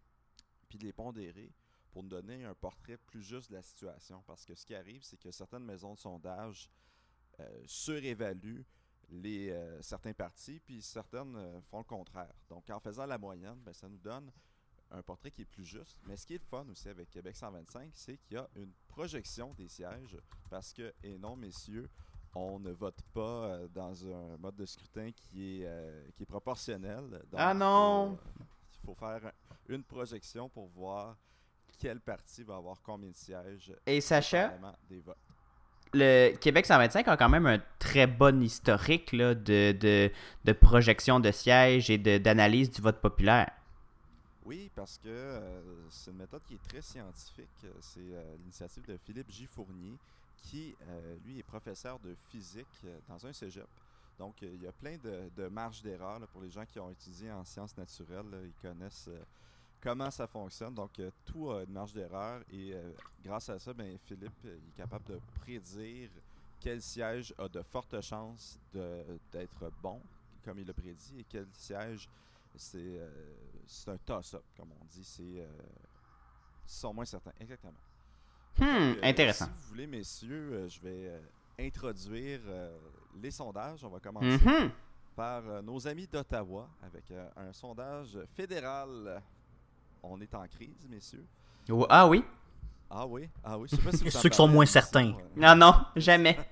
puis 0.69 0.77
de 0.77 0.85
les 0.85 0.93
pondérer 0.93 1.51
pour 1.91 2.03
nous 2.03 2.09
donner 2.09 2.45
un 2.45 2.53
portrait 2.55 2.97
plus 2.97 3.23
juste 3.23 3.49
de 3.49 3.55
la 3.55 3.61
situation. 3.63 4.23
Parce 4.27 4.45
que 4.45 4.53
ce 4.55 4.65
qui 4.65 4.75
arrive, 4.75 5.03
c'est 5.03 5.17
que 5.17 5.31
certaines 5.31 5.63
maisons 5.65 5.93
de 5.93 5.99
sondage 5.99 6.69
euh, 7.39 7.63
surévaluent 7.65 8.63
les, 9.11 9.49
euh, 9.49 9.81
certains 9.81 10.13
partis, 10.13 10.59
puis 10.59 10.81
certaines 10.81 11.35
euh, 11.35 11.61
font 11.61 11.79
le 11.79 11.83
contraire. 11.83 12.33
Donc, 12.49 12.69
en 12.69 12.79
faisant 12.79 13.05
la 13.05 13.17
moyenne, 13.17 13.59
ben, 13.65 13.73
ça 13.73 13.89
nous 13.89 13.97
donne 13.97 14.31
un 14.91 15.01
portrait 15.01 15.31
qui 15.31 15.41
est 15.41 15.45
plus 15.45 15.65
juste. 15.65 15.97
Mais 16.05 16.15
ce 16.17 16.25
qui 16.25 16.35
est 16.35 16.39
le 16.39 16.43
fun 16.45 16.67
aussi 16.69 16.89
avec 16.89 17.09
Québec 17.09 17.35
125, 17.35 17.91
c'est 17.93 18.17
qu'il 18.17 18.35
y 18.35 18.37
a 18.39 18.47
une 18.55 18.71
projection 18.87 19.53
des 19.53 19.67
sièges, 19.67 20.17
parce 20.49 20.73
que, 20.73 20.93
et 21.03 21.17
non, 21.17 21.35
messieurs, 21.35 21.89
on 22.35 22.59
ne 22.59 22.71
vote 22.71 23.01
pas 23.13 23.67
dans 23.69 24.05
un 24.07 24.37
mode 24.37 24.55
de 24.55 24.65
scrutin 24.65 25.11
qui 25.11 25.61
est, 25.61 25.65
euh, 25.65 26.07
qui 26.15 26.23
est 26.23 26.25
proportionnel. 26.27 27.09
Donc, 27.09 27.35
Ah 27.39 27.53
non! 27.55 28.19
Il 28.73 28.85
faut 28.85 28.95
faire 28.95 29.25
un- 29.25 29.33
une 29.67 29.83
projection 29.83 30.49
pour 30.49 30.67
voir 30.67 31.17
quel 31.79 31.99
parti 31.99 32.43
va 32.43 32.57
avoir 32.57 32.81
combien 32.83 33.09
de 33.09 33.15
sièges. 33.15 33.73
Et 33.85 34.01
Sacha, 34.01 34.49
dépendamment 34.49 34.75
des 34.89 34.99
votes. 34.99 35.17
le 35.93 36.35
Québec 36.35 36.65
125 36.65 37.07
a 37.07 37.17
quand 37.17 37.29
même 37.29 37.45
un 37.47 37.59
très 37.79 38.05
bon 38.05 38.41
historique 38.43 39.11
là, 39.13 39.33
de, 39.33 39.71
de, 39.71 40.11
de 40.43 40.53
projection 40.53 41.19
de 41.19 41.31
sièges 41.31 41.89
et 41.89 41.97
d'analyse 41.97 42.69
du 42.69 42.81
vote 42.81 42.99
populaire. 42.99 43.51
Oui, 44.45 44.71
parce 44.75 44.97
que 44.97 45.07
euh, 45.09 45.61
c'est 45.89 46.11
une 46.11 46.17
méthode 46.17 46.41
qui 46.43 46.55
est 46.55 46.67
très 46.67 46.81
scientifique. 46.81 47.47
C'est 47.81 47.99
euh, 47.99 48.35
l'initiative 48.39 48.83
de 48.85 48.97
Philippe 48.97 49.29
J. 49.29 49.45
Fournier, 49.45 49.95
qui, 50.41 50.75
euh, 50.87 51.15
lui, 51.23 51.37
est 51.37 51.43
professeur 51.43 51.99
de 51.99 52.15
physique 52.29 52.83
dans 53.07 53.25
un 53.27 53.33
cégep. 53.33 53.67
Donc, 54.17 54.41
il 54.41 54.61
y 54.61 54.67
a 54.67 54.71
plein 54.71 54.97
de, 54.97 55.29
de 55.37 55.47
marges 55.47 55.81
d'erreur 55.81 56.19
pour 56.33 56.41
les 56.41 56.49
gens 56.49 56.65
qui 56.65 56.79
ont 56.79 56.89
étudié 56.89 57.31
en 57.31 57.45
sciences 57.45 57.77
naturelles. 57.77 58.25
là, 58.31 58.37
ils 58.43 58.67
connaissent 58.67 59.09
comment 59.81 60.11
ça 60.11 60.27
fonctionne. 60.27 60.73
Donc, 60.73 60.99
euh, 60.99 61.09
tout 61.25 61.51
a 61.51 61.63
une 61.63 61.71
marge 61.71 61.93
d'erreur. 61.93 62.41
Et 62.51 62.73
euh, 62.73 62.91
grâce 63.23 63.49
à 63.49 63.59
ça, 63.59 63.73
ben, 63.73 63.97
Philippe 63.99 64.31
euh, 64.45 64.57
est 64.57 64.75
capable 64.77 65.05
de 65.05 65.19
prédire 65.41 66.09
quel 66.59 66.81
siège 66.81 67.33
a 67.37 67.47
de 67.47 67.61
fortes 67.61 68.01
chances 68.01 68.59
d'être 68.73 69.71
bon, 69.81 70.01
comme 70.43 70.59
il 70.59 70.67
l'a 70.67 70.73
prédit, 70.73 71.19
et 71.21 71.23
quel 71.29 71.47
siège 71.53 72.09
c'est 72.55 72.77
euh, 72.99 73.09
un 73.87 73.97
toss-up, 73.97 74.43
comme 74.57 74.69
on 74.81 74.85
dit. 74.85 75.03
C'est 75.03 75.23
ils 75.23 75.47
sont 76.65 76.93
moins 76.93 77.05
certains. 77.05 77.31
Exactement. 77.39 77.73
Hmm, 78.57 78.93
Donc, 78.95 79.03
intéressant. 79.03 79.45
Si 79.45 79.51
vous 79.51 79.67
voulez, 79.69 79.87
messieurs, 79.87 80.67
je 80.67 80.79
vais 80.81 81.21
introduire 81.59 82.41
les 83.15 83.31
sondages. 83.31 83.83
On 83.85 83.89
va 83.89 83.99
commencer 83.99 84.37
Mhm. 84.45 84.71
par 85.15 85.63
nos 85.63 85.87
amis 85.87 86.07
d'Ottawa 86.07 86.69
avec 86.83 87.05
un 87.37 87.53
sondage 87.53 88.19
fédéral. 88.35 89.21
On 90.03 90.19
est 90.21 90.33
en 90.33 90.47
crise, 90.47 90.87
messieurs. 90.89 91.25
Oh, 91.69 91.85
Ah 91.89 92.07
oui? 92.07 92.23
Ah 92.89 93.05
oui, 93.05 93.29
ah 93.43 93.57
oui. 93.57 93.67
Je 93.71 93.75
sais 93.75 93.81
pas 93.81 93.91
si 93.91 94.03
vous 94.03 94.09
Ceux 94.11 94.29
qui 94.29 94.35
sont 94.37 94.47
moins 94.47 94.65
certains. 94.65 95.11
euh, 95.13 95.21
Non, 95.35 95.55
non, 95.55 95.73
jamais. 95.95 96.37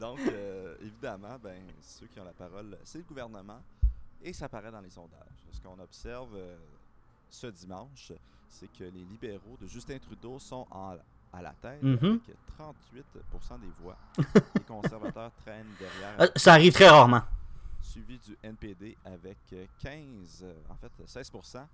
Donc, 0.00 0.18
euh, 0.20 0.74
évidemment, 0.80 1.36
ben, 1.42 1.60
ceux 1.80 2.06
qui 2.06 2.18
ont 2.18 2.24
la 2.24 2.32
parole, 2.32 2.76
c'est 2.84 2.98
le 2.98 3.04
gouvernement. 3.04 3.60
Et 4.24 4.32
ça 4.32 4.48
paraît 4.48 4.70
dans 4.72 4.80
les 4.80 4.90
sondages. 4.90 5.18
Ce 5.52 5.60
qu'on 5.60 5.78
observe 5.80 6.30
euh, 6.34 6.56
ce 7.30 7.46
dimanche, 7.48 8.12
c'est 8.48 8.70
que 8.72 8.84
les 8.84 8.90
libéraux 9.04 9.56
de 9.60 9.66
Justin 9.66 9.98
Trudeau 9.98 10.38
sont 10.38 10.66
en- 10.70 10.96
à 11.32 11.42
la 11.42 11.52
tête 11.62 11.82
Mhm. 11.82 12.20
avec 12.24 12.36
38% 12.58 13.58
des 13.58 13.70
voix. 13.80 13.96
les 14.56 14.60
conservateurs 14.62 15.30
traînent 15.44 15.72
derrière, 15.78 16.20
Euh, 16.20 16.28
Ça 16.36 16.52
arrive 16.54 16.72
très 16.72 16.88
rarement. 16.88 17.22
Suivi 17.82 18.18
du 18.18 18.36
NPD 18.42 18.96
avec 19.04 19.38
euh, 19.52 19.66
15, 19.80 20.44
euh, 20.44 20.54
en 20.68 20.76
fait 20.76 20.92
16% 21.04 21.66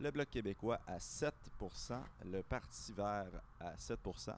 le 0.00 0.10
Bloc 0.10 0.28
québécois 0.30 0.80
à 0.86 0.98
7% 0.98 2.00
le 2.24 2.42
Parti 2.42 2.92
vert 2.92 3.40
à 3.60 3.74
7% 3.76 4.34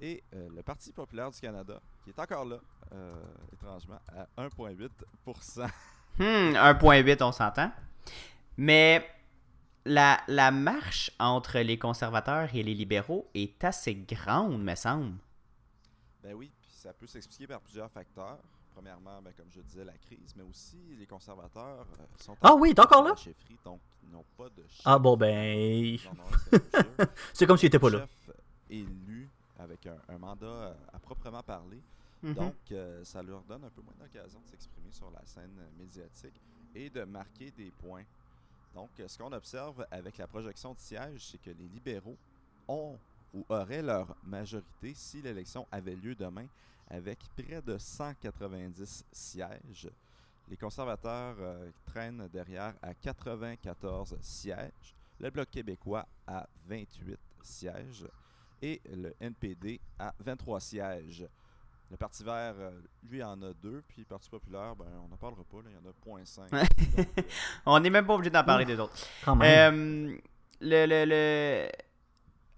et 0.00 0.22
euh, 0.34 0.48
le 0.54 0.62
Parti 0.62 0.92
populaire 0.92 1.30
du 1.30 1.40
Canada, 1.40 1.80
qui 2.04 2.10
est 2.10 2.18
encore 2.18 2.44
là, 2.44 2.58
euh, 2.92 3.14
étrangement, 3.52 3.98
à 4.08 4.26
1,8% 4.42 5.68
Hmm, 6.18 6.56
1.8, 6.56 7.22
on 7.22 7.30
s'entend. 7.30 7.70
Mais 8.56 9.08
la, 9.84 10.20
la 10.26 10.50
marche 10.50 11.12
entre 11.20 11.60
les 11.60 11.78
conservateurs 11.78 12.52
et 12.54 12.62
les 12.64 12.74
libéraux 12.74 13.30
est 13.34 13.62
assez 13.62 13.94
grande, 13.94 14.60
me 14.60 14.74
semble. 14.74 15.16
Ben 16.22 16.34
oui, 16.34 16.50
puis 16.60 16.70
ça 16.72 16.92
peut 16.92 17.06
s'expliquer 17.06 17.46
par 17.46 17.60
plusieurs 17.60 17.90
facteurs. 17.90 18.38
Premièrement, 18.82 19.20
ben, 19.20 19.32
comme 19.36 19.50
je 19.50 19.60
disais, 19.60 19.84
la 19.84 19.98
crise, 19.98 20.34
mais 20.36 20.44
aussi 20.44 20.78
les 20.96 21.04
conservateurs 21.06 21.84
euh, 21.98 22.04
sont 22.20 22.36
Ah 22.40 22.54
oui, 22.54 22.72
t'es 22.74 22.80
encore 22.80 23.02
là? 23.02 23.16
chefferie, 23.16 23.58
donc 23.64 23.80
ils 24.04 24.08
n'ont 24.10 24.24
pas 24.36 24.48
de 24.50 24.62
chef. 24.68 24.82
Ah 24.84 25.00
bon, 25.00 25.16
ben. 25.16 25.96
Non, 26.16 26.58
c'est 27.34 27.44
comme 27.44 27.56
s'il 27.56 27.66
était 27.66 27.80
pas 27.80 27.90
là. 27.90 28.06
chef 28.24 28.36
élu 28.70 29.28
avec 29.58 29.84
un, 29.86 29.96
un 30.08 30.18
mandat 30.18 30.46
euh, 30.46 30.74
à 30.92 31.00
proprement 31.00 31.42
parler. 31.42 31.82
Mhm. 32.22 32.34
Donc, 32.34 32.54
euh, 32.70 33.02
ça 33.04 33.20
leur 33.20 33.42
donne 33.42 33.64
un 33.64 33.70
peu 33.70 33.82
moins 33.82 33.94
d'occasion 33.98 34.38
de 34.44 34.46
s'exprimer 34.48 34.92
sur 34.92 35.10
la 35.10 35.26
scène 35.26 35.58
euh, 35.58 35.68
médiatique 35.76 36.40
et 36.72 36.88
de 36.88 37.02
marquer 37.02 37.50
des 37.50 37.72
points. 37.72 38.04
Donc, 38.76 38.90
euh, 39.00 39.08
ce 39.08 39.18
qu'on 39.18 39.32
observe 39.32 39.84
avec 39.90 40.18
la 40.18 40.28
projection 40.28 40.72
de 40.74 40.78
sièges, 40.78 41.26
c'est 41.32 41.38
que 41.42 41.50
les 41.50 41.66
libéraux 41.66 42.16
ont 42.68 42.96
ou 43.34 43.44
auraient 43.48 43.82
leur 43.82 44.14
majorité 44.22 44.92
si 44.94 45.20
l'élection 45.20 45.66
avait 45.72 45.96
lieu 45.96 46.14
demain 46.14 46.46
avec 46.90 47.18
près 47.36 47.60
de 47.62 47.76
190 47.78 49.04
sièges. 49.12 49.88
Les 50.48 50.56
conservateurs 50.56 51.36
euh, 51.40 51.70
traînent 51.84 52.28
derrière 52.32 52.74
à 52.82 52.94
94 52.94 54.16
sièges. 54.22 54.94
Le 55.20 55.30
Bloc 55.30 55.50
québécois 55.50 56.06
à 56.26 56.46
28 56.68 57.18
sièges 57.42 58.06
et 58.62 58.80
le 58.94 59.14
NPD 59.20 59.80
à 59.98 60.14
23 60.20 60.60
sièges. 60.60 61.26
Le 61.90 61.96
Parti 61.96 62.22
vert, 62.22 62.54
euh, 62.58 62.70
lui, 63.08 63.22
en 63.22 63.40
a 63.42 63.52
deux, 63.54 63.82
puis 63.88 63.98
le 64.00 64.04
Parti 64.04 64.28
populaire, 64.28 64.76
ben, 64.76 64.86
on 65.04 65.08
n'en 65.08 65.16
parlera 65.16 65.42
pas, 65.44 65.56
là, 65.58 65.64
il 65.70 65.74
y 65.74 65.76
en 65.76 65.90
a 65.90 66.22
0.5. 66.22 66.50
Donc, 66.50 67.08
euh, 67.18 67.22
On 67.66 67.80
n'est 67.80 67.88
même 67.90 68.06
pas 68.06 68.14
obligé 68.14 68.30
d'en 68.30 68.44
parler 68.44 68.64
des 68.66 68.78
autres. 68.78 68.94
Quand 69.24 69.36
même. 69.36 69.74
Euh, 70.10 70.18
le, 70.60 70.86
le, 70.86 71.04
le- 71.06 71.70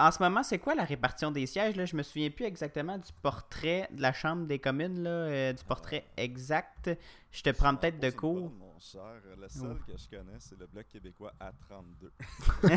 En 0.00 0.10
ce 0.10 0.22
moment, 0.22 0.42
c'est 0.42 0.58
quoi 0.58 0.74
la 0.74 0.84
répartition 0.84 1.30
des 1.30 1.44
sièges? 1.46 1.76
Là? 1.76 1.84
Je 1.84 1.94
me 1.94 2.02
souviens 2.02 2.30
plus 2.30 2.46
exactement 2.46 2.96
du 2.96 3.12
portrait 3.22 3.86
de 3.92 4.00
la 4.00 4.12
Chambre 4.12 4.46
des 4.46 4.58
communes, 4.58 5.02
là, 5.02 5.10
euh, 5.10 5.52
du 5.52 5.62
portrait 5.64 6.06
exact. 6.16 6.90
Je 7.30 7.42
te 7.42 7.50
prends 7.50 7.76
peut-être 7.76 8.00
de 8.00 8.10
cours. 8.10 8.48
bonne, 8.48 8.58
mon 8.58 8.78
cher. 8.78 9.20
Le 9.38 9.48
seul 9.48 9.78
que 9.86 9.96
je 9.96 10.08
connais, 10.08 10.38
c'est 10.38 10.58
le 10.58 10.66
Bloc 10.66 10.86
québécois 10.88 11.32
à 11.38 11.52
32. 11.52 12.12
Euh, 12.64 12.70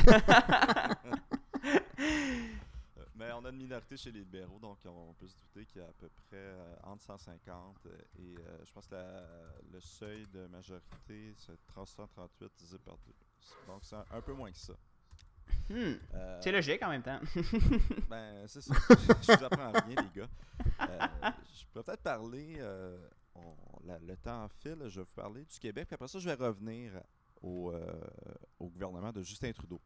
Mais 3.15 3.31
on 3.31 3.45
a 3.45 3.49
une 3.49 3.57
minorité 3.57 3.95
chez 3.95 4.11
les 4.11 4.19
libéraux, 4.19 4.57
donc 4.59 4.77
on 4.85 5.13
peut 5.13 5.27
se 5.27 5.35
douter 5.37 5.65
qu'il 5.67 5.81
y 5.81 5.85
a 5.85 5.87
à 5.87 5.93
peu 5.99 6.09
près 6.09 6.35
euh, 6.37 6.75
entre 6.83 7.03
150 7.03 7.77
euh, 7.85 7.89
et 8.19 8.35
euh, 8.39 8.57
je 8.65 8.71
pense 8.73 8.87
que 8.87 8.95
la- 8.95 9.23
le 9.71 9.79
seuil 9.79 10.25
de 10.33 10.47
majorité, 10.47 11.33
c'est 11.37 11.63
338 11.67 12.51
divisé 12.57 12.79
par 12.79 12.95
2. 13.05 13.13
Donc 13.67 13.81
c'est 13.83 13.95
un, 13.95 14.05
un 14.11 14.21
peu 14.21 14.33
moins 14.33 14.51
que 14.51 14.57
ça. 14.57 14.73
Hmm, 15.69 15.93
Euh, 16.13 16.39
C'est 16.41 16.51
logique 16.51 16.81
en 16.83 16.89
même 16.89 17.03
temps. 17.03 17.19
Ben, 18.09 18.45
c'est 18.47 18.61
ça. 18.61 18.73
je 18.89 19.37
vous 19.37 19.43
apprends 19.45 19.71
rien, 19.71 19.95
les 20.01 20.19
gars. 20.21 20.27
Euh, 20.81 21.07
je 21.55 21.63
peux 21.73 21.81
peut-être 21.83 22.01
parler, 22.03 22.55
euh, 22.59 22.97
on- 23.35 23.55
la- 23.85 23.99
le 23.99 24.15
temps 24.17 24.47
file, 24.61 24.77
je 24.87 24.99
vais 24.99 25.05
vous 25.05 25.15
parler 25.15 25.43
du 25.45 25.59
Québec, 25.59 25.87
puis 25.87 25.95
après 25.95 26.07
ça, 26.07 26.19
je 26.19 26.29
vais 26.29 26.35
revenir 26.35 27.01
au, 27.41 27.71
euh, 27.71 28.01
au 28.59 28.67
gouvernement 28.69 29.11
de 29.11 29.21
Justin 29.23 29.51
Trudeau. 29.53 29.79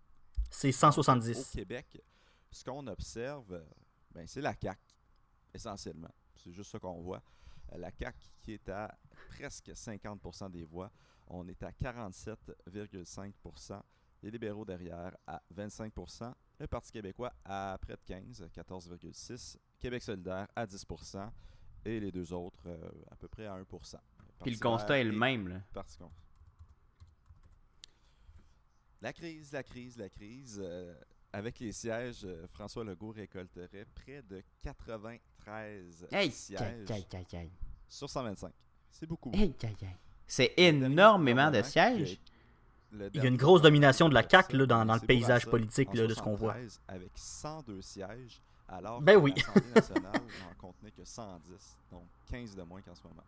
C'est 0.49 0.69
Au 0.69 0.71
170. 0.71 1.51
Québec, 1.51 2.01
ce 2.51 2.63
qu'on 2.63 2.85
observe, 2.87 3.63
ben, 4.11 4.25
c'est 4.27 4.41
la 4.41 4.53
CAQ, 4.59 4.79
essentiellement. 5.53 6.11
C'est 6.35 6.51
juste 6.51 6.71
ça 6.71 6.79
qu'on 6.79 7.01
voit. 7.01 7.21
La 7.75 7.91
CAQ 7.91 8.17
qui 8.39 8.53
est 8.53 8.69
à 8.69 8.97
presque 9.29 9.71
50% 9.75 10.49
des 10.49 10.63
voix. 10.63 10.89
On 11.27 11.47
est 11.47 11.61
à 11.63 11.71
47,5 11.71 13.33
Les 14.23 14.31
libéraux 14.31 14.65
derrière 14.65 15.15
à 15.27 15.41
25% 15.55 16.33
Le 16.59 16.67
Parti 16.67 16.91
québécois 16.91 17.31
à 17.45 17.77
près 17.81 17.93
de 17.93 18.01
15, 18.05 18.49
14,6 18.55 19.57
Québec 19.79 20.01
solidaire 20.01 20.47
à 20.55 20.65
10% 20.65 21.29
et 21.85 21.99
les 21.99 22.11
deux 22.11 22.33
autres 22.33 22.63
euh, 22.65 22.89
à 23.11 23.15
peu 23.15 23.27
près 23.27 23.45
à 23.45 23.55
1% 23.57 23.95
Puis 24.41 24.51
le 24.51 24.57
constat 24.59 24.99
est 24.99 25.03
le 25.03 25.11
même. 25.11 25.47
Là. 25.47 25.61
Parti 25.73 25.97
La 29.01 29.13
crise, 29.13 29.51
la 29.51 29.63
crise, 29.63 29.97
la 29.97 30.09
crise. 30.09 30.59
euh, 30.63 30.95
avec 31.31 31.59
les 31.59 31.71
sièges, 31.71 32.25
euh, 32.25 32.47
François 32.47 32.83
Legault 32.83 33.11
récolterait 33.11 33.85
près 33.93 34.23
de 34.23 34.41
93 34.61 36.07
Hey, 36.11 36.31
sièges 36.31 36.87
sur 37.87 38.09
125. 38.09 38.51
C'est 38.89 39.05
beaucoup. 39.05 39.31
C'est 40.25 40.53
énormément 40.57 41.51
de 41.51 41.61
sièges. 41.61 42.19
Il 42.93 43.21
y 43.21 43.25
a 43.25 43.27
une 43.29 43.37
grosse 43.37 43.61
domination 43.61 44.09
de 44.09 44.13
la 44.13 44.27
CAQ 44.27 44.55
là, 44.57 44.65
dans, 44.65 44.85
dans 44.85 44.93
le 44.95 44.99
paysage 45.01 45.45
politique 45.45 45.89
en 45.89 45.93
là, 45.93 46.07
de 46.07 46.13
ce 46.13 46.21
qu'on 46.21 46.35
voit. 46.35 46.53
73, 46.53 46.81
Avec 46.87 47.11
102 47.15 47.81
sièges, 47.81 48.41
alors 48.69 49.01
Ben 49.01 49.15
que 49.15 49.19
oui. 49.19 49.33
l'Assemblée 49.35 49.71
nationale 49.75 50.11
n'en 50.41 50.53
contenait 50.67 50.91
que 50.91 51.03
110, 51.03 51.77
donc 51.91 52.03
15 52.31 52.55
de 52.55 52.63
moins 52.63 52.81
qu'en 52.81 52.95
ce 52.95 53.01
moment. 53.03 53.23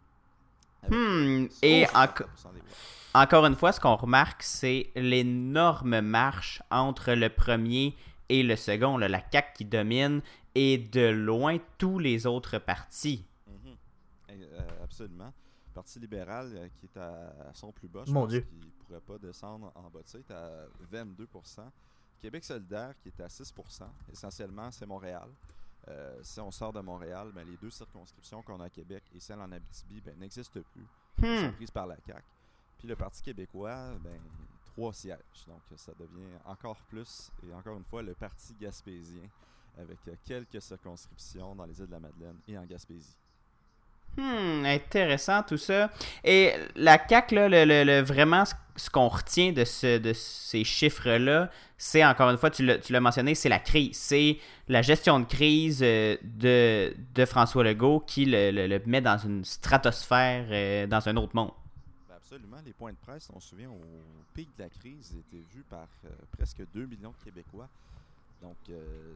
Hmm, 0.90 1.48
et 1.62 1.84
64% 1.84 2.54
des 2.54 2.60
voix. 2.62 3.22
Encore 3.22 3.46
une 3.46 3.56
fois, 3.56 3.74
ce 3.74 3.82
qu'on 3.82 3.98
remarque, 3.98 4.44
c'est 4.44 4.92
l'énorme 4.96 6.00
marche 6.00 6.62
entre 6.72 7.12
le 7.14 7.28
premier 7.30 7.96
et 8.30 8.44
le 8.44 8.56
second. 8.56 8.98
là. 8.98 9.10
la 9.10 9.22
CAQ 9.30 9.54
qui 9.56 9.66
domine 9.66 10.22
et 10.56 10.78
de 10.78 11.10
loin 11.10 11.58
tous 11.78 12.00
les 12.00 12.26
autres 12.26 12.60
partis. 12.60 13.26
Eh, 14.30 14.32
euh, 14.32 14.60
absolument. 14.84 15.34
Le 15.68 15.74
Parti 15.74 16.00
libéral 16.00 16.52
euh, 16.56 16.68
qui 16.78 16.86
est 16.86 16.98
à, 16.98 17.34
à 17.50 17.54
son 17.54 17.72
plus 17.72 17.88
bas, 17.88 18.04
je 18.06 18.12
Mon 18.12 18.22
pense 18.22 18.30
Dieu. 18.30 18.46
Pourrait 18.90 19.02
pas 19.02 19.18
descendre 19.18 19.72
en 19.76 19.90
bas 19.90 20.02
de 20.02 20.08
ça, 20.08 20.20
est 20.20 20.32
à 20.32 20.66
22 20.92 21.28
Québec 22.20 22.44
solidaire 22.44 22.94
qui 23.00 23.10
est 23.10 23.20
à 23.22 23.30
6 23.30 23.54
Essentiellement, 24.12 24.72
c'est 24.72 24.86
Montréal. 24.86 25.30
Euh, 25.88 26.20
si 26.22 26.40
on 26.40 26.52
sort 26.52 26.74
de 26.74 26.82
Montréal, 26.82 27.32
ben, 27.34 27.48
les 27.48 27.58
deux 27.58 27.70
circonscriptions 27.70 28.42
qu'on 28.44 28.60
a 28.60 28.66
à 28.66 28.70
Québec 28.70 29.04
et 29.14 29.20
celle 29.20 29.40
en 29.40 29.52
Abitibi 29.52 30.02
ben, 30.02 30.18
n'existent 30.20 30.60
plus. 30.74 30.86
Elles 31.22 31.44
Hmm. 31.44 31.46
sont 31.50 31.54
prises 31.54 31.72
par 31.72 31.88
la 31.88 31.96
CAQ. 32.06 32.24
Puis 32.78 32.88
le 32.88 32.96
Parti 32.96 33.22
québécois, 33.22 33.94
ben, 34.00 34.20
trois 34.66 34.94
sièges. 34.94 35.46
Donc, 35.48 35.62
ça 35.76 35.94
devient 35.98 36.38
encore 36.46 36.82
plus, 36.84 37.32
et 37.44 37.54
encore 37.54 37.78
une 37.78 37.84
fois, 37.86 38.02
le 38.02 38.14
parti 38.14 38.54
gaspésien, 38.56 39.28
avec 39.78 40.00
quelques 40.26 40.62
circonscriptions 40.62 41.56
dans 41.56 41.66
les 41.66 41.80
îles 41.80 41.88
de 41.88 41.92
la 41.92 42.00
Madeleine 42.00 42.40
et 42.48 42.58
en 42.58 42.66
Gaspésie. 42.66 43.16
Hmm, 44.20 44.66
intéressant 44.66 45.44
tout 45.44 45.58
ça. 45.58 45.90
Et 46.24 46.52
la 46.76 46.98
CAQ, 47.08 47.36
là, 47.36 47.48
le, 47.66 47.84
le- 47.86 48.02
vraiment, 48.02 48.44
ce- 48.46 48.90
qu'on 48.90 49.08
retient 49.08 49.52
de, 49.54 49.64
ce, 49.66 49.98
de 49.98 50.12
ces 50.14 50.64
chiffres-là, 50.64 51.50
c'est 51.78 52.04
encore 52.06 52.30
une 52.30 52.38
fois, 52.38 52.50
tu 52.50 52.66
l'as 52.66 53.00
mentionné, 53.00 53.34
c'est 53.36 53.48
la 53.50 53.60
crise. 53.60 53.96
C'est 53.98 54.38
la 54.68 54.82
gestion 54.82 55.20
de 55.22 55.26
crise 55.26 55.80
euh, 55.84 56.18
de, 56.24 56.94
de 57.16 57.26
François 57.26 57.64
Legault 57.64 58.02
qui 58.02 58.26
le, 58.26 58.52
le- 58.52 58.82
met 58.86 59.00
dans 59.02 59.18
une 59.18 59.46
stratosphère, 59.46 60.48
euh, 60.50 60.88
dans 60.88 61.08
un 61.08 61.16
autre 61.16 61.36
monde. 61.36 61.52
Ben 62.10 62.16
absolument, 62.16 62.58
les 62.66 62.74
points 62.74 62.92
de 62.92 62.98
presse, 62.98 63.30
on 63.34 63.40
se 63.40 63.50
souvient, 63.50 63.70
au 63.70 63.80
pic 64.34 64.50
de 64.58 64.64
la 64.64 64.70
crise, 64.70 65.16
étaient 65.18 65.44
vus 65.54 65.64
par 65.70 65.88
euh, 66.06 66.10
presque 66.38 66.62
2 66.74 66.86
millions 66.86 67.14
de 67.18 67.24
Québécois. 67.24 67.70
Donc, 68.42 68.56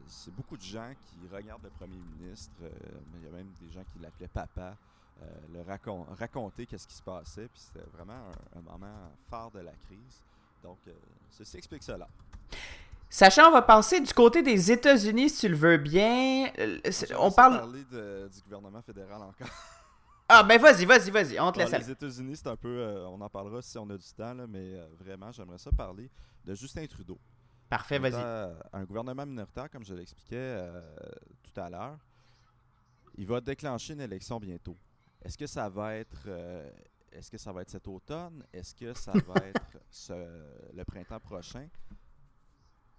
c'est 0.06 0.34
beaucoup 0.34 0.54
de 0.58 0.62
gens 0.62 0.90
qui 1.06 1.34
regardent 1.34 1.62
le 1.64 1.70
premier 1.70 1.96
ministre, 2.18 2.52
il 2.60 3.24
y 3.24 3.26
a 3.26 3.34
même 3.34 3.48
des 3.58 3.72
gens 3.72 3.80
qui 3.90 3.98
l'appelaient 4.02 4.28
papa, 4.28 4.76
le 5.52 5.60
racon- 5.62 6.06
raconter 6.18 6.66
qu'est-ce 6.66 6.86
qui 6.86 6.94
se 6.94 7.02
passait, 7.02 7.48
puis 7.48 7.60
c'était 7.60 7.86
vraiment 7.92 8.12
un, 8.54 8.58
un 8.58 8.62
moment 8.62 9.10
phare 9.30 9.50
de 9.50 9.60
la 9.60 9.72
crise. 9.72 10.22
Donc, 10.62 10.78
euh, 10.88 10.92
ceci 11.30 11.56
explique 11.58 11.82
cela. 11.82 12.08
Sachant, 13.08 13.48
on 13.48 13.52
va 13.52 13.62
passer 13.62 14.00
du 14.00 14.12
côté 14.12 14.42
des 14.42 14.72
États-Unis, 14.72 15.30
si 15.30 15.40
tu 15.42 15.48
le 15.48 15.56
veux 15.56 15.76
bien. 15.76 16.50
Euh, 16.58 16.80
On 17.18 17.30
parle. 17.30 17.58
parler 17.58 17.84
de- 17.84 18.28
du 18.32 18.40
gouvernement 18.42 18.82
fédéral 18.82 19.22
encore. 19.22 19.48
Ah, 20.26 20.42
ben 20.42 20.58
vas-y, 20.58 20.86
vas-y, 20.86 21.10
vas-y, 21.10 21.38
on 21.38 21.52
te 21.52 21.58
Bon, 21.58 21.64
laisse 21.64 21.74
aller. 21.74 21.84
les 21.84 21.90
États-Unis, 21.90 22.36
c'est 22.36 22.46
un 22.48 22.56
peu. 22.56 22.78
euh, 22.78 23.06
on 23.08 23.20
en 23.20 23.28
parlera 23.28 23.60
si 23.60 23.76
on 23.76 23.88
a 23.90 23.96
du 23.98 24.06
temps, 24.16 24.32
là, 24.32 24.46
mais 24.46 24.74
euh, 24.74 24.86
vraiment, 24.98 25.30
j'aimerais 25.30 25.58
ça 25.58 25.70
parler 25.70 26.10
de 26.46 26.54
Justin 26.54 26.86
Trudeau. 26.86 27.18
Parfait, 27.68 27.98
vas-y. 27.98 28.14
Un 28.72 28.84
gouvernement 28.84 29.26
minoritaire, 29.26 29.68
comme 29.70 29.84
je 29.84 29.92
l'expliquais 29.92 30.36
euh, 30.38 30.80
tout 31.42 31.60
à 31.60 31.68
l'heure, 31.68 31.98
il 33.18 33.26
va 33.26 33.38
déclencher 33.42 33.92
une 33.92 34.00
élection 34.00 34.40
bientôt. 34.40 34.76
Est-ce 35.24 35.38
que 35.38 35.46
ça 35.46 35.68
va 35.68 35.94
être. 35.96 36.22
euh, 36.26 36.70
est-ce 37.12 37.30
que 37.30 37.38
ça 37.38 37.52
va 37.52 37.62
être 37.62 37.70
cet 37.70 37.86
automne? 37.88 38.44
Est-ce 38.52 38.74
que 38.74 38.92
ça 38.94 39.12
va 39.12 39.34
être 39.46 39.78
ce- 39.90 40.72
le 40.74 40.84
printemps 40.84 41.20
prochain? 41.20 41.68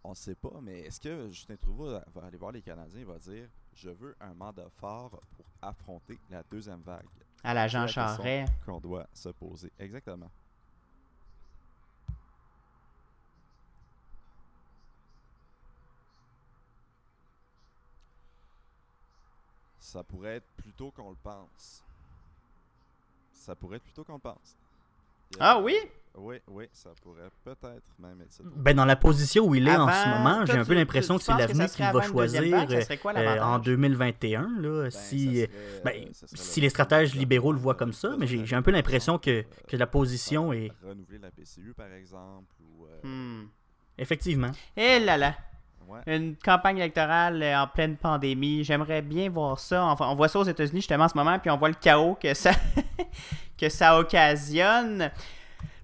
On 0.04 0.12
ne 0.12 0.16
sait 0.16 0.36
pas, 0.36 0.60
mais 0.62 0.82
est-ce 0.82 1.00
que 1.00 1.30
Justin 1.30 1.56
Trudeau 1.58 2.00
va 2.14 2.26
aller 2.26 2.38
voir 2.38 2.52
les 2.52 2.62
Canadiens 2.62 3.02
et 3.02 3.04
va 3.04 3.18
dire 3.20 3.50
Je 3.74 3.90
veux 3.90 4.16
un 4.20 4.34
mandat 4.34 4.70
fort 4.70 5.20
pour 5.36 5.46
affronter 5.62 6.18
la 6.30 6.44
deuxième 6.44 6.82
vague? 6.82 7.06
À 7.44 7.54
la 7.54 7.68
Jean 7.68 7.88
Charest. 7.88 8.52
qu'on 8.66 8.80
doit 8.80 9.08
se 9.14 9.30
poser. 9.30 9.72
Exactement. 9.80 10.30
Ça 19.80 20.04
pourrait 20.04 20.38
être 20.38 20.48
plus 20.58 20.74
tôt 20.74 20.92
qu'on 20.92 21.10
le 21.12 21.16
pense. 21.18 21.84
Ça 23.46 23.56
pourrait 23.56 23.78
être 23.78 23.84
plus 23.84 23.94
tôt 23.94 24.04
qu'on 24.04 24.14
le 24.14 24.20
pense. 24.20 24.58
Ah 25.40 25.60
oui? 25.60 25.76
Oui, 26.18 26.38
oui, 26.48 26.66
ça 26.72 26.92
pourrait 27.04 27.30
peut-être 27.44 27.84
même 28.00 28.22
être 28.22 28.32
ça. 28.32 28.44
Ben, 28.44 28.76
dans 28.76 28.86
la 28.86 28.96
position 28.96 29.46
où 29.46 29.54
il 29.54 29.68
est 29.68 29.76
en 29.76 29.88
ce 29.88 30.08
moment, 30.10 30.46
j'ai 30.46 30.54
un 30.58 30.66
peu 30.66 30.74
l'impression 30.74 31.18
que 31.18 31.24
c'est 31.24 31.32
ça 31.54 31.68
qu'il 31.68 31.86
va 31.94 32.02
choisir 32.02 32.42
quoi 33.02 33.12
euh, 33.12 33.18
en 33.18 33.22
l'avantage? 33.22 33.66
2021. 33.66 34.50
Là, 34.62 34.84
Ben, 34.84 34.90
si, 34.92 35.44
euh, 35.44 35.46
serait, 35.46 35.82
ben, 35.84 36.04
euh, 36.08 36.12
si 36.34 36.60
le 36.62 36.66
les 36.66 36.70
stratèges 36.70 37.14
libéraux 37.14 37.52
le 37.52 37.60
voient 37.60 37.76
comme 37.76 37.94
ça, 37.94 38.08
euh, 38.08 38.16
mais 38.18 38.26
j'ai 38.28 38.56
un 38.56 38.62
peu 38.62 38.72
l'impression 38.72 39.20
que, 39.20 39.44
que 39.68 39.78
la 39.78 39.86
position 39.88 40.52
euh, 40.52 40.56
est. 40.56 40.72
Renouveler 40.84 41.20
la 41.20 41.30
PCU, 41.32 41.74
par 41.76 41.92
exemple. 41.92 42.56
Ou, 42.62 42.86
euh, 42.86 43.00
Hmm. 43.04 43.48
Effectivement. 43.98 44.52
Eh 44.76 45.00
là 45.00 45.18
là. 45.18 45.36
ouais. 45.88 46.00
Une 46.08 46.36
campagne 46.38 46.78
électorale 46.78 47.44
euh, 47.44 47.60
en 47.60 47.68
pleine 47.68 47.98
pandémie. 47.98 48.64
J'aimerais 48.64 49.02
bien 49.02 49.30
voir 49.30 49.60
ça. 49.60 49.84
Enfin, 49.86 50.08
on 50.10 50.16
voit 50.16 50.28
ça 50.30 50.40
aux 50.40 50.44
États-Unis 50.44 50.80
justement 50.82 51.04
en 51.06 51.10
ce 51.10 51.18
moment, 51.18 51.38
puis 51.40 51.50
on 51.52 51.58
voit 51.58 51.70
le 51.70 51.76
chaos 51.76 52.16
que 52.16 52.34
ça, 52.34 52.52
que 53.58 53.70
ça 53.70 53.98
occasionne. 54.00 55.12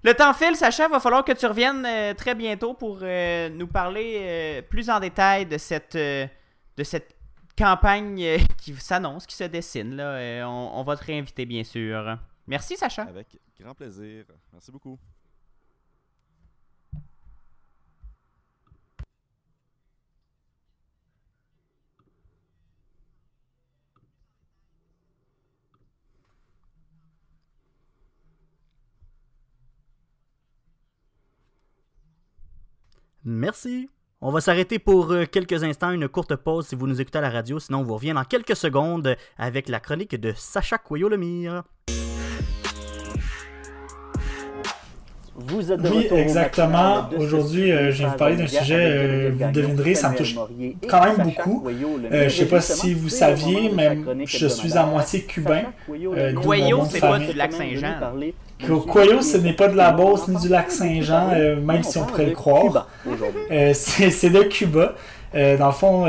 Le 0.04 0.14
temps 0.14 0.34
file, 0.34 0.56
Sacha, 0.56 0.88
va 0.88 0.98
falloir 0.98 1.24
que 1.24 1.32
tu 1.32 1.46
reviennes 1.46 1.86
euh, 1.86 2.12
très 2.14 2.34
bientôt 2.34 2.74
pour 2.74 2.98
euh, 3.02 3.48
nous 3.50 3.68
parler 3.68 4.18
euh, 4.20 4.62
plus 4.62 4.90
en 4.90 4.98
détail 4.98 5.46
de 5.46 5.58
cette, 5.58 5.96
de 5.96 6.28
cette 6.82 7.14
campagne 7.56 8.38
qui 8.58 8.74
s'annonce, 8.74 9.26
qui 9.26 9.36
se 9.36 9.44
dessine. 9.44 9.94
Là. 9.94 10.48
On 10.48 10.82
va 10.82 10.96
te 10.96 11.04
réinviter, 11.04 11.46
bien 11.46 11.62
sûr. 11.62 12.18
Merci, 12.48 12.76
Sacha. 12.76 13.02
Avec 13.02 13.38
grand 13.60 13.74
plaisir. 13.74 14.24
Merci 14.52 14.72
beaucoup. 14.72 14.98
Merci. 33.24 33.88
On 34.20 34.30
va 34.30 34.40
s'arrêter 34.40 34.78
pour 34.78 35.12
euh, 35.12 35.24
quelques 35.26 35.62
instants, 35.64 35.90
une 35.90 36.08
courte 36.08 36.34
pause 36.36 36.66
si 36.68 36.74
vous 36.74 36.86
nous 36.86 37.00
écoutez 37.00 37.18
à 37.18 37.20
la 37.20 37.30
radio. 37.30 37.58
Sinon, 37.58 37.80
on 37.80 37.84
vous 37.84 37.94
revient 37.94 38.12
dans 38.14 38.24
quelques 38.24 38.56
secondes 38.56 39.16
avec 39.36 39.68
la 39.68 39.80
chronique 39.80 40.14
de 40.14 40.32
Sacha 40.36 40.78
Coyot-Lemire. 40.78 41.62
Vous 45.34 45.72
êtes 45.72 45.80
de 45.80 45.88
Oui, 45.88 46.08
exactement. 46.12 47.08
Aujourd'hui, 47.16 47.72
euh, 47.72 47.90
je 47.90 48.02
vais 48.02 48.10
vous 48.10 48.16
parler 48.16 48.36
d'un 48.36 48.46
sujet, 48.46 48.76
euh, 48.78 49.30
vous 49.34 49.50
devinerez, 49.50 49.94
ça 49.94 50.10
me 50.10 50.16
touche 50.16 50.36
quand 50.88 51.04
même 51.04 51.26
beaucoup. 51.26 51.66
Euh, 52.12 52.28
je 52.28 52.36
sais 52.36 52.46
pas 52.46 52.60
si 52.60 52.92
vous 52.92 53.08
saviez, 53.08 53.70
mais 53.74 53.98
je 54.26 54.46
suis 54.46 54.76
à 54.76 54.84
moitié 54.84 55.22
cubain. 55.22 55.62
Coyot-Lemire. 55.86 56.78
Euh, 56.80 56.84
c'est 56.88 57.00
pas 57.00 57.18
du 57.18 57.32
lac 57.32 57.52
Saint-Jean. 57.52 57.94
Coyot, 58.66 59.22
ce 59.22 59.36
n'est 59.38 59.52
pas 59.52 59.68
de 59.68 59.76
la 59.76 59.90
Beauce 59.92 60.28
ni 60.28 60.36
du 60.40 60.48
lac 60.48 60.70
Saint-Jean, 60.70 61.30
euh, 61.34 61.56
même 61.56 61.82
si 61.82 61.98
on 61.98 62.04
pourrait 62.04 62.26
le 62.26 62.32
croire. 62.32 62.88
Euh, 63.50 63.72
c'est 63.74 64.30
de 64.30 64.42
Cuba. 64.44 64.94
Euh, 65.34 65.56
dans 65.56 65.66
le 65.66 65.72
fond, 65.72 66.06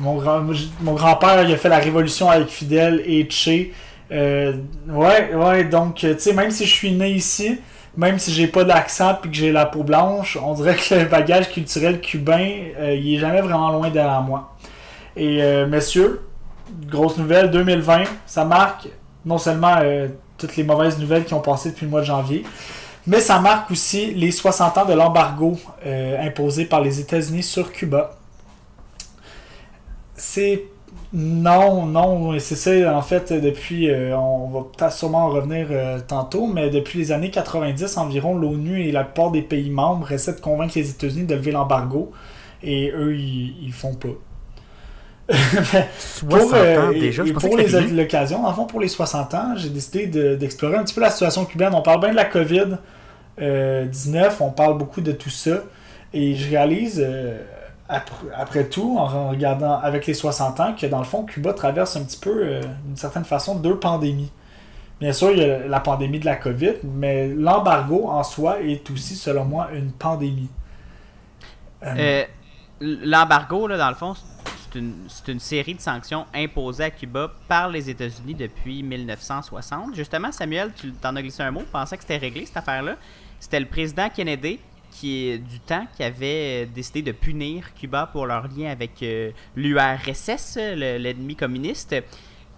mon 0.00 0.16
grand 0.16 0.42
mon 0.80 0.94
grand-père 0.94 1.44
il 1.44 1.52
a 1.52 1.56
fait 1.56 1.68
la 1.68 1.78
révolution 1.78 2.28
avec 2.28 2.48
Fidel 2.48 3.02
et 3.06 3.28
Che. 3.28 3.70
Ouais, 4.10 5.34
ouais, 5.34 5.64
donc 5.64 5.96
tu 5.96 6.14
sais, 6.18 6.32
même 6.32 6.50
si 6.50 6.66
je 6.66 6.72
suis 6.72 6.92
né 6.92 7.10
ici, 7.10 7.58
même 7.96 8.18
si 8.18 8.32
j'ai 8.32 8.46
pas 8.46 8.64
d'accent 8.64 9.14
puis 9.20 9.30
que 9.30 9.36
j'ai 9.36 9.52
la 9.52 9.66
peau 9.66 9.84
blanche, 9.84 10.38
on 10.42 10.54
dirait 10.54 10.76
que 10.76 10.94
le 10.94 11.04
bagage 11.04 11.50
culturel 11.50 12.00
cubain, 12.00 12.48
il 12.80 13.14
est 13.14 13.18
jamais 13.18 13.40
vraiment 13.40 13.70
loin 13.70 13.90
derrière 13.90 14.22
moi. 14.22 14.56
Et 15.16 15.40
messieurs, 15.66 16.22
grosse 16.90 17.16
nouvelle, 17.16 17.50
2020, 17.50 18.02
ça 18.26 18.44
marque 18.44 18.88
non 19.24 19.38
seulement 19.38 19.76
toutes 20.42 20.56
les 20.56 20.64
mauvaises 20.64 20.98
nouvelles 20.98 21.24
qui 21.24 21.34
ont 21.34 21.40
passé 21.40 21.70
depuis 21.70 21.84
le 21.84 21.90
mois 21.90 22.00
de 22.00 22.06
janvier, 22.06 22.44
mais 23.06 23.20
ça 23.20 23.38
marque 23.38 23.70
aussi 23.70 24.12
les 24.14 24.32
60 24.32 24.78
ans 24.78 24.84
de 24.84 24.92
l'embargo 24.92 25.56
euh, 25.86 26.26
imposé 26.26 26.64
par 26.64 26.80
les 26.80 27.00
États-Unis 27.00 27.44
sur 27.44 27.72
Cuba. 27.72 28.16
C'est. 30.16 30.64
Non, 31.14 31.86
non, 31.86 32.38
c'est 32.38 32.56
ça, 32.56 32.96
en 32.96 33.02
fait, 33.02 33.32
depuis, 33.32 33.90
euh, 33.90 34.16
on 34.16 34.66
va 34.78 34.90
sûrement 34.90 35.26
en 35.26 35.28
revenir 35.28 35.66
euh, 35.70 36.00
tantôt, 36.06 36.46
mais 36.46 36.70
depuis 36.70 36.98
les 36.98 37.12
années 37.12 37.30
90 37.30 37.98
environ, 37.98 38.34
l'ONU 38.34 38.82
et 38.82 38.92
la 38.92 39.04
plupart 39.04 39.30
des 39.30 39.42
pays 39.42 39.68
membres 39.70 40.10
essaient 40.10 40.34
de 40.34 40.40
convaincre 40.40 40.72
les 40.76 40.88
États-Unis 40.90 41.26
de 41.26 41.34
lever 41.34 41.50
l'embargo, 41.50 42.12
et 42.62 42.90
eux, 42.94 43.14
ils, 43.14 43.56
ils 43.62 43.72
font 43.72 43.94
pas. 43.94 44.08
Mais 45.72 45.88
60 45.98 46.52
euh, 46.54 46.88
ans 46.88 46.90
et- 46.90 47.00
déjà, 47.00 47.22
et 47.22 47.26
je 47.28 47.32
pensais 47.32 47.48
pour 47.48 47.56
que 47.56 47.62
les 47.62 47.90
l'occasion, 47.90 48.44
en 48.44 48.52
fond, 48.52 48.66
pour 48.66 48.80
les 48.80 48.88
60 48.88 49.34
ans, 49.34 49.54
j'ai 49.56 49.70
décidé 49.70 50.06
de- 50.06 50.34
d'explorer 50.36 50.76
un 50.76 50.84
petit 50.84 50.94
peu 50.94 51.00
la 51.00 51.10
situation 51.10 51.44
cubaine. 51.46 51.74
On 51.74 51.82
parle 51.82 52.00
bien 52.00 52.10
de 52.10 52.16
la 52.16 52.24
COVID-19, 53.38 54.40
on 54.40 54.50
parle 54.50 54.76
beaucoup 54.78 55.00
de 55.00 55.12
tout 55.12 55.30
ça. 55.30 55.58
Et 56.12 56.34
je 56.34 56.50
réalise, 56.50 57.02
euh, 57.04 57.38
après, 57.88 58.26
après 58.36 58.64
tout, 58.64 58.96
en 58.98 59.28
regardant 59.30 59.78
avec 59.80 60.06
les 60.06 60.14
60 60.14 60.60
ans, 60.60 60.74
que 60.78 60.86
dans 60.86 60.98
le 60.98 61.04
fond, 61.04 61.24
Cuba 61.24 61.52
traverse 61.54 61.96
un 61.96 62.02
petit 62.04 62.18
peu, 62.18 62.42
euh, 62.44 62.60
d'une 62.84 62.96
certaine 62.96 63.24
façon, 63.24 63.54
deux 63.56 63.76
pandémies. 63.78 64.30
Bien 65.00 65.12
sûr, 65.12 65.30
il 65.32 65.38
y 65.38 65.44
a 65.44 65.66
la 65.66 65.80
pandémie 65.80 66.20
de 66.20 66.26
la 66.26 66.36
COVID, 66.36 66.74
mais 66.84 67.28
l'embargo 67.28 68.08
en 68.08 68.22
soi 68.22 68.60
est 68.60 68.88
aussi, 68.90 69.16
selon 69.16 69.44
moi, 69.44 69.68
une 69.74 69.90
pandémie. 69.92 70.50
Euh, 71.84 71.94
Euh, 71.98 72.22
L'embargo, 72.84 73.68
là, 73.68 73.76
dans 73.78 73.88
le 73.90 73.94
fond, 73.94 74.14
c'est 75.08 75.32
une, 75.32 75.40
série 75.40 75.74
de 75.74 75.80
sanctions 75.80 76.26
imposées 76.34 76.84
à 76.84 76.90
Cuba 76.90 77.32
par 77.48 77.68
les 77.68 77.90
États-Unis 77.90 78.34
depuis 78.34 78.82
1960. 78.82 79.94
Justement, 79.94 80.32
Samuel, 80.32 80.72
tu 80.74 80.92
t'en 80.92 81.14
as 81.16 81.22
glissé 81.22 81.42
un 81.42 81.50
mot, 81.50 81.62
pensais 81.70 81.96
que 81.96 82.02
c'était 82.02 82.16
réglé 82.18 82.46
cette 82.46 82.56
affaire-là. 82.56 82.96
C'était 83.40 83.60
le 83.60 83.66
président 83.66 84.08
Kennedy 84.08 84.58
qui 84.90 85.28
est 85.28 85.38
du 85.38 85.58
temps 85.60 85.86
qui 85.96 86.02
avait 86.02 86.66
décidé 86.66 87.00
de 87.02 87.12
punir 87.12 87.72
Cuba 87.74 88.06
pour 88.12 88.26
leur 88.26 88.46
lien 88.48 88.70
avec 88.70 89.02
euh, 89.02 89.30
l'URSS, 89.56 90.56
le- 90.58 90.98
l'ennemi 90.98 91.34
communiste, 91.34 91.94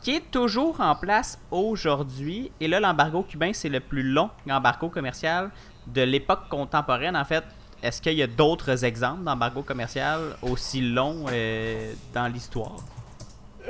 qui 0.03 0.17
est 0.17 0.31
toujours 0.31 0.81
en 0.81 0.95
place 0.97 1.39
aujourd'hui. 1.51 2.51
Et 2.61 2.67
là, 2.69 2.81
l'embargo 2.81 3.23
cubain, 3.23 3.53
c'est 3.53 3.69
le 3.69 3.81
plus 3.81 4.03
long 4.03 4.31
embargo 4.51 4.89
commercial 4.89 5.51
de 5.87 6.03
l'époque 6.03 6.49
contemporaine, 6.51 7.17
en 7.17 7.25
fait, 7.25 7.45
est-ce 7.85 8.03
qu'il 8.03 8.15
y 8.15 8.23
a 8.23 8.27
d'autres 8.27 8.85
exemples 8.85 9.25
d'embargo 9.25 9.63
commercial 9.63 10.37
aussi 10.43 10.81
longs 10.81 11.27
euh, 11.31 11.93
dans 12.15 12.27
l'histoire? 12.29 12.85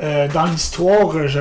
Euh, 0.03 0.29
dans 0.29 0.45
l'histoire, 0.47 1.29
je, 1.29 1.41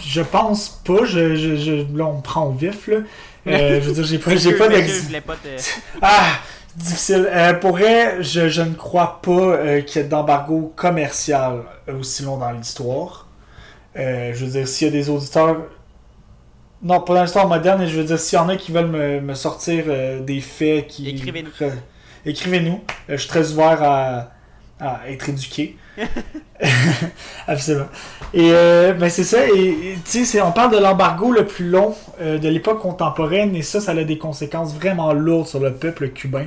je 0.00 0.22
pense 0.22 0.80
pas. 0.84 1.04
Je, 1.04 1.36
je, 1.36 1.56
je- 1.56 1.96
là, 1.96 2.06
on 2.06 2.18
me 2.18 2.22
prend 2.22 2.46
au 2.46 2.52
vif. 2.52 2.86
Là. 2.88 2.98
Euh, 3.46 3.80
je 3.82 3.88
veux 3.88 3.92
dire, 3.94 4.04
j'ai 4.04 4.18
pas, 4.18 4.36
j'ai 4.36 4.54
pas 4.54 4.68
Monsieur, 4.68 4.82
d'ex- 4.82 4.98
je 5.00 5.06
voulais 5.06 5.20
pas 5.20 5.36
te- 5.36 5.48
Ah, 6.02 6.38
difficile. 6.76 7.28
Euh, 7.30 7.54
pour 7.54 7.72
vrai, 7.72 8.22
je, 8.22 8.48
je 8.48 8.62
ne 8.62 8.74
crois 8.74 9.20
pas 9.22 9.30
euh, 9.32 9.80
qu'il 9.82 10.00
y 10.02 10.04
ait 10.04 10.08
d'embargo 10.08 10.72
commercial 10.76 11.62
aussi 11.88 12.22
long 12.22 12.38
dans 12.38 12.50
l'histoire. 12.52 13.28
Euh, 13.96 14.32
je 14.34 14.44
veux 14.46 14.52
dire, 14.52 14.68
s'il 14.68 14.86
y 14.88 14.90
a 14.90 14.92
des 14.92 15.10
auditeurs. 15.10 15.56
Non, 16.82 17.00
pas 17.00 17.14
dans 17.14 17.22
l'histoire 17.22 17.46
moderne, 17.46 17.82
et 17.82 17.86
je 17.88 17.96
veux 17.98 18.04
dire, 18.04 18.18
s'il 18.18 18.36
y 18.36 18.42
en 18.42 18.48
a 18.48 18.56
qui 18.56 18.72
veulent 18.72 18.88
me, 18.90 19.20
me 19.20 19.34
sortir 19.34 19.84
euh, 19.88 20.20
des 20.20 20.40
faits 20.40 20.88
qui. 20.88 21.08
Écrivez-nous. 21.10 21.50
Écrivez-nous. 22.24 22.80
Euh, 23.08 23.16
je 23.16 23.16
suis 23.16 23.28
très 23.28 23.52
ouvert 23.52 23.82
à, 23.82 24.30
à 24.80 25.00
être 25.08 25.28
éduqué. 25.28 25.76
Absolument. 27.46 27.88
Et 28.34 28.50
euh, 28.52 28.92
ben 28.94 29.08
c'est 29.10 29.24
ça. 29.24 29.46
Et, 29.48 29.96
tu 30.04 30.24
sais, 30.24 30.40
on 30.40 30.52
parle 30.52 30.72
de 30.72 30.78
l'embargo 30.78 31.32
le 31.32 31.46
plus 31.46 31.68
long 31.68 31.94
euh, 32.20 32.38
de 32.38 32.48
l'époque 32.48 32.80
contemporaine, 32.80 33.54
et 33.54 33.62
ça, 33.62 33.80
ça 33.80 33.92
a 33.92 34.04
des 34.04 34.18
conséquences 34.18 34.74
vraiment 34.74 35.12
lourdes 35.12 35.46
sur 35.46 35.60
le 35.60 35.72
peuple 35.72 36.08
cubain. 36.08 36.46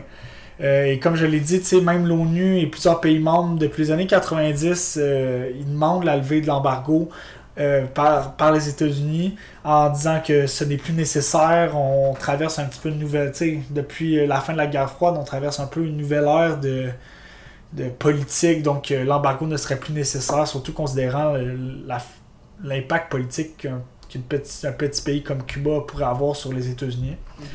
Euh, 0.61 0.85
et 0.85 0.99
comme 0.99 1.15
je 1.15 1.25
l'ai 1.25 1.39
dit, 1.41 1.61
même 1.81 2.07
l'ONU 2.07 2.59
et 2.59 2.67
plusieurs 2.67 3.01
pays 3.01 3.19
membres 3.19 3.57
depuis 3.57 3.83
les 3.83 3.91
années 3.91 4.07
90, 4.07 4.97
euh, 4.97 5.51
ils 5.57 5.69
demandent 5.69 6.05
la 6.05 6.15
levée 6.15 6.41
de 6.41 6.47
l'embargo 6.47 7.09
euh, 7.57 7.85
par, 7.85 8.35
par 8.35 8.51
les 8.51 8.67
États-Unis 8.69 9.37
en 9.63 9.89
disant 9.89 10.21
que 10.25 10.47
ce 10.47 10.63
n'est 10.63 10.77
plus 10.77 10.93
nécessaire. 10.93 11.75
On 11.75 12.13
traverse 12.13 12.59
un 12.59 12.65
petit 12.65 12.79
peu 12.79 12.89
une 12.89 12.99
nouvelle, 12.99 13.31
tu 13.31 13.37
sais, 13.37 13.59
depuis 13.69 14.25
la 14.27 14.41
fin 14.41 14.53
de 14.53 14.57
la 14.57 14.67
guerre 14.67 14.89
froide, 14.89 15.15
on 15.17 15.23
traverse 15.23 15.59
un 15.59 15.67
peu 15.67 15.85
une 15.85 15.97
nouvelle 15.97 16.25
ère 16.25 16.59
de, 16.59 16.89
de 17.73 17.89
politique, 17.89 18.63
donc 18.63 18.91
euh, 18.91 19.03
l'embargo 19.03 19.45
ne 19.45 19.57
serait 19.57 19.77
plus 19.77 19.93
nécessaire, 19.93 20.47
surtout 20.47 20.73
considérant 20.73 21.35
euh, 21.35 21.55
l'impact 22.63 23.11
politique 23.11 23.57
qu'un 23.57 23.81
qu'un 24.07 24.19
petit, 24.19 24.67
un 24.67 24.71
petit 24.71 25.01
pays 25.01 25.23
comme 25.23 25.43
Cuba 25.43 25.81
pourrait 25.87 26.05
avoir 26.05 26.35
sur 26.35 26.53
les 26.53 26.69
États-Unis. 26.69 27.17
Tu 27.39 27.45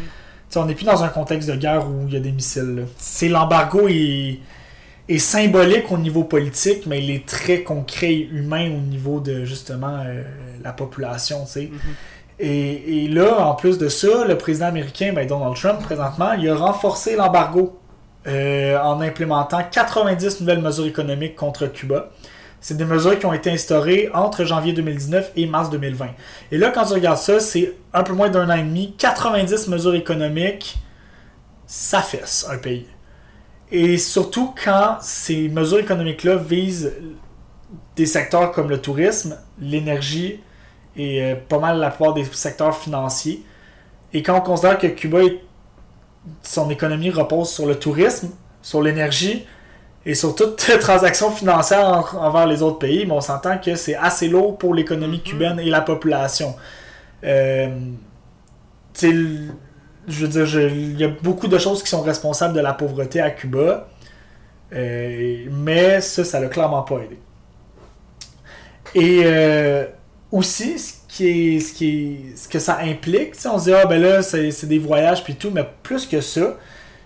sais, 0.48 0.58
on 0.58 0.66
n'est 0.66 0.74
plus 0.74 0.84
dans 0.84 1.02
un 1.04 1.08
contexte 1.08 1.48
de 1.48 1.54
guerre 1.54 1.88
où 1.88 2.06
il 2.08 2.12
y 2.12 2.16
a 2.16 2.20
des 2.20 2.32
missiles. 2.32 2.86
C'est 2.98 3.28
l'embargo 3.28 3.86
est, 3.88 4.40
est 5.14 5.18
symbolique 5.18 5.90
au 5.90 5.98
niveau 5.98 6.24
politique, 6.24 6.86
mais 6.86 7.02
il 7.02 7.10
est 7.10 7.26
très 7.26 7.62
concret 7.62 8.12
et 8.12 8.28
humain 8.32 8.70
au 8.70 8.80
niveau 8.80 9.20
de 9.20 9.44
justement 9.44 10.02
euh, 10.06 10.22
la 10.62 10.72
population. 10.72 11.44
tu 11.44 11.52
sais. 11.52 11.70
Mhm. 11.72 11.94
Et, 12.38 13.04
et 13.04 13.08
là, 13.08 13.46
en 13.46 13.54
plus 13.54 13.76
de 13.76 13.88
ça, 13.88 14.24
le 14.26 14.38
président 14.38 14.66
américain, 14.66 15.12
ben, 15.14 15.26
Donald 15.26 15.54
Trump, 15.56 15.80
présentement, 15.82 16.32
il 16.32 16.48
a 16.48 16.54
renforcé 16.54 17.14
l'embargo 17.14 17.78
euh, 18.26 18.78
en 18.78 19.00
implémentant 19.00 19.60
90 19.70 20.40
nouvelles 20.40 20.62
mesures 20.62 20.86
économiques 20.86 21.36
contre 21.36 21.66
Cuba. 21.66 22.10
C'est 22.60 22.76
des 22.76 22.84
mesures 22.84 23.18
qui 23.18 23.26
ont 23.26 23.32
été 23.32 23.50
instaurées 23.50 24.10
entre 24.12 24.44
janvier 24.44 24.72
2019 24.72 25.32
et 25.36 25.46
mars 25.46 25.70
2020. 25.70 26.08
Et 26.52 26.58
là, 26.58 26.70
quand 26.70 26.84
tu 26.84 26.92
regardes 26.92 27.18
ça, 27.18 27.40
c'est 27.40 27.74
un 27.94 28.02
peu 28.02 28.12
moins 28.12 28.28
d'un 28.28 28.48
an 28.50 28.56
et 28.56 28.62
demi, 28.62 28.94
90 28.98 29.68
mesures 29.68 29.94
économiques, 29.94 30.78
ça 31.66 32.02
fesse 32.02 32.46
un 32.50 32.58
pays. 32.58 32.86
Et 33.72 33.98
surtout 33.98 34.54
quand 34.64 34.96
ces 35.00 35.48
mesures 35.48 35.78
économiques-là 35.78 36.36
visent 36.36 36.92
des 37.96 38.06
secteurs 38.06 38.50
comme 38.52 38.68
le 38.68 38.80
tourisme, 38.80 39.36
l'énergie 39.60 40.40
et 40.96 41.22
euh, 41.22 41.34
pas 41.36 41.58
mal 41.58 41.78
la 41.78 41.90
plupart 41.90 42.14
des 42.14 42.24
secteurs 42.24 42.76
financiers. 42.76 43.42
Et 44.12 44.22
quand 44.22 44.36
on 44.38 44.40
considère 44.40 44.78
que 44.78 44.88
Cuba, 44.88 45.22
est- 45.22 45.40
son 46.42 46.68
économie 46.70 47.10
repose 47.10 47.48
sur 47.50 47.66
le 47.66 47.76
tourisme, 47.76 48.30
sur 48.60 48.82
l'énergie 48.82 49.46
et 50.04 50.14
sur 50.14 50.34
toute 50.34 50.56
transaction 50.80 51.30
financière 51.30 51.86
en- 51.86 52.16
envers 52.26 52.46
les 52.46 52.62
autres 52.62 52.78
pays, 52.78 53.06
mais 53.06 53.12
on 53.12 53.20
s'entend 53.20 53.58
que 53.58 53.76
c'est 53.76 53.94
assez 53.94 54.28
lourd 54.28 54.58
pour 54.58 54.74
l'économie 54.74 55.22
cubaine 55.22 55.60
et 55.60 55.70
la 55.70 55.80
population. 55.80 56.56
Euh, 57.22 57.68
je 60.10 60.26
veux 60.26 60.28
dire, 60.28 60.70
il 60.70 60.98
y 60.98 61.04
a 61.04 61.08
beaucoup 61.08 61.48
de 61.48 61.58
choses 61.58 61.82
qui 61.82 61.88
sont 61.88 62.02
responsables 62.02 62.54
de 62.54 62.60
la 62.60 62.72
pauvreté 62.72 63.20
à 63.20 63.30
Cuba, 63.30 63.88
euh, 64.72 65.46
mais 65.50 66.00
ça, 66.00 66.24
ça 66.24 66.40
l'a 66.40 66.48
clairement 66.48 66.82
pas 66.82 66.96
aidé. 66.96 67.18
Et 68.94 69.22
euh, 69.24 69.86
aussi, 70.32 70.78
ce, 70.78 70.94
qui 71.08 71.26
est, 71.26 71.60
ce, 71.60 71.72
qui 71.72 72.18
ce 72.36 72.48
que 72.48 72.58
ça 72.58 72.78
implique, 72.82 73.34
on 73.46 73.58
se 73.58 73.64
dit, 73.64 73.72
ah 73.72 73.86
ben 73.86 74.00
là, 74.00 74.22
c'est 74.22 74.66
des 74.66 74.78
voyages 74.78 75.22
puis 75.22 75.36
tout, 75.36 75.50
mais 75.52 75.66
plus 75.82 76.06
que 76.06 76.20
ça, 76.20 76.56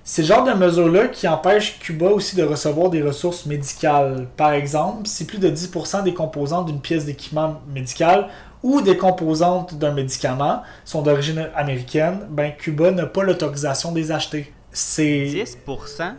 c'est 0.03 0.23
le 0.23 0.29
genre 0.29 0.45
de 0.45 0.53
mesures-là 0.53 1.09
qui 1.09 1.27
empêchent 1.27 1.79
Cuba 1.79 2.07
aussi 2.07 2.37
de 2.37 2.43
recevoir 2.43 2.91
des 2.91 3.03
ressources 3.03 3.47
médicales. 3.47 4.29
Par 4.37 4.53
exemple, 4.53 5.07
si 5.07 5.25
plus 5.25 5.39
de 5.39 5.49
10% 5.49 6.03
des 6.03 6.13
composantes 6.13 6.67
d'une 6.67 6.81
pièce 6.81 7.07
d'équipement 7.07 7.63
médical 7.73 8.29
ou 8.65 8.81
des 8.81 8.97
composantes 8.97 9.75
d'un 9.75 9.93
médicament 9.93 10.63
sont 10.87 11.03
d'origine 11.03 11.51
américaine, 11.55 12.27
ben 12.31 12.51
Cuba 12.57 12.91
n'a 12.91 13.07
pas 13.07 13.23
l'autorisation 13.23 13.93
de 13.93 13.99
les 13.99 14.11
acheter. 14.11 14.53
C'est 14.73 15.27
10%? 15.27 16.15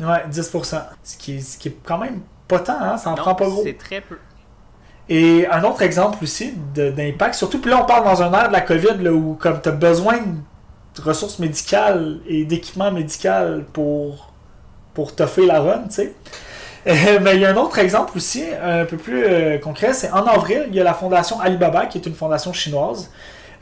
ouais, 0.00 0.24
10%. 0.30 0.82
Ce 1.02 1.16
qui, 1.18 1.36
est, 1.36 1.40
ce 1.40 1.58
qui 1.58 1.68
est 1.68 1.76
quand 1.84 1.98
même 1.98 2.20
pas 2.48 2.60
tant, 2.60 2.80
hein? 2.80 2.96
ça 2.96 3.10
en 3.10 3.16
Non, 3.16 3.22
prend 3.22 3.34
pas 3.34 3.46
gros. 3.46 3.62
c'est 3.64 3.76
très 3.76 4.00
peu. 4.00 4.16
Et 5.08 5.46
un 5.50 5.64
autre 5.64 5.82
exemple 5.82 6.22
aussi 6.22 6.54
d'impact, 6.74 7.34
surtout 7.34 7.58
puis 7.60 7.70
là 7.70 7.82
on 7.82 7.84
parle 7.84 8.04
dans 8.04 8.22
un 8.22 8.32
air 8.32 8.46
de 8.48 8.52
la 8.52 8.60
COVID 8.60 8.98
là, 9.02 9.12
où 9.12 9.34
comme 9.34 9.60
tu 9.60 9.68
as 9.68 9.72
besoin 9.72 10.18
de 10.18 11.02
ressources 11.02 11.40
médicales 11.40 12.20
et 12.28 12.44
d'équipements 12.44 12.92
médicaux 12.92 13.62
pour, 13.72 14.32
pour 14.94 15.14
toffer 15.16 15.46
la 15.46 15.60
run, 15.60 15.84
tu 15.88 15.94
sais. 15.94 16.14
Euh, 16.86 17.18
mais 17.22 17.36
il 17.36 17.40
y 17.40 17.44
a 17.44 17.50
un 17.50 17.56
autre 17.56 17.78
exemple 17.78 18.16
aussi, 18.16 18.44
un 18.62 18.84
peu 18.84 18.96
plus 18.96 19.24
euh, 19.24 19.58
concret, 19.58 19.92
c'est 19.92 20.10
en 20.10 20.26
avril, 20.26 20.64
il 20.68 20.74
y 20.74 20.80
a 20.80 20.84
la 20.84 20.94
fondation 20.94 21.40
Alibaba, 21.40 21.86
qui 21.86 21.98
est 21.98 22.06
une 22.06 22.14
fondation 22.14 22.52
chinoise, 22.52 23.10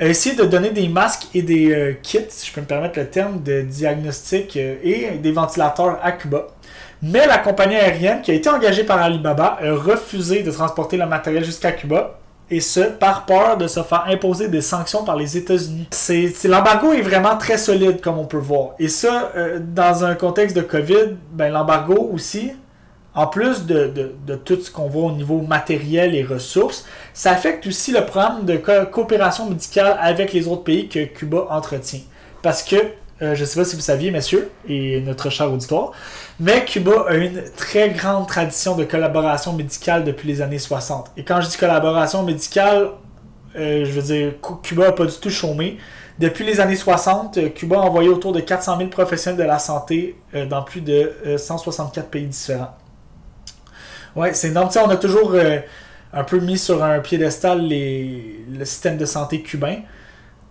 a 0.01 0.07
essayé 0.07 0.35
de 0.35 0.45
donner 0.45 0.71
des 0.71 0.89
masques 0.89 1.27
et 1.35 1.43
des 1.43 1.73
euh, 1.73 1.93
kits, 2.03 2.21
si 2.29 2.49
je 2.49 2.55
peux 2.55 2.63
me 2.63 2.67
permettre 2.67 2.99
le 2.99 3.07
terme, 3.07 3.43
de 3.43 3.61
diagnostic 3.61 4.57
euh, 4.57 4.77
et 4.83 5.19
des 5.19 5.33
ventilateurs 5.33 5.99
à 6.03 6.13
Cuba. 6.13 6.47
Mais 7.03 7.27
la 7.27 7.39
compagnie 7.39 7.77
aérienne 7.77 8.23
qui 8.23 8.31
a 8.31 8.35
été 8.35 8.49
engagée 8.49 8.85
par 8.85 9.01
Alibaba 9.01 9.59
a 9.63 9.75
refusé 9.75 10.43
de 10.43 10.51
transporter 10.51 10.97
le 10.97 11.07
matériel 11.07 11.45
jusqu'à 11.45 11.73
Cuba. 11.73 12.19
Et 12.53 12.61
ce, 12.61 12.81
par 12.81 13.27
peur 13.27 13.59
de 13.59 13.69
se 13.69 13.81
faire 13.83 14.07
imposer 14.09 14.49
des 14.49 14.61
sanctions 14.61 15.05
par 15.05 15.15
les 15.15 15.37
États-Unis. 15.37 15.89
L'embargo 16.45 16.93
est 16.93 17.01
vraiment 17.01 17.37
très 17.37 17.57
solide, 17.57 18.01
comme 18.01 18.19
on 18.19 18.25
peut 18.25 18.39
voir. 18.39 18.71
Et 18.81 18.89
ça, 18.89 19.31
euh, 19.37 19.61
dans 19.63 20.05
un 20.05 20.17
contexte 20.17 20.57
de 20.57 20.63
COVID, 20.63 21.17
ben, 21.31 21.53
l'embargo 21.53 22.11
aussi, 22.13 22.53
en 23.15 23.27
plus 23.27 23.67
de, 23.67 23.87
de- 23.89 24.13
de 24.27 24.35
tout 24.37 24.61
ce 24.61 24.71
qu'on 24.71 24.87
voit 24.89 25.05
au 25.05 25.13
niveau 25.13 25.41
matériel 25.41 26.15
et 26.15 26.23
ressources, 26.25 26.85
ça 27.13 27.33
affecte 27.33 27.67
aussi 27.67 27.91
le 27.93 28.05
programme 28.07 28.45
de 28.45 28.57
co- 28.57 28.87
coopération 28.91 29.49
médicale 29.49 29.97
avec 30.01 30.33
les 30.33 30.47
autres 30.47 30.63
pays 30.65 30.89
que 30.89 31.05
Cuba 31.05 31.47
entretient. 31.51 32.01
Parce 32.43 32.63
que, 32.63 32.77
euh, 33.23 33.35
je 33.35 33.41
ne 33.41 33.45
sais 33.47 33.59
pas 33.59 33.65
si 33.65 33.75
vous 33.77 33.83
saviez, 33.83 34.11
messieurs, 34.13 34.51
et 34.69 35.01
notre 35.01 35.29
cher 35.29 35.53
auditoire, 35.53 35.93
mais 36.39 36.65
Cuba 36.65 37.07
a 37.09 37.15
une 37.15 37.43
très 37.57 37.91
grande 37.91 38.27
tradition 38.29 38.77
de 38.77 38.85
collaboration 38.85 39.53
médicale 39.55 40.05
depuis 40.05 40.29
les 40.29 40.41
années 40.41 40.59
60. 40.61 41.11
Et 41.17 41.25
quand 41.25 41.41
je 41.41 41.49
dis 41.49 41.57
collaboration 41.57 42.23
médicale, 42.23 42.91
euh, 43.57 43.85
je 43.85 43.91
veux 43.91 44.03
dire, 44.03 44.33
Cu- 44.41 44.55
Cuba 44.63 44.87
n'a 44.87 44.93
pas 44.93 45.05
du 45.07 45.17
tout 45.21 45.31
chômé. 45.31 45.79
Depuis 46.19 46.45
les 46.45 46.61
années 46.61 46.77
60, 46.77 47.39
euh, 47.39 47.49
Cuba 47.49 47.77
a 47.77 47.81
envoyé 47.81 48.09
autour 48.09 48.33
de 48.33 48.41
400 48.41 48.77
000 48.79 48.89
professionnels 48.91 49.39
de 49.41 49.45
la 49.45 49.59
santé 49.59 50.17
dans 50.49 50.63
plus 50.63 50.81
de 50.81 51.13
euh, 51.27 51.37
164 51.39 52.09
pays 52.09 52.27
différents. 52.27 52.75
Ouais, 54.17 54.33
c'est 54.35 54.49
énorme. 54.49 54.69
On 54.85 54.91
a 54.91 54.97
toujours 54.97 55.33
euh, 55.35 55.59
un 56.13 56.25
peu 56.25 56.39
mis 56.41 56.59
sur 56.59 56.83
un 56.83 56.99
piédestal 57.01 57.61
les, 57.61 58.45
le 58.51 58.65
système 58.65 58.97
de 58.97 59.05
santé 59.05 59.43
cubain. 59.43 59.77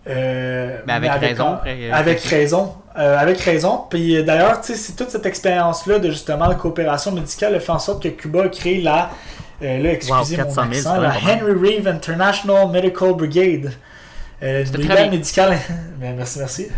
Euh, 0.07 0.79
Mais 0.87 0.93
avec 0.93 1.11
raison, 1.11 1.57
euh, 1.65 1.91
avec 1.93 2.19
raison. 2.21 2.73
Euh, 2.97 3.17
avec 3.17 3.39
raison. 3.41 3.83
Puis 3.89 4.23
d'ailleurs, 4.23 4.59
c'est 4.63 4.95
toute 4.95 5.09
cette 5.09 5.25
expérience-là 5.25 5.99
de 5.99 6.09
justement 6.09 6.47
la 6.47 6.55
coopération 6.55 7.11
médicale 7.11 7.55
a 7.55 7.59
fait 7.59 7.71
en 7.71 7.79
sorte 7.79 8.01
que 8.03 8.09
Cuba 8.09 8.43
a 8.45 8.49
créé 8.49 8.81
la. 8.81 9.11
euh, 9.61 9.79
là, 9.79 9.91
excusez 9.91 10.37
Wow, 10.37 10.47
mon 10.47 10.53
400 10.55 10.61
000, 10.73 10.87
accent, 10.87 11.01
la. 11.01 11.09
Henry 11.11 11.53
Reeve 11.53 11.87
International 11.87 12.69
Medical 12.69 13.13
Brigade. 13.13 13.71
Euh, 14.41 14.63
brigade 14.71 15.11
médicale. 15.11 15.57
Ben, 15.99 16.15
merci, 16.15 16.39
merci. 16.39 16.67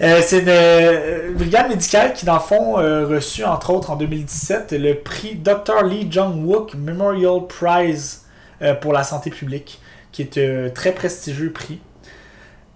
Euh, 0.00 0.20
c'est 0.20 0.40
une 0.40 0.48
euh, 0.48 1.32
brigade 1.34 1.68
médicale 1.68 2.12
qui, 2.12 2.24
dans 2.24 2.34
le 2.34 2.40
fond, 2.40 2.76
a 2.76 3.04
reçu, 3.04 3.44
entre 3.44 3.70
autres, 3.70 3.90
en 3.92 3.96
2017, 3.96 4.72
le 4.72 4.94
prix 4.94 5.36
Dr. 5.36 5.84
Lee 5.84 6.08
Jong-wook 6.10 6.74
Memorial 6.74 7.46
Prize 7.46 8.22
euh, 8.62 8.74
pour 8.74 8.92
la 8.92 9.04
santé 9.04 9.30
publique, 9.30 9.80
qui 10.10 10.22
est 10.22 10.38
un 10.38 10.70
très 10.70 10.90
prestigieux 10.90 11.52
prix. 11.52 11.80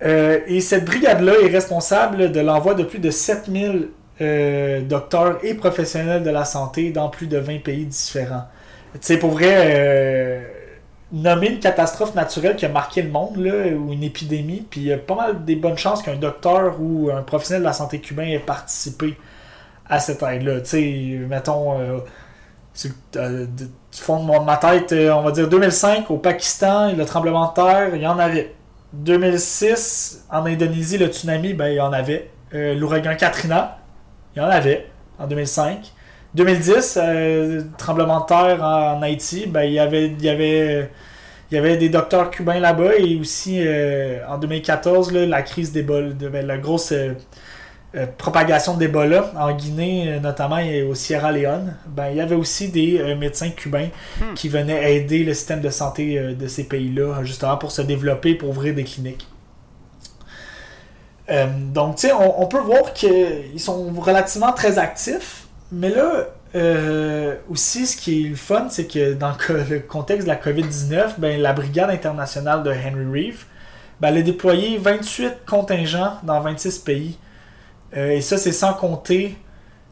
Euh, 0.03 0.41
et 0.47 0.61
cette 0.61 0.85
brigade-là 0.85 1.33
est 1.43 1.51
responsable 1.51 2.31
de 2.31 2.41
l'envoi 2.41 2.75
de 2.75 2.85
plus 2.85 2.99
de 2.99 3.11
7000 3.11 3.89
euh, 4.21 4.81
docteurs 4.83 5.39
et 5.43 5.55
professionnels 5.55 6.23
de 6.23 6.31
la 6.31 6.45
santé 6.45 6.91
dans 6.91 7.09
plus 7.09 7.27
de 7.27 7.39
20 7.39 7.63
pays 7.63 7.87
différents. 7.87 8.45
Tu 8.95 9.01
sais, 9.03 9.19
pour 9.19 9.31
vrai, 9.31 9.55
euh, 9.55 10.43
nommer 11.13 11.51
une 11.51 11.61
catastrophe 11.61 12.15
naturelle 12.15 12.57
qui 12.57 12.67
a 12.67 12.69
marqué 12.69 13.03
le 13.03 13.11
monde, 13.11 13.37
ou 13.39 13.93
une 13.93 14.03
épidémie, 14.03 14.67
puis 14.69 14.81
il 14.81 14.87
y 14.87 14.93
a 14.93 14.99
pas 14.99 15.15
mal 15.15 15.45
des 15.45 15.57
bonnes 15.57 15.79
chances 15.79 16.03
qu'un 16.03 16.17
docteur 16.17 16.81
ou 16.81 17.11
un 17.11 17.23
professionnel 17.23 17.63
de 17.63 17.67
la 17.67 17.73
santé 17.73 18.01
cubain 18.01 18.27
ait 18.27 18.39
participé 18.39 19.17
à 19.89 20.01
cette 20.01 20.23
aide-là. 20.23 20.61
Tu 20.61 20.67
sais, 20.69 21.27
mettons, 21.29 21.79
euh, 21.79 21.99
euh, 23.17 23.47
du 23.47 23.69
fond 23.93 24.25
de 24.41 24.45
ma 24.45 24.57
tête, 24.57 24.93
euh, 24.93 25.13
on 25.13 25.23
va 25.23 25.31
dire 25.31 25.49
2005 25.49 26.11
au 26.11 26.19
Pakistan, 26.19 26.93
le 26.93 27.05
tremblement 27.05 27.49
de 27.49 27.55
terre, 27.55 27.95
il 27.95 28.03
y 28.03 28.07
en 28.07 28.19
avait. 28.19 28.55
2006, 28.93 30.27
en 30.31 30.47
Indonésie, 30.47 30.99
le 30.99 31.07
tsunami, 31.07 31.55
ben, 31.55 31.69
il 31.69 31.75
y 31.75 31.81
en 31.81 31.93
avait. 31.93 32.31
L'ouragan 32.53 33.15
Katrina, 33.17 33.79
il 34.35 34.39
y 34.39 34.43
en 34.43 34.49
avait 34.49 34.89
en 35.19 35.27
2005. 35.27 35.93
2010, 36.37 36.99
euh, 37.03 37.63
tremblement 37.79 38.21
de 38.21 38.27
terre 38.27 38.63
en, 38.63 38.99
en 38.99 39.03
Haïti, 39.03 39.47
ben, 39.47 39.63
il 39.63 39.73
y 39.73 39.79
avait, 39.79 40.07
il 40.09 40.23
y 40.23 40.29
avait, 40.29 40.91
il 41.51 41.55
y 41.55 41.59
avait 41.59 41.77
des 41.77 41.89
docteurs 41.89 42.31
cubains 42.31 42.61
là-bas 42.61 42.97
et 42.99 43.19
aussi 43.19 43.61
euh, 43.67 44.19
en 44.29 44.39
2014, 44.39 45.13
là, 45.13 45.27
la 45.27 45.43
crise 45.43 45.73
d'Ebola, 45.73 46.11
de, 46.13 46.29
ben, 46.29 46.47
la 46.47 46.59
grosse 46.59 46.93
euh, 46.93 47.15
propagation 48.19 48.77
d'Ebola 48.77 49.33
en 49.39 49.53
Guinée, 49.55 50.21
notamment 50.21 50.59
et 50.59 50.83
au 50.83 50.95
Sierra 50.95 51.33
Leone, 51.33 51.77
ben, 51.89 52.09
il 52.11 52.17
y 52.19 52.21
avait 52.21 52.35
aussi 52.35 52.69
des 52.69 53.15
médecins 53.17 53.51
cubains 53.51 53.89
Hmm. 54.21 54.35
qui 54.35 54.49
venaient 54.49 54.95
aider 54.97 55.25
le 55.25 55.35
système 55.35 55.61
de 55.61 55.71
santé 55.71 56.35
de 56.35 56.47
ces 56.47 56.65
pays-là, 56.65 57.23
justement 57.23 57.57
pour 57.57 57.71
se 57.73 57.83
développer, 57.83 58.35
pour 58.35 58.51
ouvrir 58.51 58.75
des 58.75 58.85
cliniques. 58.85 59.27
Donc, 61.73 61.97
tu 61.97 62.07
sais, 62.07 62.13
on, 62.13 62.43
on 62.43 62.47
peut 62.47 62.61
voir 62.61 62.93
qu'ils 62.93 63.59
sont 63.61 63.91
relativement 63.99 64.53
très 64.53 64.79
actifs, 64.79 65.46
mais 65.73 65.91
là, 65.91 66.27
euh, 66.55 67.35
aussi, 67.51 67.87
ce 67.87 67.97
qui 67.97 68.25
est 68.27 68.29
le 68.29 68.37
fun, 68.37 68.67
c'est 68.71 68.87
que 68.87 69.15
dans 69.15 69.31
le 69.31 69.35
co- 69.35 69.71
le 69.71 69.81
contexte 69.81 70.27
de 70.27 70.33
la 70.33 70.37
COVID-19, 70.37 71.15
ben, 71.19 71.41
la 71.41 71.53
Brigade 71.53 71.91
internationale 71.91 72.63
de 72.63 72.71
Henry 72.71 73.05
Reeve, 73.13 73.45
ben, 74.01 74.09
elle 74.09 74.19
a 74.19 74.23
déployé 74.23 74.79
28 74.79 75.45
contingents 75.47 76.15
dans 76.23 76.41
26 76.41 76.79
pays. 76.79 77.19
Euh, 77.97 78.11
et 78.13 78.21
ça, 78.21 78.39
c'est 78.39 78.53
sans 78.53 78.75
compter 78.75 79.37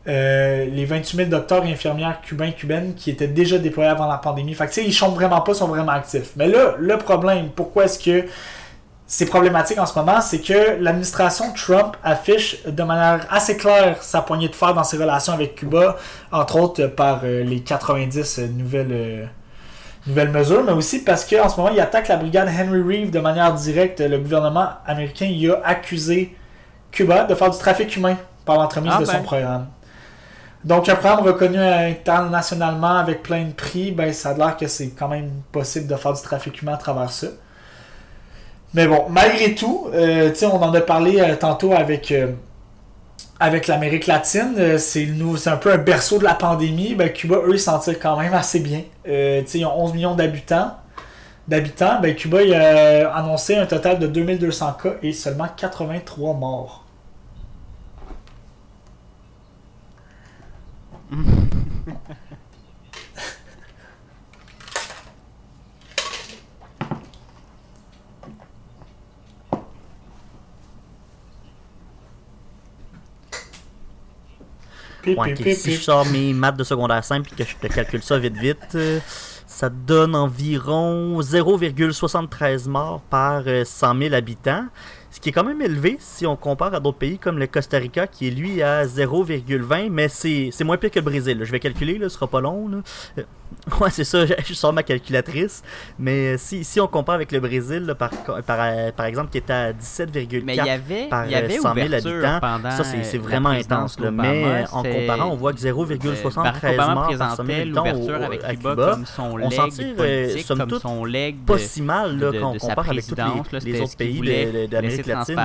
euh, 0.08 0.66
les 0.66 0.84
28 0.86 1.16
000 1.18 1.30
docteurs 1.30 1.64
et 1.66 1.72
infirmières 1.72 2.20
cubains 2.22 2.52
cubaines 2.52 2.94
qui 2.94 3.10
étaient 3.10 3.28
déjà 3.28 3.58
déployés 3.58 3.90
avant 3.90 4.06
la 4.08 4.18
pandémie. 4.18 4.54
Fait 4.54 4.66
que, 4.66 4.72
tu 4.72 4.82
sais, 4.82 4.86
ils 4.86 4.92
chantent 4.92 5.14
vraiment 5.14 5.40
pas, 5.42 5.52
ils 5.52 5.56
sont 5.56 5.68
vraiment 5.68 5.92
actifs. 5.92 6.32
Mais 6.36 6.48
là, 6.48 6.76
le 6.78 6.98
problème, 6.98 7.48
pourquoi 7.54 7.84
est-ce 7.86 7.98
que 7.98 8.26
c'est 9.07 9.26
problématique 9.26 9.78
en 9.78 9.86
ce 9.86 9.98
moment, 9.98 10.20
c'est 10.22 10.40
que 10.40 10.80
l'administration 10.80 11.52
Trump 11.52 11.96
affiche 12.02 12.64
de 12.66 12.82
manière 12.82 13.26
assez 13.30 13.57
claire 13.57 14.02
sa 14.02 14.22
poignée 14.22 14.48
de 14.48 14.55
fer 14.55 14.72
dans 14.72 14.84
ses 14.84 14.96
relations 14.96 15.34
avec 15.34 15.57
Cuba, 15.57 15.96
entre 16.32 16.57
autres 16.57 16.86
par 16.86 17.20
euh, 17.24 17.44
les 17.44 17.61
90 17.61 18.38
nouvelles, 18.57 18.88
euh, 18.92 19.26
nouvelles 20.07 20.30
mesures, 20.30 20.64
mais 20.64 20.72
aussi 20.72 21.05
parce 21.05 21.26
qu'en 21.26 21.50
ce 21.50 21.57
moment, 21.59 21.70
il 21.70 21.80
attaque 21.80 22.09
la 22.09 22.16
brigade 22.16 22.48
Henry 22.48 22.80
Reeve 22.80 23.11
de 23.11 23.20
manière 23.20 23.52
directe. 23.52 24.00
Le 24.00 24.18
gouvernement 24.18 24.68
américain 24.86 25.26
il 25.26 25.50
a 25.50 25.61
accusé 25.64 26.34
Cuba 26.90 27.24
de 27.24 27.34
faire 27.34 27.50
du 27.50 27.59
trafic 27.59 27.94
humain 27.96 28.16
par 28.46 28.57
l'entremise 28.57 28.92
Ah 28.94 29.00
de 29.00 29.07
ben. 29.07 29.12
son 29.12 29.22
programme. 29.22 29.66
Donc, 30.64 30.88
un 30.88 30.94
programme 30.94 31.20
reconnu 31.26 31.59
internationalement 31.59 32.96
avec 32.96 33.22
plein 33.22 33.44
de 33.44 33.52
prix, 33.52 33.92
ben, 33.92 34.14
ça 34.14 34.30
a 34.30 34.34
l'air 34.34 34.57
que 34.57 34.66
c'est 34.66 34.88
quand 34.98 35.09
même 35.09 35.30
possible 35.52 35.86
de 35.86 35.94
faire 35.94 36.14
du 36.14 36.22
trafic 36.22 36.62
humain 36.62 36.72
à 36.72 36.78
travers 36.78 37.11
ça. 37.11 37.26
Mais 38.74 38.88
bon, 38.88 39.06
malgré 39.08 39.54
tout, 39.54 39.86
euh, 39.94 40.34
on 40.42 40.60
en 40.60 40.74
a 40.74 40.80
parlé 40.80 41.20
euh, 41.20 41.36
tantôt 41.36 41.72
avec, 41.72 42.10
euh, 42.10 42.32
avec 43.38 43.68
l'Amérique 43.68 44.08
latine. 44.08 44.78
c'est 44.78 45.08
un 45.46 45.56
peu 45.56 45.72
un 45.72 45.78
berceau 45.78 46.18
de 46.18 46.24
la 46.24 46.34
pandémie. 46.34 46.96
Ben, 46.96 47.12
Cuba, 47.12 47.36
eux, 47.46 47.54
ils 47.54 47.60
s'en 47.60 47.78
tirent 47.78 48.00
quand 48.00 48.18
même 48.18 48.34
assez 48.34 48.58
bien. 48.58 48.82
Ils 49.06 49.64
ont 49.64 49.80
11 49.80 49.94
millions 49.94 50.14
d'habitants. 50.16 50.72
D'habitants, 51.46 52.00
ben, 52.00 52.16
Cuba 52.16 52.38
a 52.38 53.16
annoncé 53.16 53.54
un 53.56 53.66
total 53.66 54.00
de 54.00 54.08
2200 54.08 54.72
cas 54.82 54.94
et 55.02 55.12
seulement 55.12 55.46
83 55.56 56.34
morts. 56.34 56.84
Pip, 75.05 75.18
Ouais, 75.18 75.28
pip, 75.34 75.38
ok, 75.40 75.44
pip, 75.44 75.57
si 75.59 75.74
je 75.74 75.80
sors 75.80 76.07
mes 76.07 76.32
maths 76.32 76.57
de 76.57 76.64
secondaire 76.64 77.05
simple 77.05 77.30
et 77.32 77.36
que 77.44 77.48
je 77.48 77.57
te 77.57 77.72
calcule 77.72 78.02
ça 78.02 78.18
vite 78.18 78.36
vite, 78.36 78.59
euh, 78.74 78.98
ça 79.46 79.68
donne 79.68 80.14
environ 80.16 81.20
0,73 81.20 82.68
morts 82.68 83.00
par 83.11 83.42
euh, 83.46 83.64
100 83.64 83.98
000 83.98 84.14
habitants. 84.14 84.66
Ce 85.11 85.20
qui 85.20 85.28
est 85.28 85.32
quand 85.32 85.44
même 85.44 85.62
élevé 85.62 85.96
si 86.00 86.26
on 86.26 86.34
compare 86.34 86.74
à 86.74 86.80
d'autres 86.80 86.98
pays 86.98 87.18
comme 87.18 87.38
le 87.38 87.46
Costa 87.46 87.78
Rica 87.78 88.09
qui 88.09 88.26
est 88.26 88.30
lui 88.32 88.62
à 88.62 88.84
0,20, 88.84 89.88
mais 89.90 90.09
c'est 90.09 90.50
c'est 90.52 90.64
moins 90.64 90.76
pire 90.76 90.90
que 90.90 90.98
le 90.98 91.05
Brésil. 91.05 91.38
là. 91.38 91.44
Je 91.44 91.52
vais 91.52 91.61
calculer, 91.61 91.98
là, 91.98 92.09
ce 92.09 92.16
sera 92.16 92.26
pas 92.26 92.40
long. 92.40 92.68
là. 92.68 93.22
Euh, 93.72 93.76
ouais, 93.84 93.90
c'est 93.90 94.05
ça, 94.05 94.26
je, 94.26 94.34
je 94.44 94.55
sors 94.55 94.72
ma 94.72 94.82
calculatrice. 94.82 95.62
Mais 95.98 96.34
euh, 96.34 96.36
si, 96.38 96.64
si 96.64 96.80
on 96.80 96.86
compare 96.86 97.14
avec 97.16 97.32
le 97.32 97.40
Brésil, 97.40 97.84
là, 97.86 97.94
par, 97.94 98.11
par, 98.11 98.59
euh, 98.61 98.90
par 98.92 99.07
exemple, 99.07 99.30
qui 99.30 99.38
était 99.38 99.52
à 99.52 99.72
17,4 99.72 100.42
Mais 100.44 100.57
il 100.57 100.64
y 100.64 100.70
avait, 100.70 101.09
par 101.09 101.26
y 101.28 101.34
avait 101.34 101.59
100 101.59 101.74
000 101.74 101.86
ouverture 101.86 102.11
habitants, 102.12 102.38
pendant 102.40 102.70
ça, 102.70 102.84
c'est 102.84 103.05
c'est 103.05 103.18
euh, 103.18 103.20
vraiment 103.20 103.50
intense. 103.50 103.98
Là. 104.00 104.11
Mais 104.11 104.44
euh, 104.44 104.64
en 104.72 104.82
comparant, 104.82 105.30
on 105.30 105.36
voit 105.36 105.52
que 105.52 105.66
euh, 105.66 105.72
0,73 105.72 106.34
Barack 106.34 106.64
Obama 106.64 106.94
morts 106.94 107.16
par 107.18 107.36
100 107.36 107.44
000 107.44 107.59
présentait 107.70 107.88
habitants 107.90 108.22
avec 108.24 108.44
à 108.44 108.55
Cuba, 108.55 108.70
Cuba. 108.70 108.90
comme 108.92 109.07
son 109.07 109.38
on 109.40 109.50
s'en 109.50 109.68
tire, 109.68 109.94
euh, 109.98 110.38
somme 110.38 110.66
toute, 110.66 110.82
son 110.82 111.05
leg 111.05 111.36
de, 111.40 111.52
Pas 111.52 111.59
si 111.59 111.82
mal 111.82 112.18
là, 112.18 112.30
de- 112.30 112.38
quand 112.38 112.52
de 112.52 112.57
on 112.57 112.59
compare 112.59 112.90
avec 112.90 113.09
là, 113.16 113.34
les, 113.62 113.80
autres 113.80 113.96
pays 113.96 114.68
d'Amérique 114.68 115.07
latine 115.07 115.40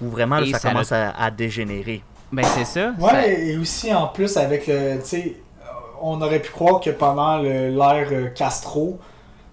où, 0.00 0.06
où 0.06 0.10
vraiment 0.10 0.40
là, 0.40 0.46
ça, 0.52 0.58
ça 0.58 0.70
commence 0.70 0.92
à, 0.92 1.10
à 1.10 1.30
dégénérer. 1.30 2.02
Ben 2.32 2.44
c'est 2.44 2.64
ça. 2.64 2.92
ça- 2.98 3.04
Ouais, 3.04 3.48
et 3.48 3.56
aussi 3.58 3.92
en 3.92 4.06
plus 4.08 4.36
avec 4.36 4.66
le. 4.66 4.98
On 6.04 6.20
aurait 6.20 6.40
pu 6.42 6.50
croire 6.50 6.80
que 6.80 6.90
pendant 6.90 7.38
l'ère 7.38 8.08
euh, 8.12 8.28
Castro, 8.30 8.98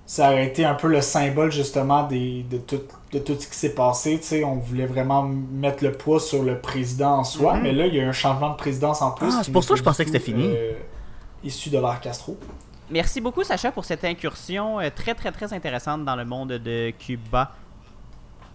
ça 0.06 0.32
aurait 0.32 0.48
été 0.48 0.66
un 0.66 0.74
peu 0.74 0.88
le 0.88 1.02
symbole 1.02 1.52
justement 1.52 2.04
des, 2.04 2.42
de, 2.44 2.58
tout, 2.58 2.82
de 3.12 3.20
tout 3.20 3.36
ce 3.40 3.48
qui 3.48 3.56
s'est 3.56 3.76
passé. 3.76 4.18
Tu 4.20 4.26
sais, 4.26 4.44
on 4.44 4.56
voulait 4.56 4.88
vraiment 4.88 5.22
mettre 5.24 5.84
le 5.84 5.92
poids 5.92 6.20
sur 6.20 6.42
le 6.42 6.60
président 6.60 7.18
en 7.20 7.24
soi, 7.24 7.54
Mhm. 7.58 7.62
mais 7.64 7.72
là, 7.72 7.86
il 7.86 7.94
y 7.94 8.00
a 8.00 8.04
eu 8.04 8.08
un 8.08 8.12
changement 8.12 8.50
de 8.50 8.56
présidence 8.56 9.02
en 9.04 9.12
plus. 9.12 9.32
Ah, 9.38 9.42
c'est 9.44 9.52
pour 9.52 9.64
ça 9.64 9.74
que 9.76 9.80
je 9.80 9.84
pensais 9.84 10.04
que 10.04 10.12
c'était 10.12 10.24
fini. 10.26 10.44
euh, 10.48 10.74
issu 11.44 11.70
de 11.70 11.78
l'ère 11.78 12.00
Castro. 12.02 12.36
Merci 12.90 13.22
beaucoup 13.22 13.44
Sacha 13.44 13.72
pour 13.72 13.86
cette 13.86 14.04
incursion 14.04 14.80
euh, 14.80 14.90
très 14.94 15.14
très 15.14 15.32
très 15.32 15.54
intéressante 15.54 16.04
dans 16.04 16.16
le 16.16 16.26
monde 16.26 16.54
de 16.54 16.90
Cuba. 16.98 17.52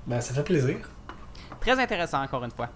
Ben, 0.09 0.21
ça 0.21 0.35
fait 0.35 0.43
plaisir. 0.43 0.77
Très 1.61 1.79
intéressant 1.79 2.21
encore 2.21 2.43
une 2.43 2.51
fois. 2.51 2.69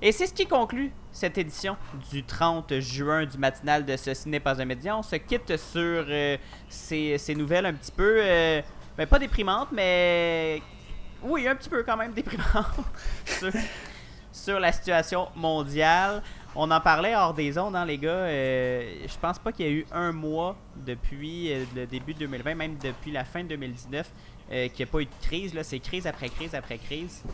Et 0.00 0.12
c'est 0.12 0.26
ce 0.26 0.32
qui 0.32 0.46
conclut 0.46 0.92
cette 1.18 1.36
édition 1.36 1.76
du 2.12 2.22
30 2.22 2.78
juin 2.78 3.26
du 3.26 3.36
matinal 3.38 3.84
de 3.84 3.96
Ceci 3.96 4.28
n'est 4.28 4.38
pas 4.38 4.60
un 4.62 4.64
média. 4.64 4.96
On 4.96 5.02
se 5.02 5.16
quitte 5.16 5.56
sur 5.56 6.04
euh, 6.08 6.36
ces, 6.68 7.34
nouvelles 7.36 7.66
un 7.66 7.72
petit 7.72 7.90
peu, 7.90 8.18
euh, 8.20 8.62
ben, 8.96 9.06
pas 9.06 9.18
déprimantes, 9.18 9.68
mais 9.72 10.62
oui, 11.22 11.48
un 11.48 11.56
petit 11.56 11.68
peu 11.68 11.82
quand 11.82 11.96
même 11.96 12.12
déprimantes 12.12 12.44
sur, 14.32 14.60
la 14.60 14.70
situation 14.70 15.28
mondiale. 15.34 16.22
On 16.54 16.70
en 16.70 16.80
parlait 16.80 17.16
hors 17.16 17.34
des 17.34 17.58
ondes, 17.58 17.74
hein, 17.74 17.84
les 17.84 17.98
gars. 17.98 18.10
Euh, 18.10 19.06
je 19.06 19.18
pense 19.18 19.40
pas 19.40 19.50
qu'il 19.50 19.66
y 19.66 19.68
a 19.68 19.72
eu 19.72 19.86
un 19.90 20.12
mois 20.12 20.56
depuis 20.76 21.52
euh, 21.52 21.64
le 21.74 21.86
début 21.86 22.14
de 22.14 22.20
2020, 22.20 22.54
même 22.54 22.76
depuis 22.76 23.10
la 23.10 23.24
fin 23.24 23.42
de 23.42 23.48
2019, 23.48 24.10
euh, 24.52 24.68
qu'il 24.68 24.84
n'y 24.84 24.88
a 24.88 24.92
pas 24.92 25.00
eu 25.00 25.06
de 25.06 25.10
crise. 25.20 25.58
C'est 25.62 25.80
crise 25.80 26.06
après 26.06 26.28
crise 26.28 26.54
après 26.54 26.78
crise. 26.78 27.24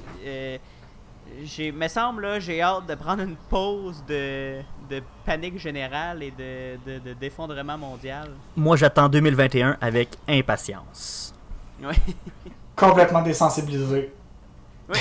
J'ai, 1.42 1.72
me 1.72 1.88
semble, 1.88 2.22
là, 2.22 2.38
j'ai 2.40 2.60
hâte 2.62 2.86
de 2.86 2.94
prendre 2.94 3.22
une 3.22 3.36
pause 3.36 4.02
de, 4.06 4.60
de 4.88 5.02
panique 5.24 5.58
générale 5.58 6.22
et 6.22 6.30
de, 6.30 6.76
de, 6.86 6.98
de- 7.00 7.12
d'effondrement 7.14 7.76
mondial. 7.76 8.30
Moi, 8.56 8.76
j'attends 8.76 9.08
2021 9.08 9.76
avec 9.80 10.10
impatience. 10.28 11.34
Ouais. 11.82 11.94
Complètement 12.76 13.22
désensibilisé. 13.22 14.12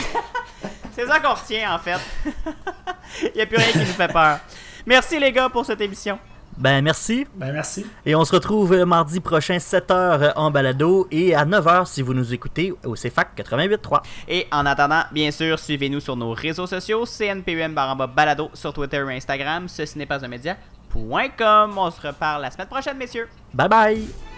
C'est 0.92 1.06
ça 1.08 1.20
qu'on 1.20 1.34
retient, 1.34 1.76
en 1.76 1.80
fait. 1.80 2.00
Il 3.24 3.32
n'y 3.36 3.42
a 3.42 3.46
plus 3.46 3.58
rien 3.58 3.68
qui 3.72 3.80
nous 3.80 3.86
fait 3.86 4.08
peur. 4.12 4.40
Merci, 4.86 5.20
les 5.20 5.32
gars, 5.32 5.50
pour 5.50 5.66
cette 5.66 5.82
émission. 5.82 6.18
Ben, 6.58 6.82
merci. 6.82 7.26
Ben, 7.36 7.52
merci. 7.52 7.86
Et 8.06 8.16
on 8.16 8.26
se 8.26 8.34
retrouve 8.34 8.74
euh, 8.74 8.86
mardi 8.86 9.20
prochain, 9.20 9.58
7h 9.58 10.34
en 10.36 10.52
balado 10.52 11.08
et 11.12 11.36
à 11.36 11.46
9h 11.46 11.86
si 11.86 12.02
vous 12.02 12.14
nous 12.14 12.34
écoutez 12.34 12.74
au 12.86 12.94
CFAC 12.94 13.38
88.3. 13.38 14.02
Et 14.28 14.48
en 14.52 14.66
attendant, 14.66 15.04
bien 15.12 15.32
sûr, 15.32 15.60
suivez-nous 15.60 16.00
sur 16.00 16.16
nos 16.16 16.32
réseaux 16.32 16.68
sociaux, 16.68 17.06
CNPUM 17.06 17.74
baramba 17.74 18.08
balado 18.08 18.50
sur 18.54 18.74
Twitter 18.74 19.04
et 19.10 19.16
Instagram, 19.16 19.68
ceci 19.68 19.98
n'est 19.98 20.06
pas 20.06 20.24
un 20.24 20.28
média.com. 20.28 21.78
On 21.78 21.92
se 21.92 22.08
reparle 22.08 22.42
la 22.42 22.52
semaine 22.52 22.68
prochaine, 22.68 22.98
messieurs. 22.98 23.28
Bye 23.54 23.70
bye! 23.70 24.33